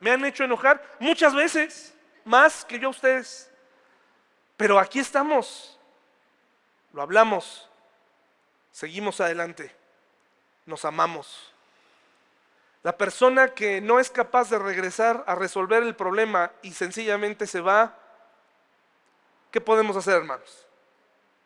¿Me 0.00 0.10
han 0.10 0.24
hecho 0.24 0.42
enojar? 0.42 0.82
Muchas 0.98 1.34
veces, 1.34 1.94
más 2.24 2.64
que 2.64 2.80
yo 2.80 2.88
a 2.88 2.90
ustedes. 2.90 3.48
Pero 4.56 4.78
aquí 4.78 4.98
estamos. 4.98 5.78
Lo 6.92 7.00
hablamos. 7.00 7.68
Seguimos 8.72 9.20
adelante. 9.20 9.74
Nos 10.66 10.84
amamos. 10.84 11.52
La 12.82 12.96
persona 12.96 13.54
que 13.54 13.80
no 13.80 14.00
es 14.00 14.10
capaz 14.10 14.50
de 14.50 14.58
regresar 14.58 15.24
a 15.28 15.36
resolver 15.36 15.82
el 15.84 15.94
problema 15.94 16.52
y 16.62 16.72
sencillamente 16.72 17.46
se 17.46 17.60
va, 17.60 17.96
¿qué 19.50 19.60
podemos 19.60 19.96
hacer, 19.96 20.14
hermanos? 20.14 20.67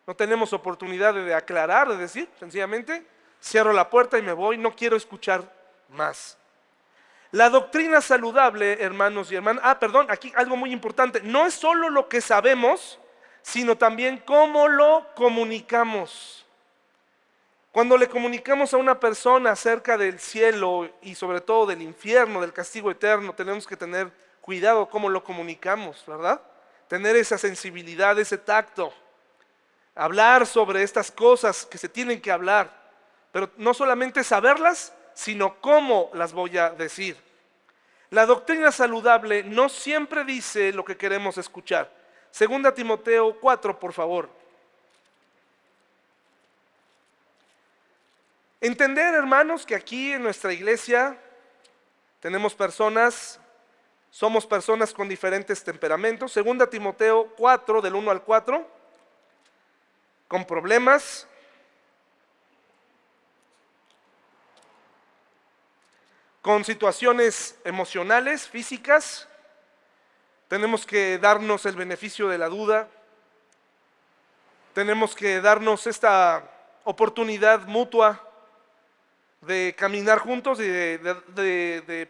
No 0.05 0.15
tenemos 0.15 0.53
oportunidad 0.53 1.13
de 1.13 1.33
aclarar, 1.33 1.89
de 1.89 1.97
decir, 1.97 2.29
sencillamente, 2.39 3.05
cierro 3.41 3.73
la 3.73 3.89
puerta 3.89 4.17
y 4.17 4.21
me 4.21 4.33
voy, 4.33 4.57
no 4.57 4.75
quiero 4.75 4.95
escuchar 4.95 5.43
más. 5.89 6.37
La 7.31 7.49
doctrina 7.49 7.99
saludable, 8.01 8.83
hermanos 8.83 9.31
y 9.31 9.35
hermanas, 9.35 9.63
ah, 9.65 9.79
perdón, 9.79 10.07
aquí 10.09 10.31
algo 10.35 10.55
muy 10.55 10.71
importante, 10.71 11.21
no 11.21 11.45
es 11.45 11.53
solo 11.53 11.89
lo 11.89 12.07
que 12.07 12.21
sabemos, 12.21 12.99
sino 13.41 13.77
también 13.77 14.21
cómo 14.25 14.67
lo 14.67 15.07
comunicamos. 15.15 16.45
Cuando 17.71 17.97
le 17.97 18.07
comunicamos 18.07 18.71
a 18.73 18.77
una 18.77 18.99
persona 18.99 19.49
acerca 19.49 19.97
del 19.97 20.19
cielo 20.19 20.87
y 21.01 21.15
sobre 21.15 21.41
todo 21.41 21.65
del 21.65 21.81
infierno, 21.81 22.39
del 22.39 22.53
castigo 22.53 22.91
eterno, 22.91 23.33
tenemos 23.33 23.65
que 23.65 23.75
tener 23.75 24.11
cuidado 24.41 24.87
cómo 24.87 25.09
lo 25.09 25.23
comunicamos, 25.23 26.03
¿verdad? 26.05 26.39
Tener 26.87 27.15
esa 27.15 27.39
sensibilidad, 27.39 28.19
ese 28.19 28.37
tacto. 28.37 28.93
Hablar 29.95 30.47
sobre 30.47 30.83
estas 30.83 31.11
cosas 31.11 31.65
que 31.65 31.77
se 31.77 31.89
tienen 31.89 32.21
que 32.21 32.31
hablar, 32.31 32.71
pero 33.31 33.51
no 33.57 33.73
solamente 33.73 34.23
saberlas, 34.23 34.93
sino 35.13 35.59
cómo 35.61 36.09
las 36.13 36.33
voy 36.33 36.57
a 36.57 36.71
decir. 36.71 37.17
La 38.09 38.25
doctrina 38.25 38.71
saludable 38.71 39.43
no 39.43 39.69
siempre 39.69 40.23
dice 40.23 40.71
lo 40.71 40.85
que 40.85 40.97
queremos 40.97 41.37
escuchar. 41.37 41.91
Segunda 42.29 42.73
Timoteo 42.73 43.39
4, 43.39 43.79
por 43.79 43.93
favor. 43.93 44.29
Entender, 48.61 49.13
hermanos, 49.13 49.65
que 49.65 49.75
aquí 49.75 50.13
en 50.13 50.23
nuestra 50.23 50.53
iglesia 50.53 51.17
tenemos 52.19 52.55
personas, 52.55 53.39
somos 54.09 54.45
personas 54.45 54.93
con 54.93 55.09
diferentes 55.09 55.63
temperamentos. 55.63 56.31
Segunda 56.31 56.69
Timoteo 56.69 57.33
4, 57.35 57.81
del 57.81 57.95
1 57.95 58.11
al 58.11 58.23
4, 58.23 58.67
con 60.33 60.45
problemas, 60.45 61.27
con 66.41 66.65
situaciones 66.65 67.55
emocionales, 67.63 68.49
físicas. 68.49 69.27
Tenemos 70.47 70.87
que 70.87 71.19
darnos 71.19 71.67
el 71.67 71.75
beneficio 71.75 72.29
de 72.29 72.39
la 72.39 72.49
duda. 72.49 72.87
Tenemos 74.73 75.13
que 75.13 75.39
darnos 75.39 75.85
esta 75.85 76.49
oportunidad 76.83 77.67
mutua 77.67 78.27
de 79.41 79.75
caminar 79.77 80.17
juntos 80.17 80.59
y 80.59 80.67
de, 80.67 82.09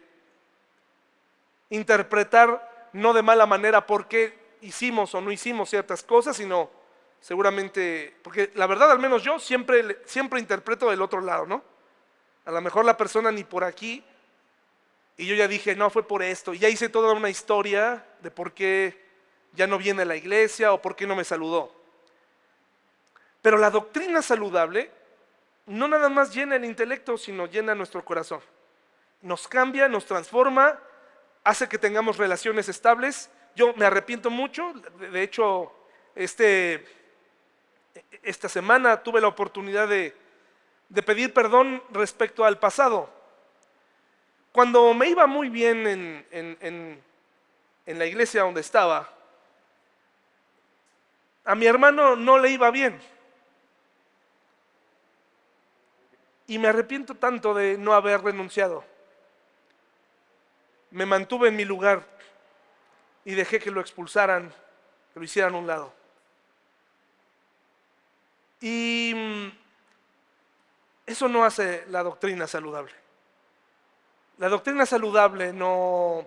interpretar 1.68 2.88
no 2.94 3.12
de 3.12 3.20
mala 3.20 3.44
manera 3.44 3.84
por 3.84 4.08
qué 4.08 4.56
hicimos 4.62 5.14
o 5.14 5.20
no 5.20 5.30
hicimos 5.30 5.68
ciertas 5.68 6.02
cosas, 6.02 6.38
sino 6.38 6.83
seguramente, 7.24 8.14
porque 8.22 8.50
la 8.54 8.66
verdad 8.66 8.90
al 8.90 8.98
menos 8.98 9.22
yo 9.22 9.38
siempre, 9.38 10.02
siempre 10.04 10.38
interpreto 10.38 10.90
del 10.90 11.00
otro 11.00 11.22
lado, 11.22 11.46
¿no? 11.46 11.64
A 12.44 12.50
lo 12.50 12.60
mejor 12.60 12.84
la 12.84 12.98
persona 12.98 13.32
ni 13.32 13.44
por 13.44 13.64
aquí, 13.64 14.04
y 15.16 15.24
yo 15.24 15.34
ya 15.34 15.48
dije, 15.48 15.74
no, 15.74 15.88
fue 15.88 16.06
por 16.06 16.22
esto, 16.22 16.52
y 16.52 16.58
ya 16.58 16.68
hice 16.68 16.90
toda 16.90 17.14
una 17.14 17.30
historia 17.30 18.04
de 18.20 18.30
por 18.30 18.52
qué 18.52 19.02
ya 19.54 19.66
no 19.66 19.78
viene 19.78 20.02
a 20.02 20.04
la 20.04 20.16
iglesia 20.16 20.74
o 20.74 20.82
por 20.82 20.96
qué 20.96 21.06
no 21.06 21.16
me 21.16 21.24
saludó. 21.24 21.74
Pero 23.40 23.56
la 23.56 23.70
doctrina 23.70 24.20
saludable 24.20 24.90
no 25.64 25.88
nada 25.88 26.10
más 26.10 26.34
llena 26.34 26.56
el 26.56 26.66
intelecto, 26.66 27.16
sino 27.16 27.46
llena 27.46 27.74
nuestro 27.74 28.04
corazón. 28.04 28.42
Nos 29.22 29.48
cambia, 29.48 29.88
nos 29.88 30.04
transforma, 30.04 30.78
hace 31.42 31.70
que 31.70 31.78
tengamos 31.78 32.18
relaciones 32.18 32.68
estables. 32.68 33.30
Yo 33.56 33.72
me 33.76 33.86
arrepiento 33.86 34.28
mucho, 34.28 34.74
de 34.98 35.22
hecho, 35.22 35.72
este, 36.14 37.03
esta 38.22 38.48
semana 38.48 39.02
tuve 39.02 39.20
la 39.20 39.28
oportunidad 39.28 39.88
de, 39.88 40.14
pedir 41.04 41.32
perdón 41.32 41.82
respecto 41.90 42.44
al 42.44 42.58
pasado. 42.58 43.10
Cuando 44.52 44.94
me 44.94 45.08
iba 45.08 45.26
muy 45.26 45.48
bien 45.48 45.86
en, 45.86 47.02
en 47.86 47.98
la 47.98 48.06
iglesia 48.06 48.42
donde 48.42 48.60
estaba, 48.60 49.10
a 51.44 51.54
mi 51.54 51.66
hermano 51.66 52.16
no 52.16 52.38
le 52.38 52.50
iba 52.50 52.70
bien. 52.70 52.98
Y 56.46 56.58
me 56.58 56.68
arrepiento 56.68 57.14
tanto 57.14 57.54
de 57.54 57.76
no 57.78 57.94
haber 57.94 58.22
renunciado. 58.22 58.84
Me 60.90 61.06
mantuve 61.06 61.48
en 61.48 61.56
mi 61.56 61.64
lugar 61.64 62.06
y 63.24 63.34
dejé 63.34 63.58
que 63.58 63.70
lo 63.70 63.80
expulsaran, 63.80 64.50
que 65.12 65.20
lo 65.20 65.24
hicieran 65.24 65.54
a 65.54 65.58
un 65.58 65.66
lado. 65.66 66.03
Y 68.64 69.12
mm, 69.14 69.52
eso 71.04 71.28
no 71.28 71.44
hace 71.44 71.84
la 71.88 72.02
doctrina 72.02 72.46
saludable. 72.46 72.94
La 74.38 74.48
doctrina 74.48 74.86
saludable 74.86 75.52
no, 75.52 76.26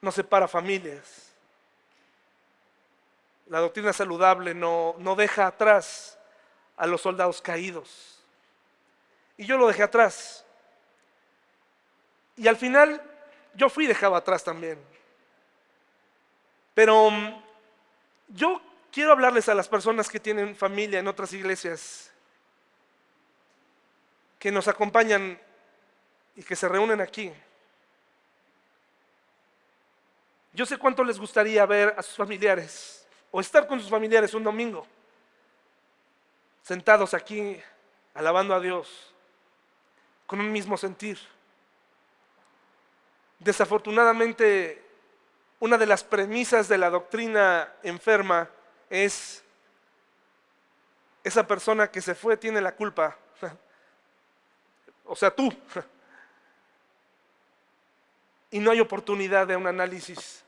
no 0.00 0.12
separa 0.12 0.46
familias. 0.46 1.32
La 3.48 3.58
doctrina 3.58 3.92
saludable 3.92 4.54
no, 4.54 4.94
no 4.98 5.16
deja 5.16 5.48
atrás 5.48 6.16
a 6.76 6.86
los 6.86 7.00
soldados 7.00 7.42
caídos. 7.42 8.22
Y 9.36 9.44
yo 9.44 9.58
lo 9.58 9.66
dejé 9.66 9.82
atrás. 9.82 10.46
Y 12.36 12.46
al 12.46 12.56
final 12.56 13.02
yo 13.54 13.68
fui 13.68 13.88
dejado 13.88 14.14
atrás 14.14 14.44
también. 14.44 14.80
Pero 16.74 17.10
mm, 17.10 17.42
yo 18.28 18.62
quiero 18.92 19.12
hablarles 19.12 19.48
a 19.48 19.54
las 19.54 19.68
personas 19.68 20.08
que 20.08 20.20
tienen 20.20 20.54
familia 20.54 21.00
en 21.00 21.08
otras 21.08 21.32
iglesias, 21.32 22.12
que 24.38 24.52
nos 24.52 24.68
acompañan 24.68 25.40
y 26.36 26.42
que 26.42 26.54
se 26.54 26.68
reúnen 26.68 27.00
aquí. 27.00 27.32
Yo 30.52 30.66
sé 30.66 30.76
cuánto 30.76 31.02
les 31.02 31.18
gustaría 31.18 31.64
ver 31.64 31.94
a 31.96 32.02
sus 32.02 32.16
familiares 32.16 33.06
o 33.30 33.40
estar 33.40 33.66
con 33.66 33.80
sus 33.80 33.88
familiares 33.88 34.34
un 34.34 34.44
domingo 34.44 34.86
sentados 36.62 37.14
aquí 37.14 37.60
alabando 38.14 38.54
a 38.54 38.60
Dios 38.60 39.12
con 40.26 40.40
un 40.40 40.52
mismo 40.52 40.76
sentir. 40.76 41.18
Desafortunadamente, 43.38 44.84
una 45.60 45.78
de 45.78 45.86
las 45.86 46.04
premisas 46.04 46.68
de 46.68 46.78
la 46.78 46.90
doctrina 46.90 47.72
enferma 47.82 48.48
es 48.92 49.42
esa 51.24 51.46
persona 51.46 51.90
que 51.90 52.02
se 52.02 52.14
fue 52.14 52.36
tiene 52.36 52.60
la 52.60 52.74
culpa. 52.76 53.16
O 55.04 55.16
sea, 55.16 55.34
tú. 55.34 55.52
Y 58.50 58.58
no 58.58 58.70
hay 58.70 58.80
oportunidad 58.80 59.46
de 59.46 59.56
un 59.56 59.66
análisis 59.66 60.44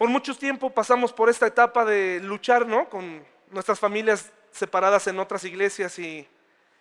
Por 0.00 0.08
mucho 0.08 0.34
tiempo 0.34 0.70
pasamos 0.70 1.12
por 1.12 1.28
esta 1.28 1.46
etapa 1.46 1.84
de 1.84 2.20
luchar 2.20 2.66
¿no? 2.66 2.88
con 2.88 3.22
nuestras 3.50 3.78
familias 3.78 4.32
separadas 4.50 5.06
en 5.08 5.18
otras 5.18 5.44
iglesias 5.44 5.98
y, 5.98 6.26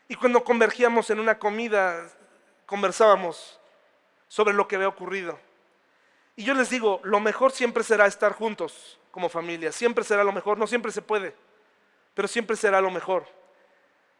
y 0.07 0.15
cuando 0.15 0.41
convergíamos 0.41 1.09
en 1.09 1.19
una 1.19 1.37
comida 1.37 2.09
conversábamos 2.65 3.59
sobre 4.29 4.53
lo 4.53 4.69
que 4.69 4.77
había 4.77 4.87
ocurrido. 4.87 5.37
Y 6.39 6.45
yo 6.45 6.53
les 6.53 6.69
digo, 6.69 7.01
lo 7.03 7.19
mejor 7.19 7.51
siempre 7.51 7.83
será 7.83 8.07
estar 8.07 8.31
juntos 8.31 8.97
como 9.11 9.27
familia, 9.27 9.73
siempre 9.73 10.05
será 10.05 10.23
lo 10.23 10.31
mejor, 10.31 10.57
no 10.57 10.67
siempre 10.67 10.89
se 10.89 11.01
puede, 11.01 11.35
pero 12.13 12.29
siempre 12.29 12.55
será 12.55 12.79
lo 12.79 12.89
mejor. 12.89 13.27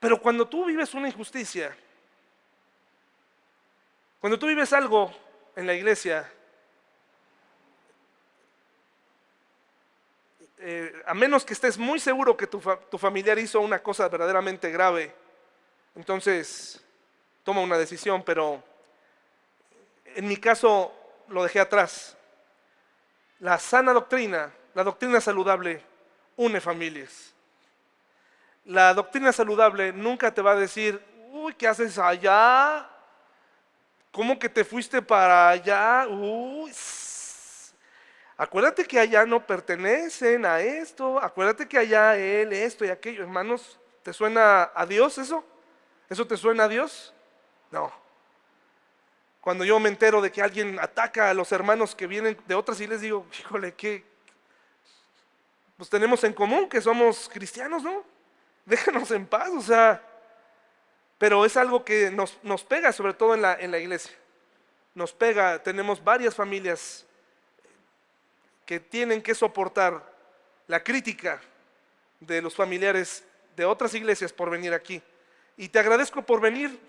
Pero 0.02 0.22
cuando 0.22 0.46
tú 0.46 0.66
vives 0.66 0.94
una 0.94 1.08
injusticia, 1.08 1.74
cuando 4.20 4.38
tú 4.38 4.48
vives 4.48 4.74
algo 4.74 5.14
en 5.56 5.66
la 5.66 5.74
iglesia 5.74 6.30
Eh, 10.62 11.04
a 11.06 11.14
menos 11.14 11.46
que 11.46 11.54
estés 11.54 11.78
muy 11.78 12.02
seguro 12.02 12.36
que 12.36 12.46
tu, 12.46 12.62
tu 12.92 12.98
familiar 12.98 13.40
hizo 13.40 13.62
una 13.62 13.80
cosa 13.80 14.10
verdaderamente 14.10 14.70
grave, 14.70 15.16
entonces 15.96 16.84
toma 17.46 17.62
una 17.62 17.78
decisión, 17.78 18.22
pero 18.24 18.62
en 20.04 20.28
mi 20.28 20.36
caso 20.36 20.99
lo 21.30 21.44
dejé 21.44 21.60
atrás. 21.60 22.16
La 23.40 23.58
sana 23.58 23.94
doctrina, 23.94 24.52
la 24.74 24.84
doctrina 24.84 25.22
saludable, 25.22 25.82
une 26.36 26.60
familias. 26.60 27.34
La 28.66 28.94
doctrina 28.94 29.32
saludable 29.32 29.94
nunca 29.94 30.34
te 30.34 30.42
va 30.42 30.52
a 30.52 30.56
decir, 30.56 31.02
uy, 31.32 31.54
¿qué 31.54 31.68
haces 31.68 31.98
allá? 31.98 32.88
¿Cómo 34.12 34.38
que 34.38 34.50
te 34.50 34.64
fuiste 34.64 35.02
para 35.02 35.50
allá? 35.50 36.08
Uy, 36.08 36.72
acuérdate 38.38 38.86
que 38.86 39.00
allá 39.00 39.26
no 39.26 39.46
pertenecen 39.46 40.46
a 40.46 40.60
esto, 40.60 41.20
acuérdate 41.20 41.68
que 41.68 41.78
allá 41.78 42.18
él, 42.18 42.52
esto 42.54 42.84
y 42.84 42.90
aquello. 42.90 43.24
Hermanos, 43.24 43.80
¿te 44.04 44.12
suena 44.14 44.72
a 44.74 44.86
Dios 44.86 45.18
eso? 45.18 45.46
¿Eso 46.10 46.26
te 46.28 46.38
suena 46.38 46.66
a 46.66 46.68
Dios? 46.68 47.14
No. 47.72 48.09
Cuando 49.42 49.64
yo 49.64 49.80
me 49.80 49.90
entero 49.90 50.22
de 50.22 50.32
que 50.32 50.42
alguien 50.42 50.80
ataca 50.80 51.30
a 51.30 51.34
los 51.34 51.52
hermanos 51.52 51.96
que 51.96 52.08
vienen 52.08 52.38
de 52.48 52.56
otras 52.56 52.80
iglesias, 52.82 53.02
digo, 53.02 53.26
híjole, 53.40 53.74
¿qué? 53.74 54.04
Pues 55.78 55.90
tenemos 55.90 56.24
en 56.26 56.34
común 56.34 56.68
que 56.68 56.82
somos 56.82 57.30
cristianos, 57.32 57.84
¿no? 57.84 58.04
Déjanos 58.66 59.10
en 59.12 59.26
paz, 59.26 59.50
o 59.50 59.62
sea, 59.62 60.04
pero 61.18 61.46
es 61.46 61.56
algo 61.56 61.86
que 61.86 62.12
nos, 62.12 62.38
nos 62.44 62.64
pega, 62.64 62.92
sobre 62.92 63.14
todo 63.14 63.34
en 63.34 63.42
la, 63.42 63.54
en 63.56 63.72
la 63.72 63.80
iglesia. 63.80 64.12
Nos 64.94 65.14
pega, 65.14 65.64
tenemos 65.64 66.04
varias 66.04 66.36
familias 66.36 67.06
que 68.66 68.80
tienen 68.80 69.22
que 69.22 69.34
soportar 69.34 70.04
la 70.68 70.84
crítica 70.84 71.42
de 72.20 72.42
los 72.42 72.56
familiares 72.56 73.24
de 73.56 73.66
otras 73.66 73.94
iglesias 73.94 74.34
por 74.34 74.50
venir 74.50 74.74
aquí. 74.74 75.02
Y 75.58 75.70
te 75.70 75.80
agradezco 75.80 76.22
por 76.22 76.42
venir, 76.42 76.80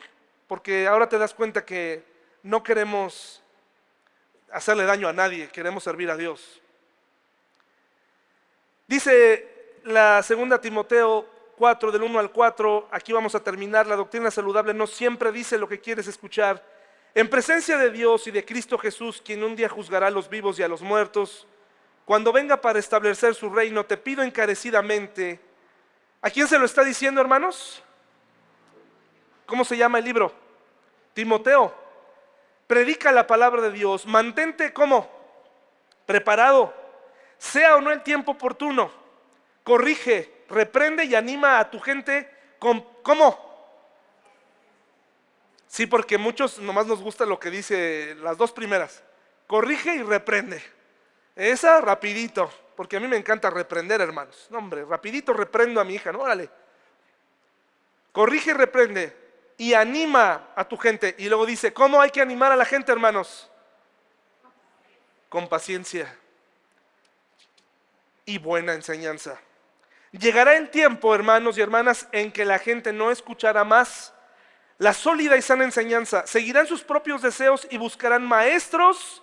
porque 0.47 0.87
ahora 0.87 1.09
te 1.09 1.19
das 1.19 1.33
cuenta 1.33 1.65
que 1.65 2.10
no 2.43 2.63
queremos 2.63 3.43
hacerle 4.53 4.85
daño 4.85 5.09
a 5.09 5.13
nadie, 5.13 5.49
queremos 5.49 5.85
servir 5.85 6.11
a 6.11 6.17
Dios. 6.17 6.61
Dice 8.87 9.77
la 9.85 10.23
segunda 10.23 10.61
Timoteo 10.61 11.27
4, 11.57 11.93
del 11.93 12.03
1 12.03 12.19
al 12.19 12.33
4, 12.33 12.89
aquí 12.91 13.13
vamos 13.13 13.35
a 13.35 13.41
terminar, 13.43 13.87
la 13.87 13.97
doctrina 13.97 14.31
saludable 14.31 14.75
no 14.75 14.87
siempre 14.87 15.31
dice 15.31 15.59
lo 15.59 15.69
que 15.69 15.81
quieres 15.81 16.07
escuchar. 16.07 16.65
En 17.15 17.29
presencia 17.29 17.77
de 17.77 17.91
Dios 17.91 18.27
y 18.27 18.31
de 18.31 18.45
Cristo 18.45 18.79
Jesús, 18.79 19.21
quien 19.25 19.45
un 19.45 19.57
día 19.57 19.69
juzgará 19.69 20.09
a 20.09 20.11
los 20.11 20.29
vivos 20.29 20.59
y 20.59 20.63
a 20.63 20.69
los 20.69 20.83
muertos, 20.83 21.47
cuando 22.05 22.33
venga 22.33 22.61
para 22.61 22.79
establecer 22.79 23.35
su 23.35 23.51
reino, 23.51 23.85
te 23.85 23.97
pido 23.97 24.23
encarecidamente, 24.23 25.39
¿a 26.23 26.31
quién 26.31 26.49
se 26.49 26.59
lo 26.59 26.65
está 26.65 26.83
diciendo, 26.83 27.21
hermanos? 27.21 27.83
¿Cómo 29.47 29.65
se 29.65 29.77
llama 29.77 29.99
el 29.99 30.05
libro? 30.05 30.33
Timoteo 31.13 31.75
predica 32.71 33.11
la 33.11 33.27
palabra 33.27 33.63
de 33.63 33.73
Dios, 33.73 34.07
mantente 34.07 34.73
como 34.73 35.11
preparado, 36.07 36.73
sea 37.37 37.75
o 37.75 37.81
no 37.81 37.91
el 37.91 38.05
tiempo 38.05 38.31
oportuno, 38.31 38.93
corrige, 39.65 40.45
reprende 40.49 41.05
y 41.05 41.17
anima 41.17 41.59
a 41.59 41.69
tu 41.69 41.81
gente 41.81 42.33
con, 42.61 42.81
¿cómo? 43.03 43.37
Sí, 45.67 45.87
porque 45.87 46.17
muchos 46.17 46.61
nomás 46.61 46.87
nos 46.87 47.03
gusta 47.03 47.27
lo 47.27 47.41
que 47.41 47.51
dice 47.51 48.15
las 48.23 48.39
dos 48.39 48.53
primeras, 48.53 49.03
corrige 49.49 49.97
y 49.97 50.03
reprende. 50.05 50.63
Esa 51.35 51.81
rapidito, 51.81 52.53
porque 52.77 52.99
a 52.99 53.01
mí 53.01 53.09
me 53.09 53.17
encanta 53.17 53.51
reprender, 53.51 54.01
hermanos. 54.01 54.47
No, 54.49 54.59
hombre, 54.59 54.85
rapidito 54.85 55.33
reprendo 55.33 55.81
a 55.81 55.85
mi 55.85 55.95
hija, 55.95 56.13
no, 56.13 56.21
órale. 56.21 56.49
Corrige 58.13 58.51
y 58.51 58.55
reprende 58.55 59.20
y 59.61 59.75
anima 59.75 60.49
a 60.57 60.65
tu 60.65 60.79
gente. 60.79 61.15
Y 61.19 61.29
luego 61.29 61.45
dice, 61.45 61.71
¿cómo 61.71 62.01
hay 62.01 62.09
que 62.09 62.23
animar 62.23 62.51
a 62.51 62.57
la 62.57 62.65
gente, 62.65 62.91
hermanos? 62.91 63.51
Con 65.29 65.51
paciencia 65.51 66.17
y 68.25 68.39
buena 68.39 68.73
enseñanza. 68.73 69.39
Llegará 70.13 70.57
el 70.57 70.71
tiempo, 70.71 71.15
hermanos 71.15 71.59
y 71.59 71.61
hermanas, 71.61 72.09
en 72.11 72.33
que 72.33 72.47
la 72.47 72.59
gente 72.59 72.95
no 72.95 73.11
escuchará 73.11 73.63
más 73.63 74.15
la 74.79 74.95
sólida 74.95 75.37
y 75.37 75.43
sana 75.43 75.65
enseñanza. 75.65 76.27
Seguirán 76.27 76.67
sus 76.67 76.83
propios 76.83 77.21
deseos 77.21 77.69
y 77.71 77.77
buscarán 77.77 78.27
maestros 78.27 79.23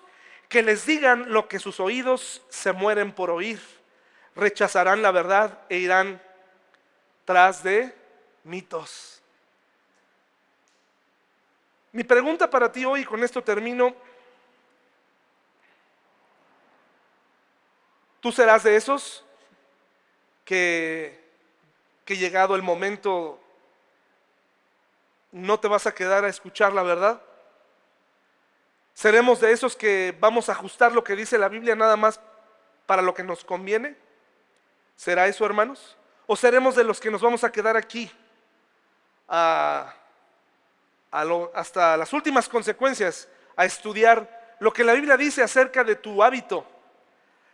que 0.50 0.62
les 0.62 0.86
digan 0.86 1.34
lo 1.34 1.48
que 1.48 1.58
sus 1.58 1.80
oídos 1.80 2.44
se 2.50 2.74
mueren 2.74 3.12
por 3.12 3.32
oír. 3.32 3.60
Rechazarán 4.36 5.02
la 5.02 5.10
verdad 5.10 5.62
e 5.68 5.78
irán 5.78 6.22
tras 7.26 7.64
de 7.64 7.96
mitos. 8.44 9.17
Mi 11.98 12.04
pregunta 12.04 12.48
para 12.48 12.72
ti 12.72 12.86
hoy, 12.86 13.04
con 13.04 13.24
esto 13.24 13.44
termino, 13.44 13.96
¿tú 18.20 18.32
serás 18.32 18.62
de 18.62 18.76
esos 18.76 19.26
que, 20.46 21.20
que 22.06 22.16
llegado 22.16 22.56
el 22.56 22.62
momento 22.62 23.42
no 25.32 25.60
te 25.60 25.68
vas 25.68 25.88
a 25.88 25.96
quedar 25.96 26.24
a 26.24 26.30
escuchar 26.30 26.72
la 26.72 26.84
verdad? 26.84 27.20
¿Seremos 28.94 29.40
de 29.40 29.52
esos 29.52 29.76
que 29.76 30.16
vamos 30.20 30.50
a 30.50 30.52
ajustar 30.52 30.92
lo 30.92 31.04
que 31.04 31.16
dice 31.16 31.40
la 31.40 31.50
Biblia 31.50 31.76
nada 31.76 31.98
más 31.98 32.20
para 32.86 33.02
lo 33.02 33.16
que 33.16 33.24
nos 33.24 33.44
conviene? 33.44 33.98
¿Será 34.96 35.26
eso, 35.26 35.48
hermanos? 35.48 35.98
¿O 36.28 36.36
seremos 36.36 36.76
de 36.76 36.84
los 36.84 37.00
que 37.00 37.10
nos 37.10 37.24
vamos 37.24 37.44
a 37.44 37.52
quedar 37.52 37.76
aquí 37.76 38.12
a 39.28 39.96
hasta 41.54 41.98
las 41.98 42.14
últimas 42.14 42.48
consecuencias 42.48 43.28
a 43.56 43.66
estudiar 43.66 44.56
lo 44.60 44.74
que 44.74 44.84
la 44.84 44.94
Biblia 44.94 45.18
dice 45.18 45.44
acerca 45.44 45.84
de 45.84 45.96
tu 45.96 46.24
hábito, 46.24 46.66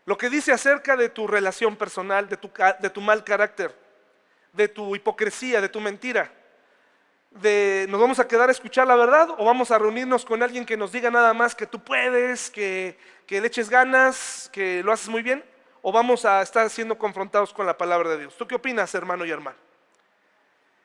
lo 0.06 0.18
que 0.18 0.30
dice 0.30 0.52
acerca 0.52 0.96
de 0.98 1.10
tu 1.10 1.28
relación 1.28 1.76
personal, 1.76 2.28
de 2.28 2.38
tu, 2.90 3.02
mal 3.02 3.24
carácter, 3.24 3.74
de 4.52 4.68
tu 4.68 4.96
hipocresía, 4.96 5.62
de 5.62 5.70
tu 5.70 5.80
mentira. 5.80 6.32
De, 7.32 7.88
¿Nos 7.90 8.00
vamos 8.00 8.20
a 8.20 8.28
quedar 8.28 8.50
a 8.50 8.52
escuchar 8.52 8.86
la 8.86 8.96
verdad 8.96 9.30
o 9.38 9.46
vamos 9.46 9.72
a 9.72 9.80
reunirnos 9.80 10.24
con 10.24 10.44
alguien 10.44 10.66
que 10.66 10.78
nos 10.78 10.92
diga 10.92 11.10
nada 11.10 11.34
más 11.34 11.56
que 11.56 11.66
tú 11.66 11.84
puedes, 11.84 12.50
que, 12.52 12.98
que 13.26 13.42
le 13.42 13.48
eches 13.48 13.70
ganas, 13.70 14.50
que 14.52 14.84
lo 14.84 14.92
haces 14.92 15.08
muy 15.08 15.24
bien? 15.24 15.44
¿O 15.82 15.92
vamos 15.92 16.26
a 16.26 16.42
estar 16.42 16.70
siendo 16.70 16.98
confrontados 16.98 17.54
con 17.54 17.66
la 17.66 17.78
palabra 17.78 18.10
de 18.12 18.20
Dios? 18.20 18.38
¿Tú 18.38 18.48
qué 18.48 18.56
opinas, 18.56 18.94
hermano 18.94 19.26
y 19.26 19.32
hermano? 19.32 19.58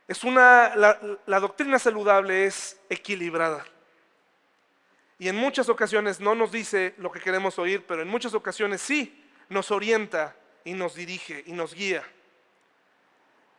Es 0.09 0.25
una, 0.25 0.75
la, 0.75 1.39
doctrina 1.39 1.79
saludable 1.79 2.47
es 2.47 2.81
equilibrada. 2.89 3.63
Y 5.19 5.29
en 5.29 5.37
muchas 5.37 5.69
ocasiones 5.69 6.19
no 6.19 6.35
nos 6.35 6.51
dice 6.51 6.95
lo 6.97 7.13
que 7.13 7.21
queremos 7.21 7.59
oír, 7.59 7.85
pero 7.87 8.01
en 8.01 8.09
muchas 8.09 8.33
ocasiones 8.33 8.81
sí 8.81 9.23
nos 9.51 9.71
orienta 9.71 10.35
y 10.65 10.73
nos 10.73 10.95
dirige 10.95 11.45
y 11.47 11.53
nos 11.53 11.75
guía. 11.75 12.03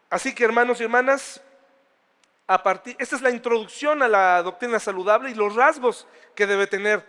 Así 0.09 0.33
que 0.33 0.43
hermanos 0.43 0.81
y 0.81 0.85
hermanas, 0.85 1.39
a 2.47 2.63
partir, 2.63 2.95
esta 2.97 3.15
es 3.15 3.21
la 3.21 3.29
introducción 3.29 4.01
a 4.01 4.07
la 4.07 4.41
doctrina 4.41 4.79
saludable 4.79 5.29
y 5.29 5.35
los 5.35 5.53
rasgos 5.53 6.07
que 6.33 6.47
debe 6.47 6.65
tener. 6.65 7.05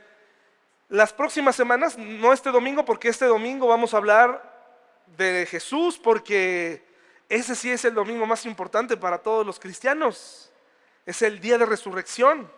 Las 0.91 1.15
próximas 1.15 1.57
semanas, 1.57 1.97
no 1.97 2.35
este 2.35 2.51
domingo, 2.51 2.85
porque 2.85 3.09
este 3.09 3.25
domingo 3.25 3.67
vamos 3.69 3.95
a 3.95 3.97
hablar 3.97 4.77
de 5.17 5.47
Jesús, 5.47 5.99
porque 5.99 6.90
ese 7.31 7.55
sí 7.55 7.71
es 7.71 7.85
el 7.85 7.95
domingo 7.95 8.27
más 8.27 8.45
importante 8.45 8.97
para 8.97 9.19
todos 9.19 9.47
los 9.47 9.61
cristianos. 9.61 10.51
Es 11.07 11.23
el 11.23 11.41
día 11.41 11.59
de 11.59 11.65
resurrección. 11.65 12.51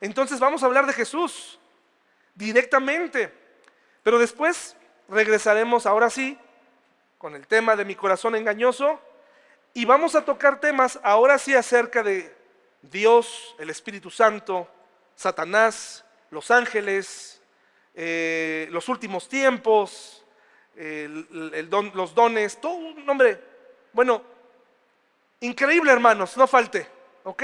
Entonces 0.00 0.40
vamos 0.40 0.62
a 0.62 0.66
hablar 0.66 0.86
de 0.86 0.94
Jesús 0.94 1.58
directamente. 2.34 3.30
Pero 4.02 4.18
después 4.18 4.74
regresaremos 5.10 5.84
ahora 5.84 6.08
sí 6.08 6.38
con 7.18 7.34
el 7.34 7.46
tema 7.46 7.76
de 7.76 7.84
mi 7.84 7.94
corazón 7.94 8.34
engañoso 8.34 8.98
y 9.74 9.84
vamos 9.84 10.14
a 10.14 10.24
tocar 10.24 10.58
temas 10.58 10.98
ahora 11.02 11.36
sí 11.36 11.54
acerca 11.54 12.02
de 12.02 12.34
Dios, 12.80 13.54
el 13.58 13.68
Espíritu 13.68 14.08
Santo, 14.08 14.66
Satanás, 15.16 16.02
los 16.30 16.50
ángeles, 16.50 17.42
eh, 17.92 18.68
los 18.70 18.88
últimos 18.88 19.28
tiempos, 19.28 20.24
los 20.74 22.14
dones, 22.14 22.58
todo 22.58 22.72
un 22.72 23.04
nombre 23.04 23.57
bueno, 23.92 24.22
increíble 25.40 25.92
hermanos, 25.92 26.36
no 26.36 26.46
falte, 26.46 26.88
¿ok? 27.24 27.42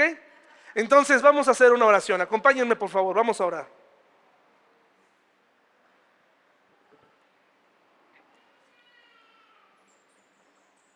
Entonces 0.75 1.21
vamos 1.21 1.47
a 1.47 1.51
hacer 1.51 1.71
una 1.71 1.85
oración. 1.85 2.21
Acompáñenme 2.21 2.75
por 2.75 2.89
favor, 2.89 3.15
vamos 3.15 3.39
a 3.39 3.45
orar. 3.45 3.67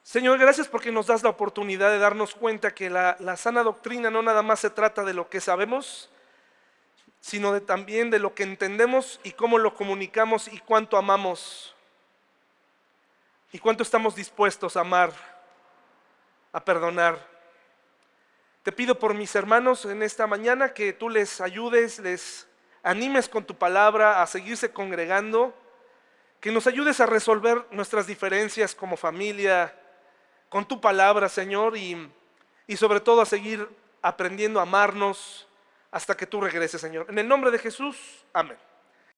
Señor, 0.04 0.39
gracias 0.39 0.68
porque 0.68 0.91
nos 0.91 1.06
das 1.06 1.22
la 1.22 1.30
oportunidad 1.30 1.91
de 1.91 2.00
darnos 2.00 2.34
cuenta 2.34 2.74
que 2.74 2.89
la, 2.89 3.16
la, 3.20 3.38
sana 3.38 3.62
doctrina 3.62 4.10
no 4.10 4.24
nada 4.24 4.41
más 4.41 4.60
se 4.60 4.72
trata 4.72 5.04
de 5.04 5.14
lo 5.14 5.30
que 5.30 5.39
sabemos, 5.39 6.10
sino 7.22 7.54
de, 7.54 7.62
también 7.62 8.10
de 8.10 8.18
lo 8.18 8.34
que 8.34 8.41
entendemos 8.41 9.20
y 9.24 9.34
cómo 9.34 9.60
lo 9.60 9.76
comunicamos 9.76 10.47
y 10.47 10.58
cuánto 10.60 10.97
amamos 10.97 11.76
y 13.52 13.60
cuánto 13.60 13.84
estamos 13.84 14.16
dispuestos 14.16 14.78
a 14.78 14.82
amar 14.82 15.14
a 16.52 16.64
perdonar. 16.64 17.20
Te 18.64 18.72
pido 18.72 19.00
por 19.00 19.14
mis 19.14 19.34
hermanos 19.36 19.86
en 19.86 20.04
esta 20.04 20.28
mañana 20.28 20.74
que 20.74 20.93
tú 20.93 21.10
les 21.10 21.41
ayudes, 21.41 22.00
les 22.00 22.47
animes 22.84 23.30
con 23.30 23.45
tu 23.45 23.56
palabra 23.56 24.22
a 24.22 24.28
seguirse 24.28 24.72
congregando, 24.72 25.54
que 26.39 26.52
nos 26.52 26.68
ayudes 26.68 27.00
a 27.00 27.06
resolver 27.06 27.66
nuestras 27.72 28.08
diferencias 28.08 28.76
como 28.76 28.97
familia, 28.97 29.76
con 30.50 30.68
tu 30.68 30.82
palabra, 30.82 31.30
Señor, 31.30 31.78
y, 31.78 32.10
y 32.68 32.78
sobre 32.78 33.00
todo 33.00 33.22
a 33.22 33.26
seguir 33.26 33.68
aprendiendo 34.02 34.60
a 34.60 34.64
amarnos 34.64 35.47
hasta 35.91 36.16
que 36.16 36.26
tú 36.26 36.41
regreses, 36.41 36.82
Señor. 36.82 37.06
En 37.10 37.20
el 37.20 37.28
nombre 37.28 37.52
de 37.52 37.60
Jesús, 37.60 37.97
amén. 38.34 38.58